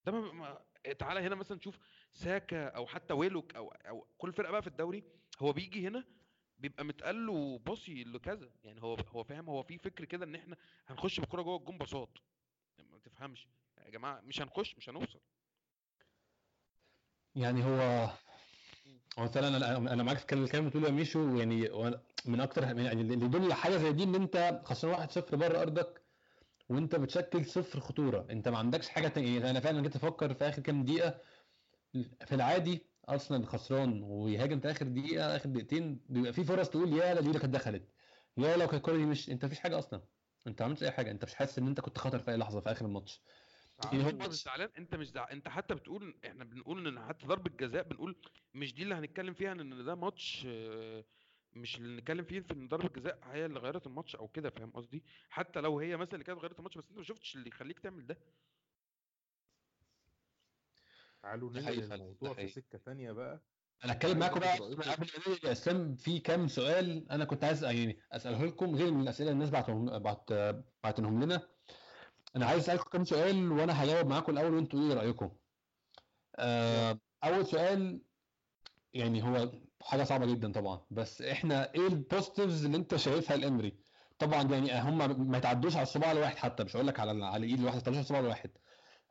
[0.06, 0.66] ده ما ما
[1.00, 1.80] تعالى هنا مثلا تشوف
[2.14, 5.04] ساكا أو حتى ويلوك أو أو كل فرقة بقى في الدوري
[5.40, 6.06] هو بيجي هنا
[6.64, 8.50] بيبقى متقال له باصي لكذا.
[8.64, 10.58] يعني هو هو فاهم هو في فكر كده إن إحنا
[10.88, 12.10] هنخش بالكره جوه الجون باصات.
[12.92, 13.48] ما تفهمش.
[13.86, 15.20] يا جماعة مش هنخش مش هنوصل.
[17.36, 18.10] يعني هو
[19.20, 21.38] هو فعلا أنا أنا معاك في الكلام اللي بتقوله يا ميشو.
[21.38, 21.70] يعني
[22.26, 26.02] من أكتر يعني اللي يدل حاجة زي دي إن أنت خسران 1-0 بره أرضك
[26.70, 28.28] وأنت بتشكل صفر خطورة.
[28.30, 29.34] أنت ما عندكش حاجة تانية.
[29.36, 31.20] يعني أنا فعلا جيت أفكر في آخر كام دقيقة.
[32.26, 37.14] في العادي أرسنال خسران ويهاجم في آخر دقيقة آخر دقيقتين بيبقى في فرص تقول يا
[37.14, 37.90] لا دي كانت دخلت.
[38.38, 40.08] يا لو كانت الكوره دي مش أنت مفيش حاجة أصلا.
[40.48, 41.12] أنت ما عملتش أي حاجة.
[41.12, 43.22] أنت مش حاسس إن أنت كنت خطر في أي لحظة في آخر الماتش.
[43.84, 47.52] يعني أنت مش زعلان؟ أنت مش زعلان أنت حتى بتقول إحنا بنقول إن حتى ضربة
[47.68, 48.22] جزاء بنقول
[48.54, 51.06] مش دي اللي هنتكلم فيها إن ده ماتش آه،
[51.54, 54.72] مش اللي نتكلم فيه في إن ضربة جزاء هي اللي غيرت الماتش أو كده فاهم
[54.72, 57.80] قصدي؟ حتى لو هي مثلا اللي كانت غيرت الماتش بس أنت ما شفتش اللي يخليك
[57.80, 58.18] تعمل ده.
[61.24, 62.48] تعالوا ننقل الموضوع في.
[62.48, 63.44] سكة تانية بقى.
[63.86, 64.82] أنا اتكلم معاكم بقى رأيكم.
[64.82, 69.02] قبل ما يا إسلام في كام سؤال أنا كنت عايز يعني أسأله لكم غير من
[69.02, 70.32] الأسئلة اللي الناس بعتهم بعت
[70.84, 71.50] بعتنهم لنا.
[72.36, 75.32] أنا عايز أسألكم كام سؤال وأنا هجاوب معاكم الأول وأنتوا إيه رأيكم؟
[76.36, 78.02] آه أول سؤال
[78.94, 79.52] يعني هو
[79.82, 83.80] حاجة صعبة جدا طبعا بس إحنا إيه البوزيتيفز اللي أنت شايفها لإمري؟
[84.20, 87.60] طبعا يعني هم ما يتعدوش على الصباع الواحد حتى مش هقول لك على على الايد
[87.60, 88.52] الواحده ما يتعدوش على الصباع الواحد.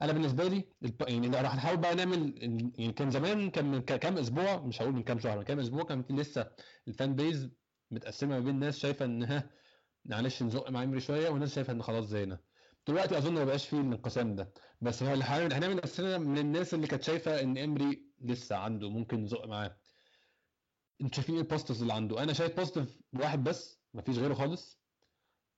[0.02, 0.64] أنا بالنسبة لي
[1.08, 2.34] يعني راح نحاول بقى نعمل
[2.78, 5.84] يعني كان زمان كان من كام أسبوع مش هقول من كام شهر من كام أسبوع
[5.84, 6.50] كان لسه
[6.88, 7.50] ال fan base
[7.90, 9.50] متقسمة ما بين ناس شايفة إن ها
[10.04, 12.38] معلش نزق مع امري شوية وناس شايفة إن خلاص زهقنا.
[12.88, 14.52] دلوقتي أظن ما بقاش فيه الانقسام ده.
[14.80, 19.22] بس هو هنعمل هنعمل نفسنا من الناس اللي كانت شايفة إن امري لسه عنده ممكن
[19.24, 19.76] نزق معاه.
[21.00, 24.81] أنتوا شايفين إيه ال positives اللي عنده؟ أنا شايف positive واحد بس مفيش غيره خالص.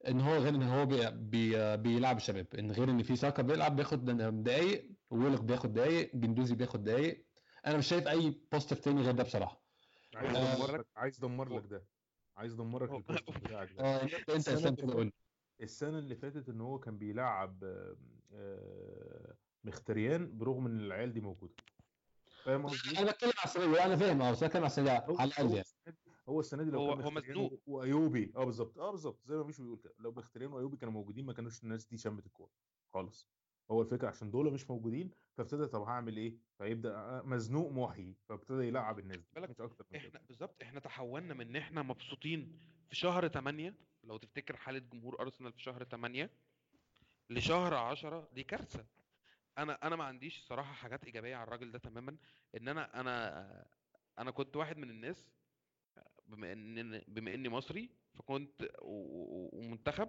[0.08, 3.76] إن هو غير إن هو بي بي بيلعب الشباب إن غير إن في ساكا بيلعب
[3.76, 4.04] بياخد
[4.44, 7.26] دقايق ويلوك بياخد دقايق جندوزي بياخد دقايق.
[7.66, 9.62] أنا مش شايف أي positive تاني غير ده بصراحة.
[10.14, 11.84] عايز آه، ادمر لك عايز ادمر لك ده.
[12.36, 13.04] عايز ادمر لك
[13.40, 13.84] بتاعك ده.
[13.84, 15.12] آه أنت اسلام كده قول.
[15.60, 17.96] السنة اللي فاتت إن هو كان بيلعب آه،
[18.34, 19.34] آه،
[19.64, 21.54] مخيتاريان برغم إن العيال دي موجودة.
[22.44, 24.22] فاهم قصدي؟ أنا بتكلم على السنة أنا فاهم.
[24.22, 25.64] أه بس أنا بتكلم على السنة على الاقل يعني.
[26.28, 27.60] هو السنة دي لو هو- كان هو مزنوق.
[27.66, 28.78] وأيوبي آه بالظبط.
[28.78, 29.20] آه بالظبط.
[29.26, 29.94] زي ما مش بيقول كده.
[29.98, 32.50] لو مختريان وأيوبي كانوا موجودين ما كانوش الناس دي شمت الكورة.
[32.94, 33.28] خالص
[33.70, 38.62] هو الفكرة عشان دول مش موجودين فابتدى طب هعمل إيه؟ فيبدأ آه، مزنوق محي فابتدى
[38.68, 39.40] يلعب الناس دي.
[39.40, 40.62] مش أكتر من إحنا بالظبط.
[40.62, 42.58] إحنا تحولنا من إن إحنا مبسوطين
[42.88, 46.30] في شهر 8 لو تفتكر حالة جمهور أرسنال في شهر 8
[47.30, 48.86] لشهر 10 دي كارثة.
[49.58, 52.16] أنا أنا ما عنديش صراحة حاجات إيجابية على الراجل ده تماما.
[52.56, 53.66] إن أنا أنا
[54.18, 55.33] أنا كنت واحد من الناس
[56.26, 60.08] بما إن بما إني مصري فكنت ومنتخب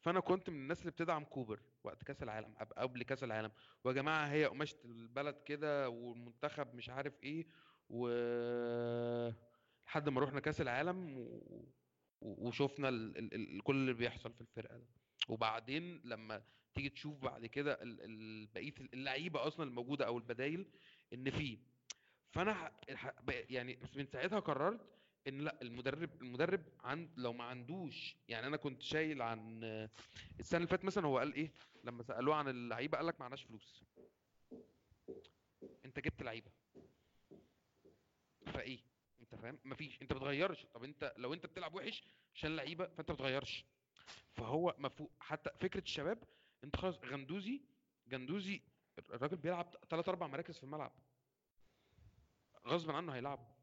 [0.00, 3.52] فأنا كنت من الناس اللي بتدعم كوبر وقت كأس العالم قبل كأس العالم
[3.84, 7.46] ويا جماعة هي قماشة البلد كده والمنتخب مش عارف إيه
[7.88, 8.08] و
[9.86, 11.28] لحد ما رحنا كأس العالم
[12.20, 13.18] وشفنا ال...
[13.18, 13.34] ال...
[13.56, 13.62] ال...
[13.62, 14.86] كل اللي بيحصل في الفرقة ده
[15.28, 16.42] وبعدين لما
[16.74, 17.78] تيجي تشوف بعد كده.
[18.54, 20.66] بقية اللعيبة أصلا الموجودة أو البدايل
[21.12, 21.58] إن في
[22.30, 22.72] فأنا
[23.28, 24.80] يعني من ساعتها قررت
[25.28, 29.64] إن لأ المدرب المدرب عند لو ما عندوش يعني أنا كنت شايل عن
[30.40, 31.52] السنة اللي فاتت مثلا هو قال إيه؟
[31.84, 33.84] لما سألوه عن اللعيبة قال لك معناش فلوس.
[35.84, 36.50] أنت جبت لعيبة.
[38.46, 38.78] فإيه؟
[39.20, 40.66] أنت فاهم؟ مفيش أنت بتغيرش.
[40.74, 42.04] طب أنت لو أنت بتلعب وحش
[42.34, 43.64] عشان لعيبة فأنت بتغيرش.
[44.32, 46.18] فهو مفهوم حتى فكرة الشباب
[46.64, 47.60] أنت خلاص غندوزي
[48.06, 48.62] جندوزي
[48.98, 50.92] الراجل بيلعب ثلاث أربع مراكز في الملعب.
[52.66, 53.53] غصب عنه هيلعبه.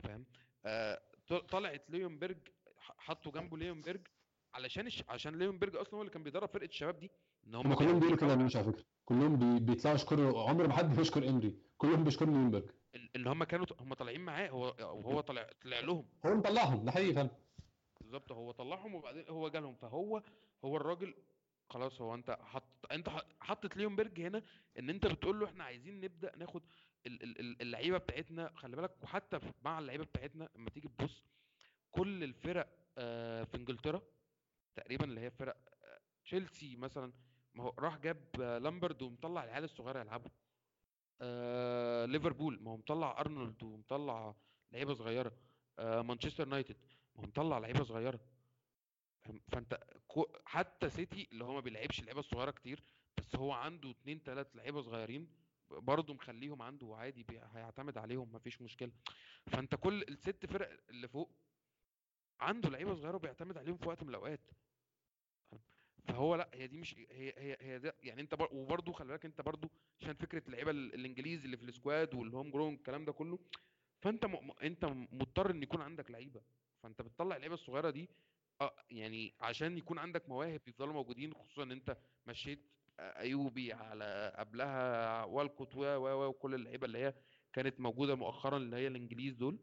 [0.00, 0.24] فاهم؟
[0.64, 1.00] آه
[1.48, 2.38] طلعت ليونبرج
[2.78, 4.06] حطوا جنبه ليونبرج
[4.54, 5.04] علشان الش...
[5.08, 7.10] عشان ليونبرج أصلا هو اللي كان بيدرب فرقة الشباب دي
[7.46, 8.84] إن هم هم كلهم بيقولوا كده بيحاولوا- مش على فكرة.
[9.04, 9.64] كلهم بي...
[9.64, 13.94] بيطلعوا يشكروا عمر ما حد بيشكر امري كلهم بيشكروا نيونبرج ان إن هم كانوا هم
[13.94, 16.06] طالعين معاه هو وهو طلع طلع لهم.
[16.26, 17.30] هو مطلعهم ده حقيقي فعلا.
[18.00, 19.74] بالظبط هو طلعهم وبعدين هو جالهم.
[19.74, 20.22] فهو
[20.64, 21.14] هو الراجل
[21.70, 23.08] خلاص هو أنت حط أنت
[23.40, 24.42] حطت ليونبرج هنا
[24.78, 26.62] إن أنت بتقول له إحنا عايزين نبدأ ناخد
[27.06, 31.24] اللعيبة بتاعتنا خلي بالك وحتى مع اللعيبة بتاعتنا لما تيجي تبص
[31.90, 34.02] كل الفرق آه، في إنجلترا
[34.76, 37.12] تقريبا اللي هي فرق آه، تشيلسي مثلا
[37.54, 40.30] ما هو راح جاب آه، لامبرد ومطلع العيال الصغيرة يلعبوا
[42.06, 44.34] ليفربول ما هو مطلع أرنولد ومطلع
[44.72, 45.32] لعيبة صغيرة
[45.78, 46.76] مانشستر يونايتد
[47.14, 48.20] ما هو مطلع لعيبة صغيرة؟
[49.52, 49.80] فأنت
[50.44, 52.82] حتى سيتي اللي هو ما بيلعبش اللعيبه الصغيره كتير
[53.18, 55.28] بس هو عنده اتنين تلات لعيبة صغيرين
[55.70, 58.92] برضه مخليهم عنده عادي هيعتمد عليهم مفيش مشكلة
[59.46, 61.30] فأنت كل الست فرق اللي فوق
[62.40, 64.40] عنده لعيبة صغيرة وبيعتمد عليهم في وقت من الأوقات
[66.08, 68.48] فهو لأ هي دي مش هي هي هي ده يعني أنت بر...
[68.52, 72.26] وبرضه خلي بالك أنت برضه عشان فكرة اللعيبة ال- الإنجليزي اللي في ال squad وال
[72.26, 73.38] home grown الكلام ده كله
[74.00, 74.26] فأنت.
[74.26, 76.42] م- أنت مضطر إن يكون عندك لعيبة
[76.82, 78.08] فأنت بتطلع اللعيبة الصغيرة دي
[78.60, 81.96] آه يعني عشان يكون عندك مواهب يفضلوا موجودين خصوصا إن أنت
[82.26, 82.60] مشيت
[83.00, 87.14] إيوبي واللي قبلها والكوت و و وكل اللعيبة اللي هي
[87.52, 89.58] كانت موجودة مؤخرا اللي هي الإنجليز دول.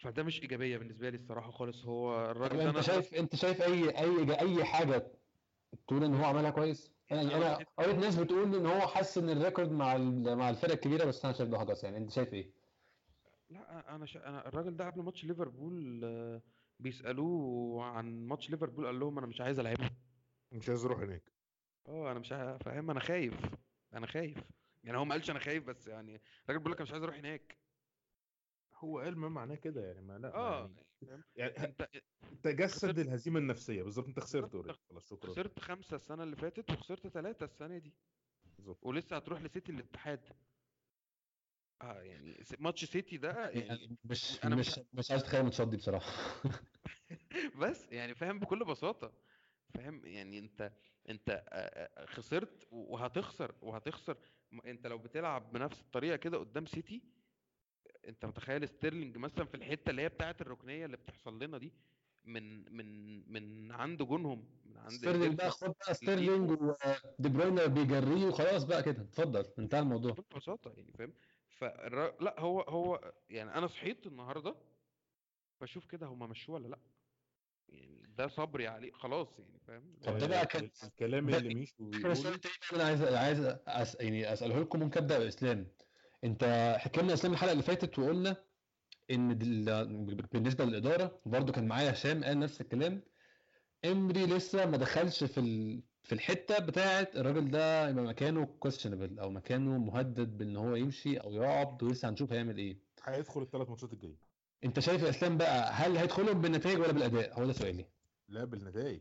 [0.00, 1.84] فده مش إيجابية بالنسبة لي الصراحة خالص.
[1.84, 5.12] هو الراجل أنت شايف أنت شايف أي أي أي حاجة
[5.88, 9.70] تقول إن هو عملها كويس؟ يعني أنا قريت ناس بتقول إن هو حس إن الريكورد
[9.70, 9.96] مع
[10.34, 11.84] مع الفرق الكبيرة بس أنا شايف ده هجس.
[11.84, 12.50] يعني أنت شايف إيه؟
[13.50, 14.28] لا أنا شا...
[14.28, 16.42] أنا الراجل ده قبل ماتش ليفربول آه،
[16.80, 19.90] بيسألوه عن ماتش ليفربول قال لهم أنا مش عايز ألعبه.
[20.52, 21.22] مش عايز أروح هناك.
[21.88, 22.28] آه أنا مش
[22.64, 23.34] فاهم؟ أنا خايف
[23.94, 24.38] أنا خايف.
[24.84, 27.16] يعني هو ما قالش أنا خايف بس يعني الراجل بيقول لك أنا مش عايز أروح
[27.16, 27.58] هناك.
[28.74, 30.70] هو قال ما معناه كده يعني ما لا آه
[31.02, 31.88] يعني يعني أنت
[32.42, 33.82] تجسد خسرت- الهزيمة النفسية.
[33.82, 35.30] بالظبط أنت خسرت already خلاص شكرا.
[35.30, 37.92] خسرت خمسة السنة اللي فاتت وخسرت ثلاثة السنة دي.
[38.56, 38.86] بالظبط.
[38.86, 40.20] ولسه هتروح لسيتي الاتحاد.
[41.82, 45.76] آه يعني ماتش سيتي ده يعني مش أنا مش مش- مش عايز اتخيل ماتشات دي
[45.76, 46.12] بصراحة.
[47.60, 49.12] بس يعني فاهم بكل بساطة.
[49.74, 50.72] فاهم؟ يعني أنت
[51.08, 51.44] أنت
[52.08, 54.16] خسرت وهتخسر وهتخسر.
[54.66, 57.02] أنت لو بتلعب بنفس الطريقة كده قدام سيتي
[58.08, 61.72] أنت متخيل ستيرلينج مثلا في الحتة اللي هي بتاعة الركنية اللي بتحصل لنا دي؟
[62.24, 68.26] من من من عند جونهم من عند ستيرلينج بقى خد بقى ستيرلينج ودي بروين بيجريه
[68.26, 69.02] وخلاص بقى كده.
[69.02, 70.12] اتفضل انتهى الموضوع.
[70.12, 71.12] بكل بساطة يعني فاهم؟
[71.48, 72.22] فالر...
[72.22, 74.54] لا هو هو يعني أنا صحيت النهارده
[75.60, 76.78] بشوف كده هما مشوه ولا لأ.
[77.68, 81.74] يعني ده صبري عليه خلاص يعني فاهم؟ طب ده بقى كان ال- الكلام اللي ميشو
[81.90, 82.30] بيقوله.
[82.32, 82.38] بقى
[82.74, 83.96] أنا عايز عايز أس...
[84.00, 85.66] يعني أسأله لكم ممكن ابدا بإسلام.
[86.24, 88.36] أنت حكينا إسلام الحلقة اللي فاتت وقلنا
[89.10, 89.64] إن دل...
[90.32, 93.02] بالنسبة للإدارة برضو كان معايا هشام قال نفس الكلام.
[93.84, 95.82] إمري لسه ما دخلش في ال...
[96.02, 101.32] في الحتة بتاعه الراجل ده يبقى مكانه questionable أو مكانه مهدد بإن هو يمشي أو
[101.32, 102.78] يقعد ولسه هنشوف هيعمل إيه.
[103.04, 104.27] هيدخل الثلاث ماتشات الجايه
[104.64, 107.84] انت شايف يا اسلام بقى هل هيدخلهم بالنتائج ولا بالأداء؟ هو ده سؤالي.
[108.28, 109.00] لا بالنتائج.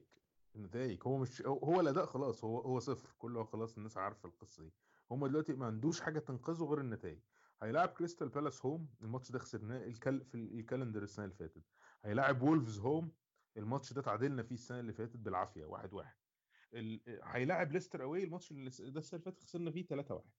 [0.55, 0.99] النتائج.
[1.07, 2.43] هو مش هو- الأداء خلاص.
[2.43, 3.15] هو هو صفر.
[3.17, 4.73] كله خلاص الناس عارفة القصة دي.
[5.11, 7.19] هم دلوقتي ما عندوش حاجة تنقذه غير النتائج.
[7.61, 8.89] هيلاعب كريستال بالاس home.
[9.01, 9.83] الماتش ده خسرناه.
[9.83, 11.63] الكل في ال calendar السنة اللي فاتت.
[12.05, 13.11] هيلاعب وولفز home.
[13.57, 15.65] الماتش ده تعادلنا فيه السنة اللي فاتت بالعافية.
[15.65, 16.15] واحد واحد.
[16.73, 17.01] ال...
[17.23, 18.23] هيلاعب ليستر away.
[18.23, 20.29] الماتش ده السنة اللي فاتت خسرنا فيه 3 واحد.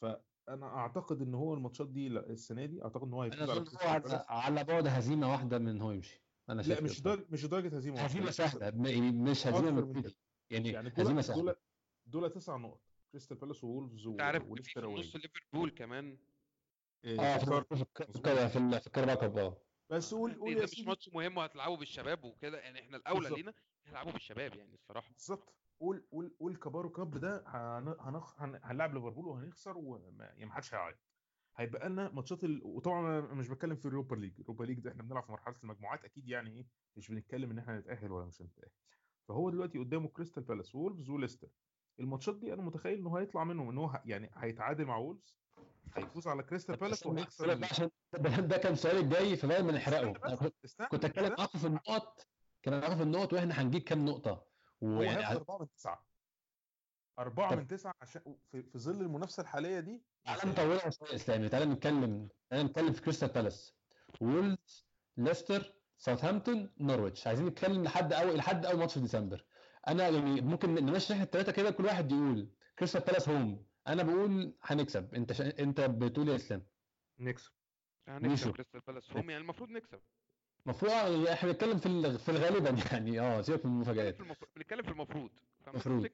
[0.00, 4.86] فأنا أعتقد إن هو الماتشات دي السنة دي أعتقد إن هو هيفوز على على, بعد
[4.86, 6.22] هزيمة واحدة من هو يمشي.
[6.50, 7.00] أنا شايف لا مش.
[7.00, 10.14] درجة مش درجة هزيمة واحدة، هزيمة سهلة يعني مش هزيمة أكتر من مبتدئ.
[10.50, 11.42] يعني, يعني هزيمة سهلة.
[11.42, 11.56] دول
[12.06, 12.80] دول تسع نقط
[13.12, 16.18] كريستال بالاس وولفز عارف في وليستر اواي النص ليفربول كمان.
[17.04, 17.74] آه في فكرت.
[18.16, 19.56] في في الكارباك آه.
[19.90, 23.28] بس قول قول ده يا مش ماتش مهم وهتلعبوا بالشباب وكده يعني إحنا الأولى.
[23.28, 23.54] لينا
[23.88, 25.12] نلعبوا بالشباب يعني الصراحة.
[25.12, 25.54] بالظبط.
[25.80, 28.42] قول قول قول كبارو كاب ده هن- هنخ...
[28.42, 28.60] هن...
[28.64, 30.96] هنلعب ليفربول وهنخسر وما يعني ما حدش هيعيط.
[31.56, 32.60] هيبقى لنا ماتشات ال...
[32.64, 34.32] وطبعا أنا مش بتكلم في اليوروبا ليج.
[34.32, 36.66] اليوروبا ليج ده إحنا بنلعب في مرحلة المجموعات أكيد يعني إيه
[36.96, 38.70] مش بنتكلم إن إحنا نتاهل ولا مش هنتأهل.
[39.28, 41.48] فهو دلوقتي قدامه كريستال بالاس وولفز وليستر.
[42.00, 44.02] الماتشات دي أنا متخيل إن هو هيطلع منهم إن هو ه...
[44.04, 45.38] يعني هيتعادل مع وولفز
[45.94, 47.90] هيفوز على كريستال بالاس وهيخسر بس عشان
[48.48, 50.12] ده, كان السؤال الجاي فبقى ما نحرقه
[50.90, 52.26] كنت- أتكلم في النقط
[52.62, 54.46] كان في النقط وإحنا هنجيب كام نقطة.
[54.80, 56.06] ويعني هياخد أربعة من تسعة.
[57.18, 61.48] أربعة طب- من تسعة عشان في, في ظل المنافسة الحالية دي تعالى نطولها شوية اسلامي
[61.48, 63.74] تعالى نتكلم تعالى نتكلم في كريستال بالاس.
[64.20, 67.26] وولز ليستر ساوثهامبتون نورويتش.
[67.26, 69.44] عايزين نتكلم لحد أول لحد أول ماتش في ديسمبر.
[69.88, 73.66] أنا يعني ممكن نمشي إحنا الثلاثه كده كل واحد يقول كريستال بالاس home.
[73.86, 75.14] أنا بقول هنكسب.
[75.14, 75.58] أنت شا...
[75.58, 76.66] أنت بتقول يا إسلام؟
[77.18, 77.52] نكسب.
[78.08, 78.52] هنكسب.
[78.52, 79.30] كريستال بالاس home.
[79.30, 80.00] يعني المفروض نكسب.
[80.66, 84.16] المفروض يعني إحنا بنتكلم في في الغالبا يعني آه سيبك من المفاجآت.
[84.56, 85.30] بنتكلم في المفروض
[85.68, 86.08] المفروض.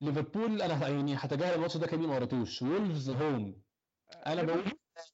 [0.00, 2.62] ليفربول أنا يعني هتجاهل الماتش ده كاني ما قريتوش.
[2.62, 3.62] وولفز home.
[4.26, 4.64] أنا بقول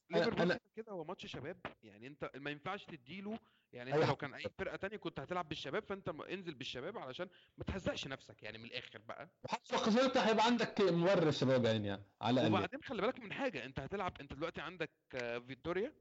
[0.09, 1.57] ليفربول أنا- كده هو ماتش شباب.
[1.83, 3.39] يعني أنت ما ينفعش تديله
[3.73, 4.15] يعني أنت أي لو.
[4.15, 7.27] كان أي فرقة تانية كنت هتلعب بالشباب فأنت انزل بالشباب علشان
[7.57, 9.29] ما تهزقش نفسك يعني من الآخر بقى.
[9.49, 12.53] حتى لو خسرت هيبقى عندك مبرر الشباب يعني, يعني على الأقل.
[12.53, 15.93] وبعدين خلي بالك من حاجة أنت هتلعب أنت دلوقتي عندك آه، فيتوريا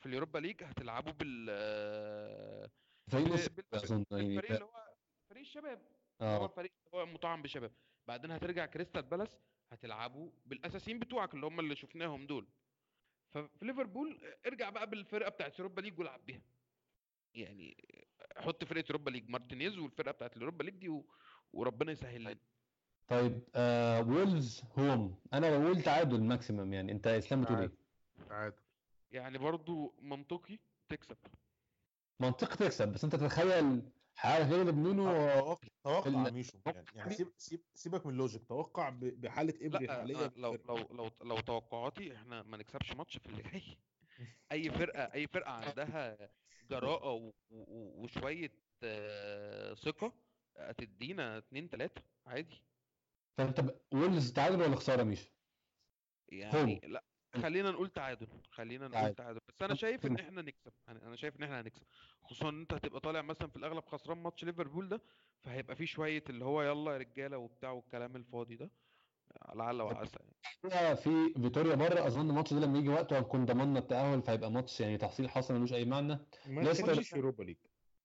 [0.00, 2.70] في اليوروبا ليج هتلعبوا بال آه،
[3.74, 4.94] اظن يعني بالفريق اللي هو
[5.30, 5.78] فريق الشباب.
[6.22, 6.44] هو آه.
[6.46, 7.72] الفريق اللي هو مطعم بالشباب
[8.08, 9.36] بعدين هترجع كريستال بالاس
[9.72, 12.48] هتلعبوا بالاساسيين بتوعك اللي هم اللي شفناهم دول.
[13.34, 16.42] ففي ليفربول ارجع بقى بالفرقة بتاعت اوروبا ليج والعب بيها.
[17.34, 17.76] يعني
[18.36, 21.06] حط فرقة اوروبا ليج مارتينيز والفرقة بتاعت الاوروبا ليج دي و...
[21.52, 22.36] وربنا يسهل لنا.
[23.08, 25.20] طيب آه وولفز home.
[25.32, 26.92] أنا بقول تعادل maximum يعني.
[26.92, 27.70] أنت إسلام بتقول إيه؟
[28.28, 28.56] تعادل
[29.12, 30.58] يعني برضو منطقي
[30.88, 31.16] تكسب.
[32.20, 33.82] منطقي تكسب بس انت تتخيل
[34.16, 38.44] حاجة غير نونو توقع توقع ال- ميشو يعني, يعني سيب سيب سيبك من ال logic
[38.48, 43.26] توقع ب- بحالة إمري حاليا لو لو لو لو توقعاتي إحنا ما نكسبش ماتش في
[43.26, 43.62] اللي جاي.
[44.52, 46.30] أي فرقة أي فرقة عندها
[46.70, 48.50] جراءة و- و- وشوية
[48.82, 50.12] آه، ثقة
[50.56, 52.56] هتدينا اتنين تلاتة عادي.
[53.38, 53.80] فانت ب...
[53.94, 55.32] وولفز تعادل ولا خسارة مش؟
[56.32, 57.17] يعني لا.
[57.42, 59.40] خلينا نقول تعادل خلينا نقول تعادل.
[59.48, 61.82] بس أنا شايف إن إحنا نكسب يعني أنا شايف إن إحنا هنكسب.
[62.22, 65.00] خصوصا إن أنت هتبقى طالع مثلا في الأغلب خسران ماتش ليفربول ده
[65.40, 68.70] فهيبقى فيه شوية اللي هو يلا يا رجالة وبتاع والكلام الفاضي ده.
[69.54, 70.16] لعل وعسى
[70.64, 70.96] يعني.
[70.96, 74.96] في فيتوريا بره أظن الماتش ده لما يجي وقته هنكون ضمننا التأهل فهيبقى ماتش يعني
[74.98, 76.18] تحصيل حصل ملوش أي معنى.
[76.46, 77.56] ما ليستر- يوروبا ليج.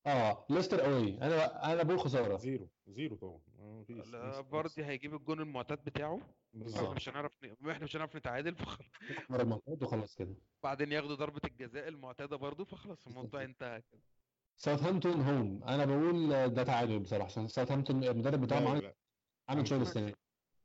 [0.06, 1.18] آه ليستر away.
[1.22, 2.38] أنا أنا بقول خسارة.
[2.38, 3.40] zero zero طبعا.
[3.64, 6.16] ما فيش لا مش- فاردي هيجيب الجون المعتاد بتاعه.
[6.16, 8.88] إحنا بالظبط مش هنعرف ن- إحنا مش هنعرف نتعادل فخلاص.
[9.82, 10.36] وخلاص كده.
[10.64, 14.02] بعدين ياخدوا ضربة الجزاء المعتادة برضه فخلاص الموضوع انتهى كده.
[14.58, 18.96] ساوثهامبتون home أنا بقول ده تعادل بصراحة عشان ساوثهامبتون المدرب بتاعهم لا عامل لا.
[19.50, 19.82] عامل شغل.
[19.82, 20.16] السنة دي.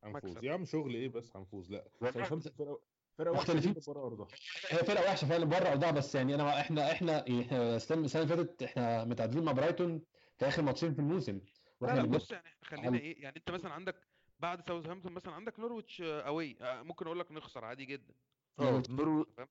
[0.04, 0.44] هنفوز مكسب.
[0.44, 1.88] يا عم شغل إيه بس هنفوز لا.
[2.00, 2.80] ساوثهامبتون فرقه
[3.18, 3.72] فرقه وحشه مختلفين.
[3.72, 4.28] جدا بره ارضها
[4.70, 8.36] هي فرقة وحشة فعلا بره ارضها بس يعني أنا إحنا إحنا إحنا السنة السنة اللي
[8.36, 10.02] فاتت إحنا متعادلين مع برايتون
[10.38, 11.40] في آخر ماتشين في الموسم.
[11.82, 13.94] لا لا بص يعني خلينا إيه يعني انت مثلا عندك
[14.40, 18.14] بعد ساوثهامبتون مثلا عندك نورويتش away ممكن أقول لك نخسر عادي جدا.
[18.58, 18.82] آه؟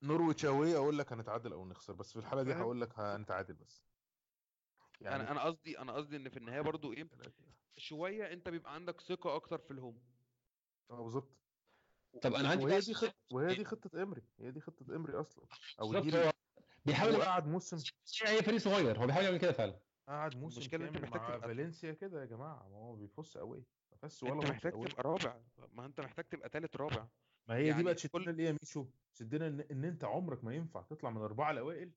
[0.04, 3.88] نورويتش away أقول لك هنتعادل أو نخسر بس في الحالة دي؟ هقول لك هنتعادل بس.
[5.02, 7.08] يعني أنا أنا قصدي أنا قصدي إن في النهاية برضو إيه.
[7.78, 9.98] شوية أنت بيبقى عندك ثقة أكتر في ال home.
[10.92, 11.30] آه بالظبط.
[12.22, 15.46] طب أنا عندي وهي دي خطه وهي دي خطة إمري هي دي خطة إمري أصلا.
[15.82, 16.32] أو دي
[16.86, 17.78] بيحاول هو قعد موسم
[18.28, 19.87] هي فريق صغير هو بيحاول يعمل كده فعلا.
[20.08, 23.38] قعد موسم المشكلة إن كامل محتاج مع تبقى- فالنسيا كده يا جماعة ما هو بيفص
[23.38, 23.64] قوي
[24.02, 25.42] فس ولا أنت محتاج تبقى رابع.
[25.74, 27.08] ما أنت محتاج تبقى تالت رابع.
[27.48, 30.44] ما هي دي يعني بقى كل- تشدنا الايه يا ميشو؟ تشدنا إن, إن أنت عمرك
[30.44, 31.92] ما ينفع تطلع من الاربعه الأوائل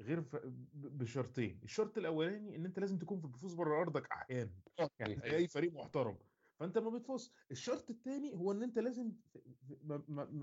[0.00, 0.36] غير ف...
[0.36, 1.60] ب- بشرطين.
[1.64, 4.50] الشرط الأولاني إن أنت لازم تكون في بتفوز بره أرضك أحيانا.
[4.98, 6.18] يعني زي أي فريق محترم.
[6.60, 7.32] فأنت ما بتفوز.
[7.50, 9.12] الشرط الثاني هو إن أنت لازم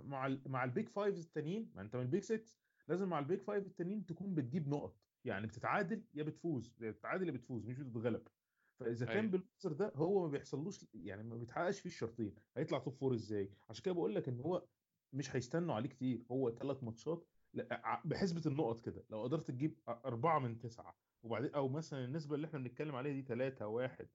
[0.05, 3.19] مع ال- مع ال big five التانيين ما أنت من ال big 6 لازم مع
[3.19, 4.95] ال big five التانيين تكون بتجيب نقط.
[5.25, 8.27] يعني بتتعادل يا بتفوز يا بتتعادل يا بتفوز مش بتتغلب.
[8.79, 9.31] فإذا كان أيوة.
[9.31, 12.35] بالمنظر ده هو ما بيحصلوش يعني ما بيتحققش فيه الشرطين.
[12.57, 14.65] هيطلع top four إزاي؟ عشان كده بقول لك إن هو
[15.13, 16.23] مش هيستنوا عليه كتير.
[16.31, 17.25] هو ثلاث ماتشات
[18.05, 19.03] بحسبة النقط كده.
[19.09, 23.21] لو قدرت تجيب أربعة من تسعة وبعدين أو مثلا النسبة اللي إحنا بنتكلم عليها دي
[23.21, 24.07] ثلاثة واحد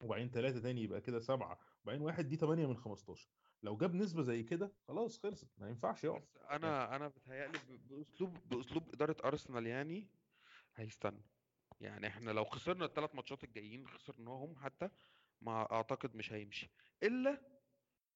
[0.00, 3.28] وبعدين ثلاثة تاني يبقى كده سبعة وبعدين واحد دي 8 من 15
[3.62, 7.58] لو جاب نسبة زي كده خلاص خلصت ما ينفعش يقف أنا أنا بتهيألي
[7.90, 10.08] بأسلوب بأسلوب إدارة أرسنال يعني
[10.80, 11.22] هيستنى
[11.80, 14.88] يعني إحنا لو خسرنا الثلاث ماتشات الجايين خسرناهم حتى
[15.40, 16.70] ما أعتقد مش هيمشي.
[17.02, 17.40] إلا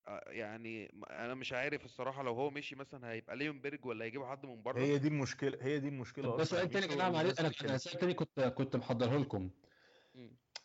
[0.09, 4.47] آه، يعني أنا مش عارف الصراحة لو هو مشي مثلا هيبقى ليونبرج ولا هيجيبوا حد
[4.47, 6.03] من بره؟ هي دي المشكلة هي دي ده
[6.35, 6.45] أصلا.
[6.45, 9.51] سؤال تاني يا جماعة اللي معلش أنا سؤال تاني كنت كنت محضره لكم.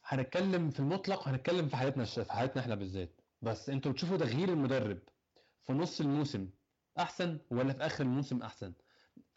[0.06, 3.22] هنتكلم في المطلق وهنتكلم في حالتنا الش- في حالتنا إحنا بالذات.
[3.42, 5.00] بس أنتوا بتشوفوا تغيير المدرب
[5.64, 6.50] في نص الموسم
[7.00, 8.74] أحسن ولا في آخر الموسم أحسن؟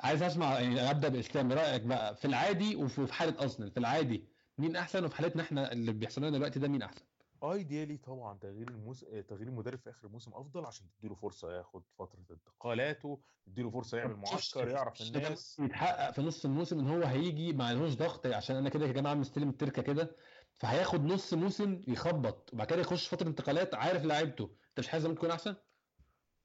[0.01, 4.29] عايز اسمع يعني ابدا بإسلام رأيك بقى؟ في العادي وفي في حالة ارسنال في العادي
[4.59, 7.03] مين أحسن؟ وفي حالتنا إحنا اللي بيحصل لنا دلوقتي ده مين أحسن؟
[7.45, 9.01] ايديالي طبعا تغيير الموس...
[9.29, 14.17] تغيير المدرب في آخر الموسم أفضل عشان تديله فرصة ياخد فترة انتقالاته تديله فرصة يعمل
[14.17, 15.57] معسكر يعرف الناس.
[15.61, 19.15] يتحقق في نص الموسم إن هو هيجي ما عليهوش ضغط عشان أنا كده يا جماعة
[19.15, 20.17] مستلم التركة كده.
[20.57, 24.45] فهياخد نص موسم يخبط وبعد كده يخش فترة انتقالات عارف لعيبته.
[24.45, 25.57] أنت مش حاسس يكون أحسن؟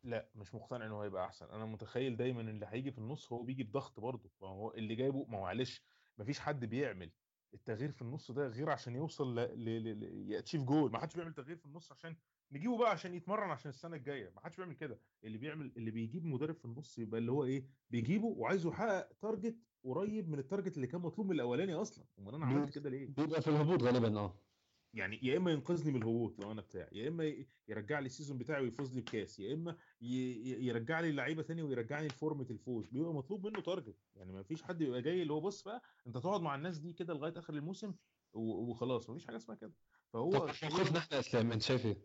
[0.03, 1.45] لأ مش مقتنع إنه هيبقى أحسن.
[1.45, 4.31] أنا متخيل دايما ان اللي هيجي في النص هو بيجي بضغط برضه.
[4.41, 5.83] ما هو اللي جايبه ما هو معلش
[6.17, 7.11] مفيش حد بيعمل
[7.53, 9.65] التغيير في النص ده غير عشان يوصل ل...
[9.65, 9.99] ل...
[9.99, 10.31] ل...
[10.31, 12.15] ياتشيف جول ما حدش بيعمل تغيير في النص عشان
[12.51, 14.29] نجيبه بقى عشان يتمرن عشان السنة الجاية.
[14.35, 14.99] ما حدش بيعمل كده.
[15.23, 19.57] اللي بيعمل اللي بيجيب مدرب في النص يبقى اللي هو إيه بيجيبه وعايزه يحقق تارجت
[19.83, 22.05] قريب من ال target اللي كان مطلوب من الأولاني أصلا.
[22.19, 24.39] أمال أنا عملت كده ليه؟ بيبقى في الهبوط غالبا آه.
[24.97, 27.33] يعني يا إما ينقذني من الهبوط لو أنا بتاعي يا إما
[27.67, 32.07] يرجع لي ال season بتاعي ويفوز لي بكاس يا إما يرجع لي اللعيبه تاني ويرجعني
[32.07, 35.63] لفورمه الفوز بيبقى مطلوب منه target يعني ما فيش حد يبقى جاي اللي هو بص
[35.63, 37.93] بقى أنت تقعد مع الناس دي كده لغاية آخر الموسم
[38.33, 39.73] وخلاص ما فيش حاجة اسمها كده.
[40.13, 41.97] فهو في موقفنا إحنا يا اسلام انت شايف إيه؟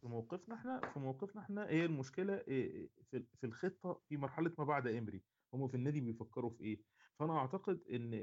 [0.00, 4.64] في موقفنا إحنا في موقفنا إحنا هي المشكلة؟ إيه- في في الخطة في مرحلة ما
[4.64, 5.22] بعد إمري
[5.54, 6.80] هم في النادي بيفكروا في إيه؟
[7.20, 8.14] فأنا أعتقد إن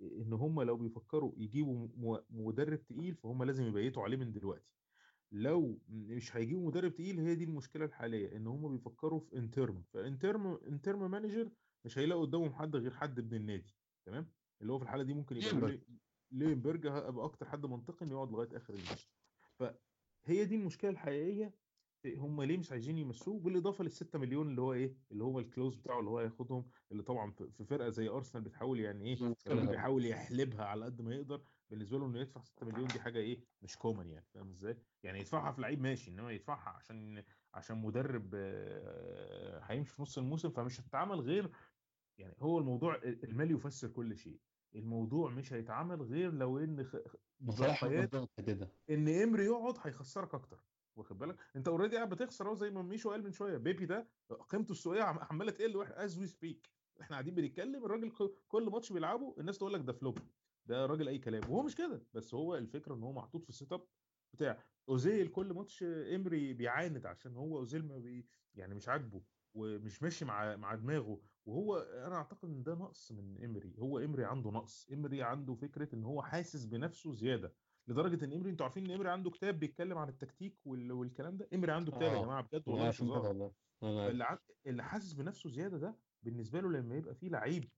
[0.00, 1.88] إن هم لو بيفكروا يجيبوا
[2.30, 4.70] مدرب تقيل فهم لازم يبيتوا عليه من دلوقتي.
[5.32, 9.99] لو مش هيجيبوا مدرب تقيل هي دي المشكلة الحالية إن هم بيفكروا في interim ف
[9.99, 11.50] interim interim manager
[11.84, 13.74] مش هيلاقوا قدامهم حد غير حد من النادي
[14.06, 14.26] تمام؟
[14.62, 15.70] اللي هو في الحالة دي ممكن يبقى ليونبرج.
[15.70, 15.98] لي-
[16.30, 19.08] ليونبرج هيبقى أكتر حد منطقي إنه يقعد لغاية آخر الموسم
[19.58, 21.54] فهي دي المشكلة الحقيقية
[22.06, 25.43] هم ليه مش عايزين يمسوه بالإضافة لل 6 مليون اللي هو إيه؟ اللي هو ال
[25.43, 29.66] clause بتاعه اللي هو هياخدهم اللي طبعا في فرقة زي أرسنال بتحاول يعني إيه؟ طبعا.
[29.66, 31.42] بيحاول يحلبها على قد ما يقدر.
[31.70, 35.18] بالنسبة له إنه يدفع 6 مليون دي حاجة إيه؟ مش common يعني فاهم إزاي؟ يعني
[35.18, 37.24] يدفعها في لعيب ماشي إنما يدفعها عشان
[37.54, 41.50] عشان مدرب آه، هيمشي في نص الموسم فمش هتتعمل غير
[42.18, 44.38] يعني هو الموضوع المال يفسر كل شيء.
[44.74, 46.86] الموضوع مش هيتعمل غير لو إن
[48.46, 48.68] كده.
[48.90, 50.64] إن إمري يقعد هيخسرك أكتر.
[50.96, 53.56] واخد بالك؟ انت already قاعد بتخسر اهو زي ما ميشو قال من شوية.
[53.56, 54.08] بيبي ده
[54.48, 56.70] قيمته السوقية عم- عمالة تقل as we speak
[57.00, 58.12] إحنا قاعدين بنتكلم الراجل
[58.48, 60.18] كل ماتش بيلعبه الناس تقول لك ده flop
[60.66, 61.42] ده راجل أي كلام.
[61.50, 62.06] وهو مش كده.
[62.14, 63.86] بس هو الفكرة إن هو محطوط في ال setup
[64.34, 69.22] بتاع أوزيل كل ماتش امري بيعاند عشان هو أوزيل ما بي يعني مش عاجبه
[69.54, 71.20] ومش ماشي مع مع دماغه.
[71.46, 74.86] وهو أنا أعتقد إن ده نقص من امري هو امري عنده نقص.
[74.92, 77.54] امري عنده فكرة إن هو حاسس بنفسه زيادة.
[77.90, 80.92] لدرجة إن امري أنتوا عارفين إن امري عنده كتاب بيتكلم عن التكتيك وال...
[80.92, 82.22] والكلام ده؟ امري عنده كتاب يا آه.
[82.24, 83.52] جماعة بجد والله مش هزار.
[83.82, 84.38] اللي ع...
[84.66, 87.70] اللي حاسس بنفسه زيادة ده بالنسبة له لما يبقى فيه لعيب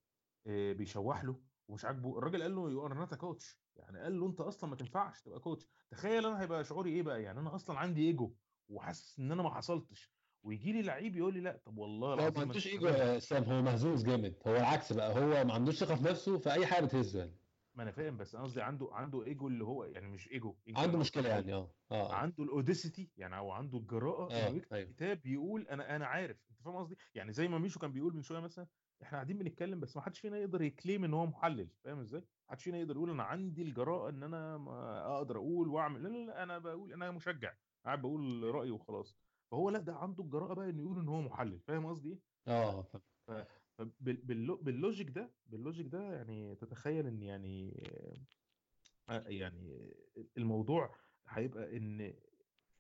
[0.47, 4.27] آه، بيشوح له ومش عاجبه الراجل قال له you are not coach يعني قال له
[4.27, 7.79] أنت أصلا ما تنفعش تبقى coach تخيل أنا هيبقى شعوري إيه بقى؟ يعني أنا أصلا
[7.79, 8.35] عندي ايجو
[8.69, 10.13] وحاسس إن أنا ما حصلتش.
[10.45, 11.61] ويجي لي لعيب يقول لي لا.
[11.65, 12.87] طب والله العظيم ما عندوش ايجو.
[12.87, 14.35] يا اسلام هو مهزوز جامد.
[14.47, 17.42] هو العكس بقى هو ما عندوش ثقة في نفسه فاي حاجة بتهزه يعني.
[17.75, 20.81] ما أنا فاهم بس أنا قصدي عنده عنده ايجو اللي هو يعني مش ايجو إيجو
[20.81, 22.15] عنده مشكلة يعني آه آه.
[22.15, 24.91] عنده ال audacity يعني أو عنده الجراءة آه، انه يكتب أيوة.
[24.91, 26.37] كتاب يقول أنا أنا عارف.
[26.51, 28.67] أنت فاهم قصدي؟ يعني زي ما ميشو كان بيقول من شوية مثلا
[29.03, 32.21] إحنا قاعدين بنتكلم بس ما حدش فينا يقدر ي claim إن هو محلل فاهم إزاي؟
[32.21, 36.09] ما محدش فينا يقدر يقول أنا عندي الجراءة إن أنا ما أقدر أقول وأعمل لا
[36.09, 37.53] لا, لا أنا بقول أنا مشجع
[37.85, 39.17] قاعد بقول رأيي وخلاص.
[39.51, 42.19] فهو لا ده عنده الجراءة بقى إنه يقول إن هو محلل فاهم قصدي إيه؟
[42.49, 42.87] آه
[44.01, 47.83] بال logic ده بال logic ده يعني تتخيل إن يعني
[49.09, 49.95] آه، يعني
[50.39, 50.95] الموضوع
[51.29, 52.01] هيبقى إن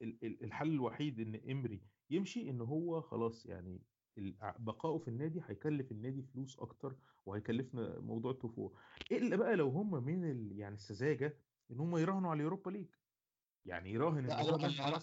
[0.03, 3.83] ال- ال- الحل الوحيد إن إمري يمشي إن هو خلاص يعني
[4.19, 6.97] ال- بقائه في النادي هيكلف النادي فلوس أكتر
[7.27, 8.71] وهيكلفنا موضوع التوب فور
[9.13, 11.37] إلا بقى لو هم من ال يعني السذاجة
[11.71, 12.87] إن هم يراهنوا على اليوروبا ليج.
[13.67, 14.47] يعني يراهن لا إن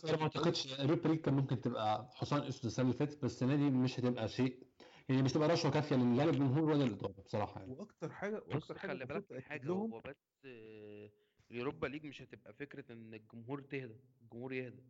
[0.05, 3.55] أنا ما أعتقدش اليوروبا ليج كان ممكن تبقى حصان اسود السنة اللي فاتت بس السنة
[3.55, 4.67] دي مش هتبقى شيء
[5.09, 7.73] يعني مش تبقى رشوة كافية لا للجمهور ولا للاداره بصراحة يعني.
[7.73, 10.15] وأكتر حاجة وأكتر حاجة خلي بالك من لهم هو بس
[10.45, 11.09] آه،
[11.51, 14.83] اليوروبا ليج مش هتبقى فكرة إن الجمهور تهدى الجمهور يهدى.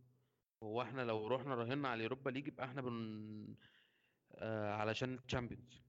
[0.64, 3.56] هو إحنا لو رحنا راهنا على اليوروبا ليج يبقى إحنا بن
[4.36, 5.82] آه علشان الشامبيونز.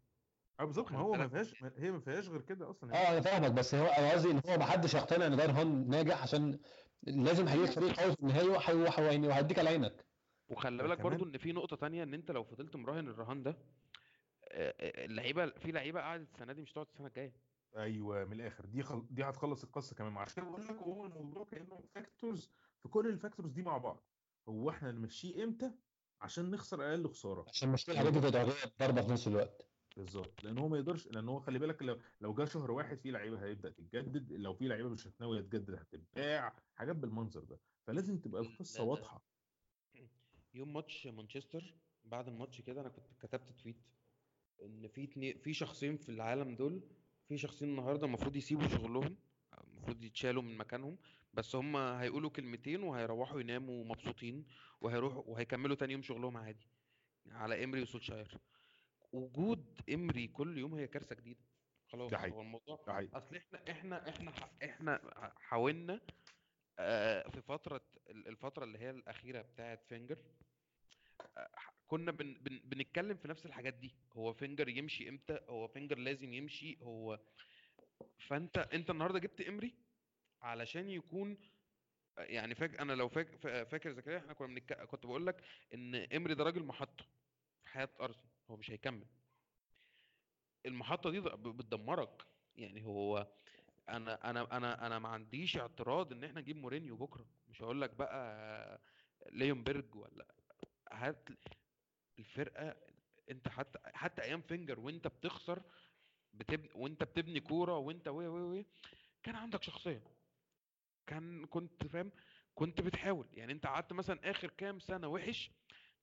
[0.61, 3.53] آه بالظبط ما هو ما فيهاش هي ما فيهاش غير كده أصلا آه أنا فاهمك
[3.53, 6.59] بس هو أنا قصدي إن هو ما حدش يقتنع إن ده رهان ناجح عشان
[7.03, 10.05] لازم هيجيب فريق قوي في النهائي يعني وهيديك على عينك.
[10.51, 13.59] وخلي بالك برضو إن في نقطة تانية إن أنت لو فضلت مراهن الرهان ده
[14.53, 17.33] آه، آه، اللعيبة في لعيبة قعدت السنة دي مش تقعد السنة الجاية.
[17.77, 18.67] أيوه من الآخر.
[18.67, 19.07] دي خل...
[19.11, 20.17] دي هتخلص القصة كمان.
[20.17, 22.51] عشان بقول لك هو الموضوع كأنه factors
[22.83, 24.05] في كل ال factors دي مع بعض.
[24.49, 25.73] هو إحنا نمشيه إمتى؟
[26.21, 27.45] عشان نخسر أقل خسارة.
[27.49, 29.67] عشان مش الحاجات دي ضربة في نفس الوقت.
[29.97, 30.45] بالظبط.
[30.45, 33.43] لأن هو ما يقدرش لأن هو خلي بالك لو لو جه شهر واحد في لعيبة
[33.45, 36.57] هيبدأ تتجدد لو في لعيبة مش ناويه تجدد هتتباع.
[36.75, 37.61] حاجات بالمنظر ده.
[37.87, 39.25] فلازم تبقى القصة واضحة.
[40.55, 41.75] يوم ماتش مانشستر
[42.05, 43.77] بعد الماتش كده أنا كنت كتبت تويت
[44.63, 46.83] إن في اتنين في شخصين في العالم دول
[47.29, 49.17] في شخصين النهارده المفروض يسيبوا شغلهم
[49.65, 50.99] المفروض يتشالوا من مكانهم
[51.35, 54.47] بس هم هيقولوا كلمتين وهيروحوا يناموا مبسوطين
[54.81, 56.69] وهيروحوا وهيكملوا تاني يوم شغلهم عادي
[57.27, 58.39] على امري وسولشاير.
[59.13, 61.41] وجود امري كل يوم هي كارثة جديدة.
[61.89, 62.77] خلاص هو الموضوع
[63.15, 64.33] أصل إحنا إحنا إحنا
[64.65, 65.01] إحنا
[65.39, 66.01] حاولنا
[66.79, 67.81] آه، في فترة
[68.11, 70.19] الفترة اللي هي الأخيرة بتاعت فينجر
[71.91, 73.95] كنا بن بن بنتكلم في نفس الحاجات دي.
[74.13, 76.79] هو فينجر يمشي إمتى؟ هو فينجر لازم يمشي.
[76.83, 77.21] هو
[78.19, 79.75] فأنت أنت النهارده جبت إمري
[80.43, 81.39] علشان يكون
[82.19, 84.73] يعني فاكر أنا لو فاكر فاكر زكريا إحنا كنا بنك...
[84.73, 85.45] كنت بقول لك
[85.75, 87.05] إن إمري ده راجل محطة
[87.65, 88.31] في حياة أرسنال.
[88.51, 89.07] هو مش هيكمل.
[90.67, 92.27] المحطة دي بتدمرك.
[92.57, 93.27] يعني هو
[93.89, 97.27] أنا أنا أنا أنا ما عنديش اعتراض إن إحنا نجيب مورينيو بكرة.
[97.49, 98.81] مش هقول لك بقى
[99.33, 100.27] ليونبرج ولا
[100.93, 101.29] هات
[102.21, 102.77] الفرقة
[103.31, 105.63] أنت حتى حتى أيام فينجر وأنت بتخسر
[106.33, 108.67] بتبني وأنت بتبني كورة وأنت وي وي وي
[109.23, 110.03] كان عندك شخصية.
[111.07, 112.11] كان كنت فاهم؟
[112.55, 113.27] كنت بتحاول.
[113.33, 115.51] يعني أنت قعدت مثلا آخر كام سنة وحش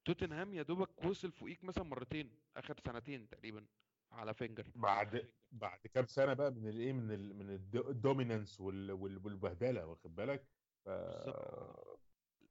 [0.06, 3.66] توتنهام يا دوبك وصل فوقيك مثلا مرتين آخر سنتين تقريبا
[4.12, 4.72] على فينجر.
[4.76, 9.26] بعد بعد كام سنة بقى من الايه من ال من الدو- ال dominance وال- وال-
[9.26, 10.48] والبهدلة واخد بالك؟
[10.86, 10.90] ف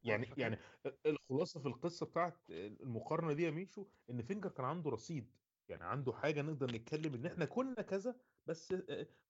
[0.07, 0.59] يعني فكان يعني
[1.07, 5.37] الخلاصة في القصة بتاعت المقارنة دي يا ميشو إن فينجر كان عنده رصيد
[5.69, 8.17] يعني عنده حاجة نقدر نتكلم إن إحنا كنا كذا
[8.47, 8.75] بس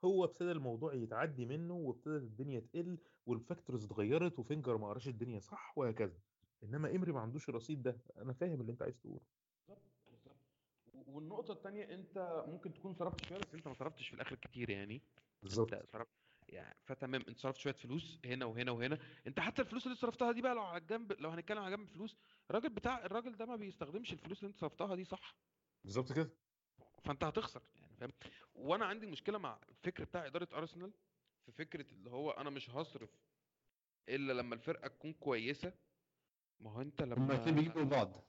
[0.04, 5.40] هو ابتدى الموضوع يتعدي منه وابتدت الدنيا تقل وال factors اتغيرت وفينجر ما قراش الدنيا
[5.40, 6.18] صح وهكذا.
[6.62, 8.00] إنما امري ما عندوش الرصيد ده.
[8.16, 9.20] أنا فاهم اللي أنت عايز تقوله.
[9.68, 10.36] بالظبط بالظبط.
[11.08, 15.02] والنقطة التانية أنت ممكن تكون صرفت شوية بس أنت ما صرفتش في الآخر كتير يعني.
[15.42, 15.74] بالظبط.
[15.92, 16.08] صرفت
[16.48, 18.98] يعني فتمام انت صرفت شوية فلوس هنا وهنا وهنا.
[19.26, 22.16] انت حتى الفلوس اللي صرفتها دي بقى لو على الجنب لو هنتكلم على جنب فلوس
[22.50, 25.36] الراجل بتاع الراجل ده ما بيستخدمش الفلوس اللي انت صرفتها دي صح؟
[25.84, 26.30] بالظبط كده.
[27.04, 28.12] فانت هتخسر يعني فاهم؟
[28.54, 30.92] وأنا عندي مشكلة مع الفكر بتاع إدارة ارسنال
[31.46, 33.10] في فكرة اللي هو أنا مش هصرف
[34.08, 35.72] إلا لما الفرقة تكون كويسة.
[36.60, 38.24] ما هو أنت هما الاثنين لما بيجيبوا بعض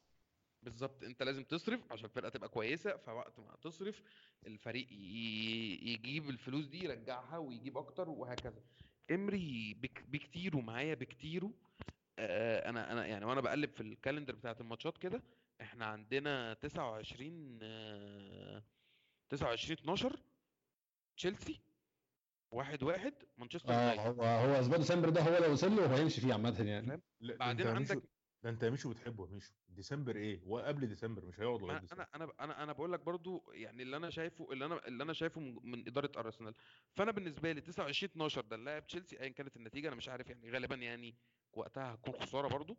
[0.67, 4.01] بالظبط أنت لازم تصرف عشان الفرقة تبقى كويسة فوقت ما تصرف
[4.47, 4.87] الفريق
[5.83, 8.61] يجيب الفلوس دي يرجعها ويجيب أكتر وهكذا.
[9.11, 11.49] إمري بك بكتير ومعايا بكتير
[12.19, 15.23] آه أنا أنا يعني وأنا بقلب في الكالندر بتاعت الماتشات كده
[15.61, 18.63] إحنا عندنا 29 آه
[19.29, 20.19] 29 12
[21.17, 21.59] تشيلسي
[22.51, 24.19] واحد واحد مانشستر آه يونايتد.
[24.19, 27.01] هو هو أسبوع ديسمبر ده هو لو وصل له هو هيمشي فيه عامة يعني.
[27.21, 28.03] بعدين عندك
[28.47, 29.51] ده انت ميشو بتحبه يا ميشو.
[29.69, 33.51] ديسمبر إيه؟ وقبل ديسمبر مش هيقعد لغاية ديسمبر أنا أنا أنا أنا بقول لك برضو
[33.53, 36.53] يعني اللي أنا شايفه اللي أنا اللي أنا شايفه من, إدارة أرسنال.
[36.95, 40.51] فأنا بالنسبة لي 29 12 ده اللاعب تشيلسي ايا كانت النتيجة أنا مش عارف يعني
[40.51, 41.15] غالبا يعني
[41.53, 42.77] وقتها هتكون خسارة برضو.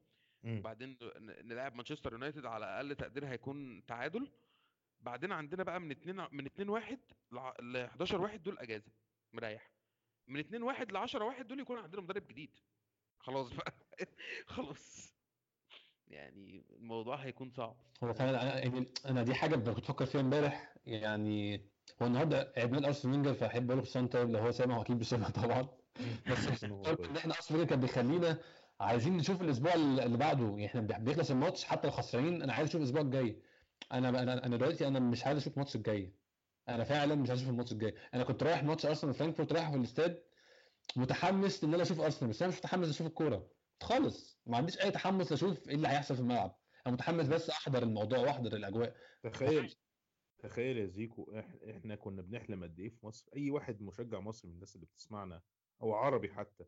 [0.61, 4.33] وبعدين نلعب مانشستر يونايتد على أقل تقدير هيكون تعادل.
[5.01, 7.01] بعدين عندنا بقى من 2 من 2 1
[7.61, 8.93] ل 11 1 دول أجازة
[9.33, 9.73] مريح.
[10.29, 12.61] من 2 1 ل 10 1 دول يكون عندنا مدرب جديد.
[13.19, 13.75] خلاص بقى.
[14.47, 15.18] خلاص.
[16.11, 17.77] يعني الموضوع هيكون صعب.
[18.05, 21.57] هو فعلا أنا يعني أنا دي حاجة كنت بفكر فيها امبارح يعني
[22.03, 25.69] هو النهارده عيد ميلاد أرسنال فينجر فأحب أقول سانتا اللي هو سامع وأكيد بيسمع طبعا.
[26.31, 26.65] بس.
[26.65, 28.39] إن إحنا أرسنال كان بيخلينا
[28.81, 30.45] عايزين نشوف الأسبوع اللي بعده.
[30.45, 33.43] يعني إحنا بيخلص الماتش حتى لو خسرانين أنا عايز أشوف الأسبوع الجاي.
[33.93, 36.13] أنا أنا أنا دلوقتي أنا مش عايز أشوف الماتش الجاي.
[36.69, 37.95] أنا فعلا مش عايز أشوف الماتش الجاي.
[38.15, 40.23] أنا كنت رايح ماتش أرسنال فرانكفورت رايح في الاستاد
[40.97, 43.47] متحمس إن أنا أشوف أرسنال بس أنا مش متحمس أشوف الكورة.
[43.83, 44.41] خالص.
[44.47, 46.59] ما عنديش أي تحمس أشوف إيه اللي هيحصل في الملعب.
[46.87, 48.97] أنا متحمس بس أحضر الموضوع وأحضر الأجواء.
[49.23, 49.75] تخيل
[50.39, 51.33] تخيل يا زيكو
[51.71, 53.31] إحنا كنا بنحلم قد إيه في مصر.
[53.37, 55.43] أي واحد مشجع مصري من الناس اللي بتسمعنا
[55.83, 56.65] أو عربي حتى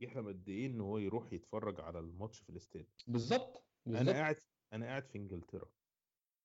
[0.00, 4.36] يحلم قد إيه إن هو يروح يتفرج على الماتش في الاستاد؟ بالظبط أنا قاعد
[4.72, 5.70] أنا قاعد في إنجلترا.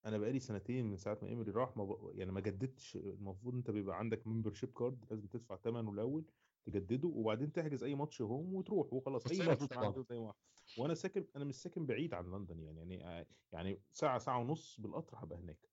[0.06, 2.12] أنا بقالي سنتين من ساعة ما إيمري راح ما ب...
[2.16, 2.96] يعني ما جددتش.
[2.96, 6.26] المفروض أنت بيبقى عندك membership card لازم تدفع ثمنه الأول.
[6.68, 9.64] تجدده وبعدين تحجز أي ماتش home وتروح وخلاص أي ماتش
[10.10, 10.34] زي ما
[10.76, 15.18] وأنا ساكن أنا مش ساكن بعيد عن لندن يعني يعني يعني ساعة ساعة ونص بالقطر
[15.24, 15.70] هبقى هناك.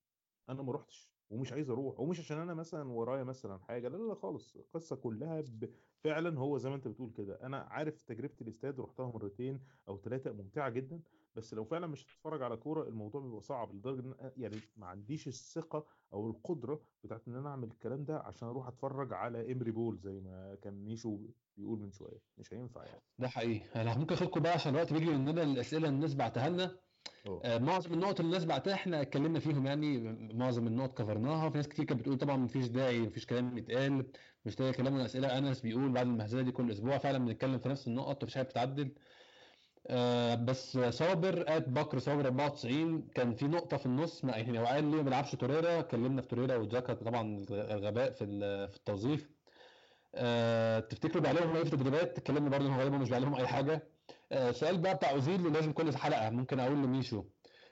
[0.49, 4.03] أنا ما رحتش ومش عايز أروح ومش عشان أنا مثلا ورايا مثلا حاجة لا لا
[4.09, 4.57] لا خالص.
[4.57, 5.75] القصة كلها ب...
[6.05, 7.41] فعلا هو زي ما أنت بتقول كده.
[7.43, 11.03] أنا عارف تجربة الإستاد رحتها مرتين أو ثلاثة ممتعة جدا.
[11.37, 15.29] بس لو فعلا مش هتتفرج على كورة الموضوع بيبقى صعب لدرجة إن يعني ما عنديش
[15.29, 19.99] الثقة أو القدرة بتاعت إن أنا أعمل الكلام ده عشان أروح أتفرج على امري بول
[19.99, 21.19] زي ما كان ميشو
[21.57, 22.19] بيقول من شوية.
[22.39, 23.01] مش هينفع يعني.
[23.19, 23.81] ده حقيقي.
[23.83, 26.77] أنا ممكن اخدكم بقى عشان الوقت بيجري مننا الأسئلة اللي الناس بعتها لنا.
[27.45, 29.99] آه، معظم النقط اللي الناس بعتها إحنا اتكلمنا فيهم يعني.
[30.35, 31.51] معظم النقط كفرناها.
[31.51, 34.11] في ناس كتير كانت بتقول طبعا مفيش داعي مفيش كلام يتقال
[34.45, 37.89] مش لاقي كلام والاسئله انس بيقول بعد المهزلة دي كل أسبوع فعلا بنتكلم في نفس
[37.89, 38.95] النقط مفيش حاجة بتتعدل.
[39.87, 44.65] آه بس صابر ات بكر صابر 94 كان في نقطة في النص ما يعني هو
[44.67, 48.25] قال ليه ما بيلعبش توريرا؟ اتكلمنا في توريرا وجاكا طبعا الغباء في
[48.69, 49.31] في التوظيف.
[50.15, 53.89] آه تفتكروا بيعلمهم إيه في التدريبات اتكلمنا برضه إن غالبا مش بيعلمهم أي حاجة.
[54.33, 57.25] آه سؤال بقى بتاع أوزيل اللي لازم كل حلقة ممكن أقول لميشو.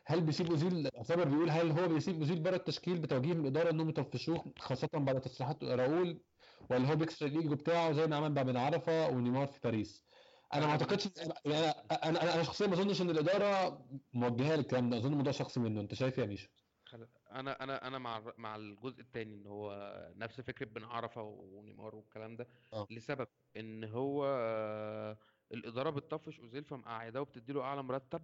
[0.06, 3.88] هل بيسيب أوزيل؟ صابر بيقول هل هو بيسيب أوزيل بره التشكيل بتوجيه من الإدارة إنهم
[3.88, 6.22] يطفشوه خاصة بعد تصريحات راؤول
[6.70, 10.11] ولا هو بيكسر الإيجو بتاعه زي ما عمل مع بن عرفه ونيمار في باريس؟
[10.54, 11.06] أنا ما أعتقدش
[11.46, 11.70] أنا
[12.08, 14.96] أنا أنا شخصيا ما أظنش إن الإدارة موجهة للكلام ده.
[14.98, 15.80] أظن الموضوع شخصي منه.
[15.80, 16.48] أنت شايف إيه يا ميشو؟
[16.84, 19.72] خل- أنا أنا أنا مع مع الجزء الثاني إن هو
[20.16, 22.48] نفس فكرة بن عرفة ونيمار والكلام ده.
[22.72, 22.86] آه.
[22.90, 25.18] لسبب إن هو آه،
[25.52, 28.22] الإدارة بتطفش اوزيل فمقعداه وبتديله أعلى مرتب.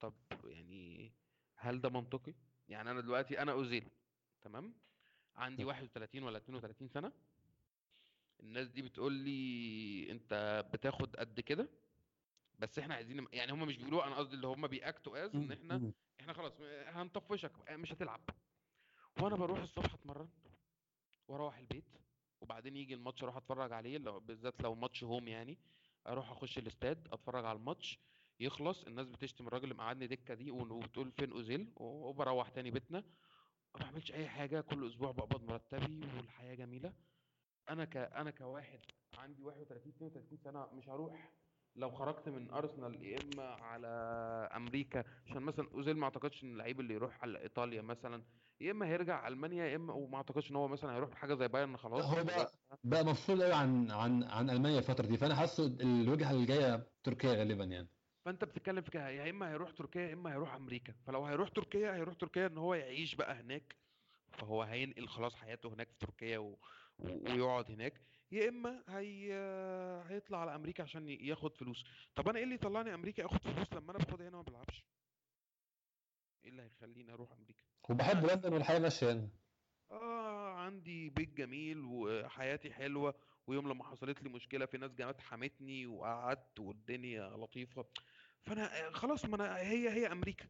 [0.00, 0.14] طب
[0.44, 1.12] يعني
[1.56, 2.34] هل ده منطقي؟
[2.68, 3.88] يعني أنا دلوقتي أنا أوزيل
[4.42, 4.74] تمام؟
[5.36, 7.12] عندي 31 ولا 32 سنة.
[8.42, 11.68] الناس دي بتقول لي أنت بتاخد قد كده
[12.58, 15.78] بس إحنا عايزين يعني هم مش بيقولوا أنا قصدي اللي هم بيأكتوا از إن إحنا
[15.78, 15.92] مم.
[16.20, 16.52] إحنا خلاص
[16.86, 18.20] هنطفشك مش هتلعب
[19.20, 20.28] وأنا بروح الصبح أتمرن
[21.28, 21.84] وأروح البيت
[22.40, 25.58] وبعدين يجي الماتش أروح أتفرج عليه لو بالذات لو ماتش هوم يعني
[26.06, 27.98] أروح أخش الاستاد أتفرج على الماتش
[28.40, 33.00] يخلص الناس بتشتم الراجل اللي مقعدني دكة دي وبتقول فين أوزيل وبروح تاني بيتنا
[33.74, 36.92] ما بعملش أي حاجة كل أسبوع بقبض مرتبي والحياة جميلة
[37.68, 38.80] أنا ك أنا كواحد
[39.18, 41.32] عندي 31 32 سنة مش هروح
[41.76, 43.86] لو خرجت من أرسنال يا إما على
[44.56, 48.22] أمريكا عشان مثلا أوزيل ما أعتقدش إن اللعيب اللي يروح على إيطاليا مثلا
[48.60, 51.76] يا إما هيرجع ألمانيا يا إما وما أعتقدش إن هو مثلا هيروح حاجة زي بايرن
[51.76, 52.04] خلاص.
[52.04, 52.52] هو بقى
[52.84, 57.32] بقى مفصول قوي عن عن عن ألمانيا الفترة دي فأنا حاسه الوجهة اللي جاية تركيا
[57.34, 57.88] غالبا يعني.
[58.24, 60.94] فأنت بتتكلم في كده يا إما هيروح تركيا يا إما هيروح أمريكا.
[61.06, 63.76] فلو هيروح تركيا هيروح تركيا إن هو يعيش بقى هناك
[64.32, 66.58] فهو هينقل خلاص حياته هناك في تركيا و...
[66.98, 68.00] ويقعد هناك
[68.32, 69.34] يا إما هي...
[70.08, 71.84] هيطلع على أمريكا عشان ياخد فلوس.
[72.14, 74.84] طب أنا إيه اللي يطلعني أمريكا اخد فلوس لما أنا باخدها هنا ما بلعبش؟
[76.44, 79.28] إيه اللي هيخليني أروح أمريكا؟ وبحب لندن والحياة ماشية يعني
[79.90, 83.14] آه عندي بيت جميل وحياتي حلوة
[83.46, 87.86] ويوم لما حصلت لي مشكلة في ناس جت حمتني وقعدت والدنيا لطيفة.
[88.42, 90.48] فأنا خلاص ما أنا هي هي أمريكا.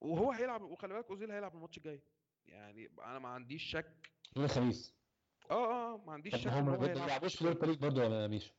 [0.00, 2.02] وهو هيلعب وخلي بالك أوزيل هيلعب الماتش الجاي.
[2.46, 4.10] يعني أنا ما عنديش شك.
[4.36, 4.99] الخميس.
[5.50, 8.52] آه آه ما عنديش شك هم هو ما بيلعبوش في باريس برضه يا ميشو؟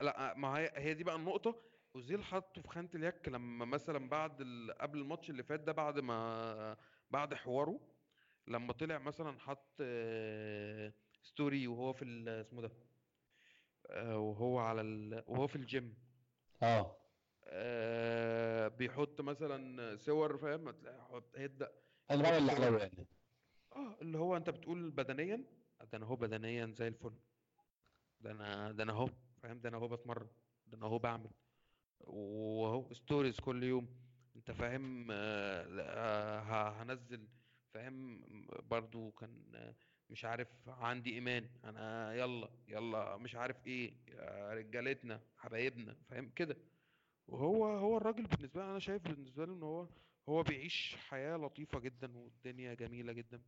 [0.00, 1.62] لا ما هي هي دي بقى النقطة.
[1.94, 4.72] أوزيل حطه في خانة اليك لما مثلا بعد ال...
[4.78, 6.76] قبل الماتش اللي فات ده بعد ما
[7.10, 7.80] بعد حواره
[8.46, 12.70] لما طلع مثلا حط آه، story وهو في ال- اسمه ده
[13.90, 15.24] آه، وهو على ال...
[15.26, 15.94] وهو في الجيم.
[16.62, 16.96] آه.
[17.44, 20.68] آه، بيحط مثلا صور فاهم؟
[22.10, 23.06] أنا بعمل اللي عليا يعني.
[23.76, 25.44] آه اللي هو أنت بتقول بدنيا.
[25.92, 27.12] ده أنا هو بدنيا زي الفل.
[28.20, 29.10] ده أنا ده أنا أهو
[29.42, 30.28] فاهم؟ ده أنا أهو بتمرن
[30.66, 31.30] ده أنا أهو بعمل.
[32.00, 33.88] واهو ستوريز كل يوم.
[34.36, 35.84] أنت فاهم؟ آه، لا،
[36.40, 37.28] ه- هنزل
[37.74, 38.20] فاهم؟
[38.70, 39.74] برضو كان آه،
[40.10, 41.50] مش عارف عندي إيمان.
[41.64, 43.94] أنا يلا يلا مش عارف إيه
[44.54, 46.56] رجالتنا حبايبنا فاهم؟ كده.
[47.28, 49.88] وهو هو الراجل بالنسبة لي أنا شايف بالنسبة له إن هو
[50.28, 53.42] هو بيعيش حياة لطيفة جدا والدنيا جميلة جدا.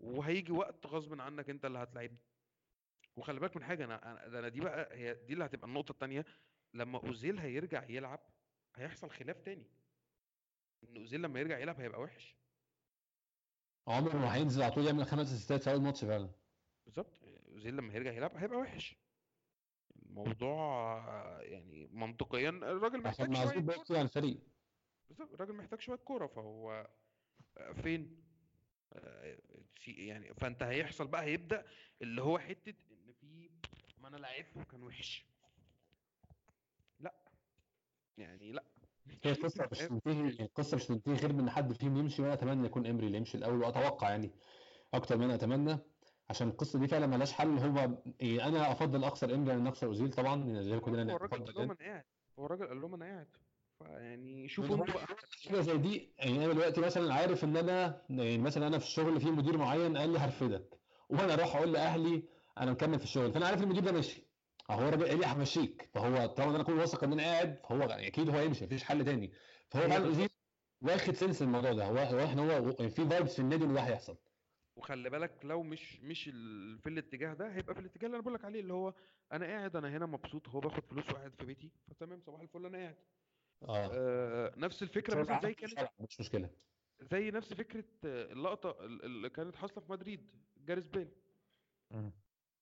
[0.00, 2.18] وهيجي وقت غصب عنك انت اللي هتلعبني.
[3.16, 6.24] وخلي بالك من حاجة أنا أنا دي بقى هي دي اللي هتبقى النقطة الثانية
[6.74, 8.20] لما أوزيل هيرجع يلعب
[8.76, 9.66] هيحصل خلاف تاني.
[10.84, 12.36] إن أوزيل لما يرجع يلعب هيبقى وحش.
[13.88, 16.30] عمره ما هينزل على طول يعمل خمس أسيستات في أول ماتش فعلا.
[16.86, 17.20] بالظبط.
[17.48, 18.96] أوزيل لما يرجع يلعب هيبقى وحش.
[19.96, 20.98] الموضوع
[21.42, 23.34] يعني منطقيا الراجل محتاج
[23.86, 24.40] شوية عن الفريق.
[25.08, 25.32] بالظبط.
[25.32, 26.90] الراجل محتاج شوية كورة فهو
[27.82, 28.23] فين؟
[29.86, 31.66] يعني فأنت هيحصل بقى هيبدأ
[32.02, 33.50] اللي هو حتة إن في
[34.02, 35.24] ما أنا لعبته وكان وحش.
[37.00, 37.14] لا.
[38.18, 38.64] يعني لا.
[39.24, 42.86] هي القصة مش تنتهي القصة مش تنتهي غير بان حد فيهم يمشي وأنا أتمنى يكون
[42.86, 44.30] إمري اللي يمشي الأول وأتوقع يعني
[44.94, 45.78] أكتر من أتمنى
[46.30, 47.58] عشان القصة دي فعلا ملهاش حل.
[47.58, 51.44] هو إيه أنا أفضل أخسر إمري عن أخسر أوزيل طبعا زي ما كلنا هو الراجل
[51.44, 51.70] قال لهم.
[51.70, 52.04] أنا قاعد.
[52.38, 53.28] هو الراجل قال لهم أنا قاعد.
[53.78, 55.06] فيعني شوفوا أنتوا بقى
[55.48, 59.20] حاجة زي دي يعني أنا دلوقتي مثلا عارف إن أنا يعني مثلا أنا في الشغل
[59.20, 60.78] في مدير معين قال لي هرفدك
[61.08, 62.22] وأنا أروح أقول لأهلي
[62.58, 64.22] أنا مكمل في الشغل فأنا عارف المدير ده ماشي.
[64.70, 67.82] هو راجل قال لي همشيك فهو طالما إن أنا أكون واثق إن أنا قاعد فهو
[67.82, 69.32] أكيد هو يمشي مفيش حل تاني.
[69.70, 70.28] فهو فعلا اوزيل
[70.82, 74.16] واخد sense الموضوع ده هو هو إحنا هو في vibes في النادي إن ده هيحصل.
[74.76, 76.24] وخلي بالك لو مش مش
[76.82, 78.94] في الاتجاه ده هيبقى في الاتجاه اللي أنا بقول لك عليه اللي هو
[79.32, 82.78] أنا قاعد أنا هنا مبسوط هو باخد فلوس وقاعد في بيتي فتمام صباح الفل أنا
[82.78, 82.96] قاعد.
[83.68, 83.90] آه.
[83.92, 86.50] آه نفس الفكرة مثلا زي كانت مش مشكلة.
[87.00, 91.08] زي نفس فكرة آه، اللقطة ال- اللي كانت حاصلة في مدريد جاريس بيل.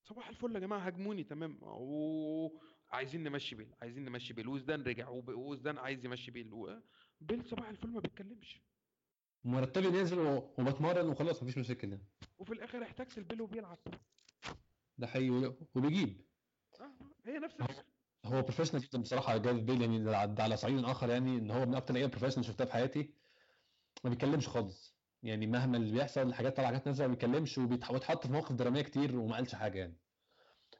[0.04, 1.58] صباح الفل يا جماعة هاجموني تمام.
[1.62, 4.48] وعايزين نمشي بيل عايزين نمشي بيل.
[4.48, 6.52] وزدان رجع وزدان عايز يمشي بيل.
[6.52, 6.80] و-
[7.20, 8.60] بيل صباح الفل ما بيتكلمش.
[9.44, 12.06] مرتبي نازل و- وبتمرن وخلاص مفيش مشاكل يعني.
[12.38, 13.78] وفي الآخر احتاج البيل وبيلعب.
[14.98, 16.20] ده حقيقي وبيجيب.
[16.80, 16.92] آه
[17.26, 17.84] هي نفس الفكرة.
[18.24, 21.94] هو professional جدا بصراحة جاريث بيل يعني على صعيد آخر يعني إن هو من أكتر
[21.94, 23.14] لعيبه professional شفتها في حياتي.
[24.04, 24.96] ما بيتكلمش خالص.
[25.22, 28.82] يعني مهما اللي بيحصل الحاجات طالعة حاجات نازلة ما بيتكلمش وبيتح- واتحط في مواقف درامية
[28.82, 29.98] كتير وما قالش حاجة يعني.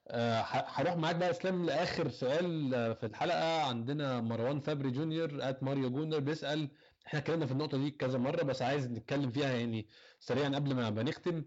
[0.08, 3.62] آه، هروح معاك بقى إسلام لآخر سؤال آه، في الحلقة.
[3.62, 6.70] عندنا مروان فابري جونيور at ماريو جونر بيسأل
[7.06, 9.88] إحنا اتكلمنا في النقطة دي كذا مرة بس عايز نتكلم فيها يعني
[10.18, 11.44] سريعا قبل ما بنختم.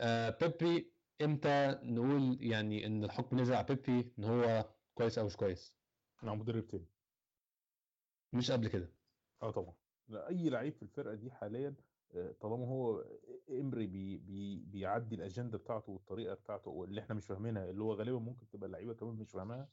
[0.00, 0.92] آه، بيبي
[1.22, 4.64] إمتى نقول يعني إن الحكم نزل على بيبي إن هو
[4.96, 5.74] كويس أو مش كويس.
[6.22, 6.86] مع مدرب تاني
[8.32, 8.92] مش قبل كده.
[9.42, 9.74] آه طبعا.
[10.08, 11.74] لا أي لعيب في الفرقة دي حاليا
[12.14, 13.04] آه، طالما هو
[13.50, 18.18] إمري بي بي بيعدي الأجندة بتاعته والطريقة بتاعته واللي إحنا مش فاهمينها اللي هو غالبا
[18.18, 19.68] ممكن تبقى اللعيبة كمان مش فاهماها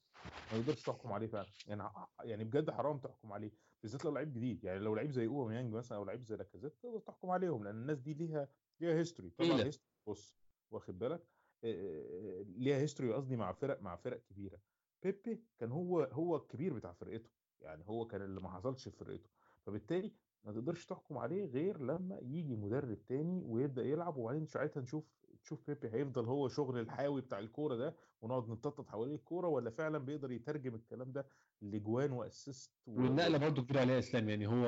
[0.51, 1.47] ما يقدرش تحكم عليه فعلا.
[1.67, 1.89] يعني
[2.23, 3.51] يعني بجد حرام تحكم عليه
[3.83, 4.63] بالذات لو لعيب جديد.
[4.63, 7.99] يعني لو لعيب زي أوباميانج مثلا أو لعيب زي لاكازيت تقدر تحكم عليهم لأن الناس
[7.99, 8.47] دي ليها
[8.79, 9.63] ليها history طبعا.
[9.63, 10.37] history بص
[10.71, 11.27] واخد بالك؟
[11.63, 14.59] آه، ليها history قصدي مع فرق مع فرق كبيرة.
[15.03, 17.29] بيبي كان هو هو الكبير بتاع فرقته
[17.61, 19.29] يعني هو كان اللي ما حصلش في فرقته.
[19.65, 20.11] فبالتالي
[20.43, 25.67] ما تقدرش تحكم عليه غير لما يجي مدرب تاني ويبدأ يلعب وبعدين ساعتها نشوف تشوف
[25.67, 30.31] بيبي هيفضل هو شغل الحاوي بتاع الكورة ده ونقعد نتنطط حوالين الكورة ولا فعلا بيقدر
[30.31, 31.27] يترجم الكلام ده
[31.61, 32.91] لجوان و assist و...
[33.01, 34.65] والنقلة برضو كبيرة عليها إسلام يعني هو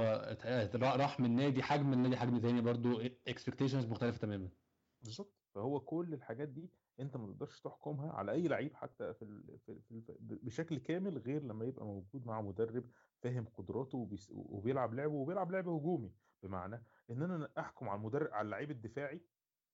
[0.76, 4.50] راح من نادي حجم لنادي حجم تاني برضو expectations مختلفة تماما.
[5.02, 5.34] بالظبط.
[5.56, 6.70] فهو كل الحاجات دي
[7.00, 9.58] أنت ما تقدرش تحكمها على أي لعيب حتى في.
[9.66, 9.80] في...
[9.82, 10.04] في...
[10.20, 12.90] بشكل كامل غير لما يبقى موجود مع مدرب
[13.22, 14.10] فاهم قدراته.
[14.32, 16.14] وبيلعب لعبه وبيلعب لعب هجومي
[16.44, 19.26] بمعنى إن أنا أحكم على المدرب على اللعيب الدفاعي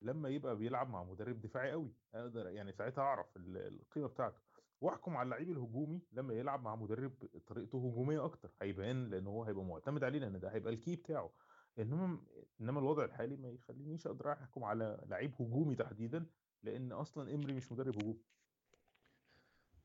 [0.01, 4.41] لما يبقى بيلعب مع مدرب دفاعي قوي أقدر يعني ساعتها أعرف ال- القيمة بتاعته
[4.81, 7.13] وأحكم على اللعيب الهجومي لما يلعب مع مدرب
[7.47, 11.33] طريقته هجومية أكتر هيبان لأن هو هيبقى معتمد عليه لأن ده هيبقى الكي بتاعه
[11.79, 12.19] إنما
[12.61, 16.25] إنما الوضع الحالي ما يخلينيش أقدر أحكم على لعيب هجومي تحديدا
[16.63, 18.17] لأن أصلا إمري مش مدرب هجومي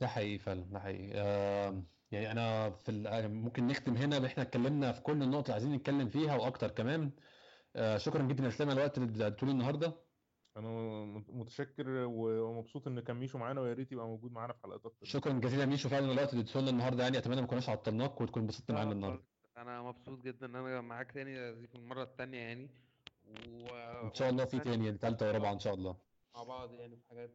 [0.01, 1.13] ده حقيقي فعلا ده حقيقي.
[1.15, 5.73] آه يعني أنا في ال- ممكن نختم هنا إحنا اتكلمنا في كل النقط اللي عايزين
[5.73, 7.11] نتكلم فيها وأكتر كمان.
[7.77, 9.93] آه شكرا جدا يا اسلام على الوقت اللي لي النهارده.
[10.57, 15.07] أنا متشكر ومبسوط إن كان ميشو معانا ويا ريت يبقى موجود معانا في حلقات أكتر.
[15.07, 15.89] شكرا جزيلا ميشو.
[15.89, 19.25] فعلا الوقت اللي اديته لنا النهارده يعني أتمنى ما كناش عطلناك وتكون انبسطت معانا النهارده.
[19.57, 22.71] أنا مبسوط جدا إن أنا معاك تاني دي المرة التانية يعني.
[23.49, 23.67] و...
[24.07, 25.97] إن شاء الله في تاني يعني ثالثه ورابعة إن شاء الله.
[26.37, 27.35] مع بعض يعني في حاجات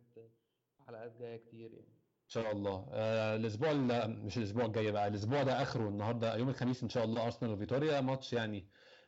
[0.87, 1.87] حلقات جاية كتير يعني.
[2.25, 2.85] إن شاء الله.
[2.91, 7.03] آه الأسبوع ال- مش الأسبوع الجاي بقى الأسبوع ده آخره النهارده يوم الخميس إن شاء
[7.05, 8.67] الله أرسنال وفيتوريا ماتش يعني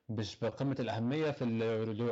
[0.10, 1.64] مش بقمة الأهمية في ال-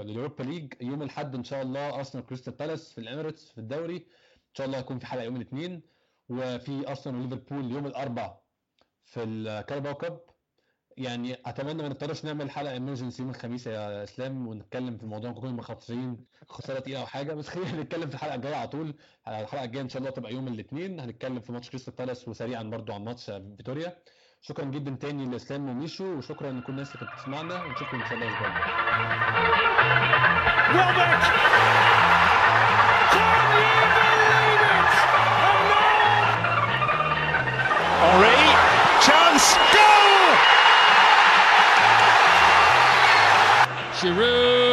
[0.01, 0.73] اليوروبا ليج.
[0.81, 3.97] يوم الأحد إن شاء الله أرسنال كريستال بالاس في الإميريتس في الدوري.
[3.97, 5.81] إن شاء الله هيكون في حلقة يوم الاثنين
[6.29, 8.37] وفي أرسنال وليفربول يوم الاربع
[9.05, 10.21] في الكارباو كاب.
[10.97, 15.53] يعني أتمنى ما نضطرش نعمل حلقة emergency يوم الخميس يا إسلام ونتكلم في الموضوع نكون
[15.53, 17.33] متخطيين خسارة تقيلة أو حاجة.
[17.33, 18.93] بس خلينا نتكلم في الحلقة الجاية على طول.
[19.27, 22.93] الحلقة الجاية إن شاء الله تبقى يوم الاثنين هنتكلم في ماتش كريستال بالاس وسريعا برضو
[22.93, 23.25] عن ماتش
[23.57, 23.97] فيتوريا.
[24.41, 27.63] شكرا جدا تاني لإسلام وميشو وشكرا لكل الناس اللي كانت بتسمعنا.
[27.63, 29.71] ونشوفكم إن شاء الله الأسبوع الجاي.
[44.01, 44.70] Giroud.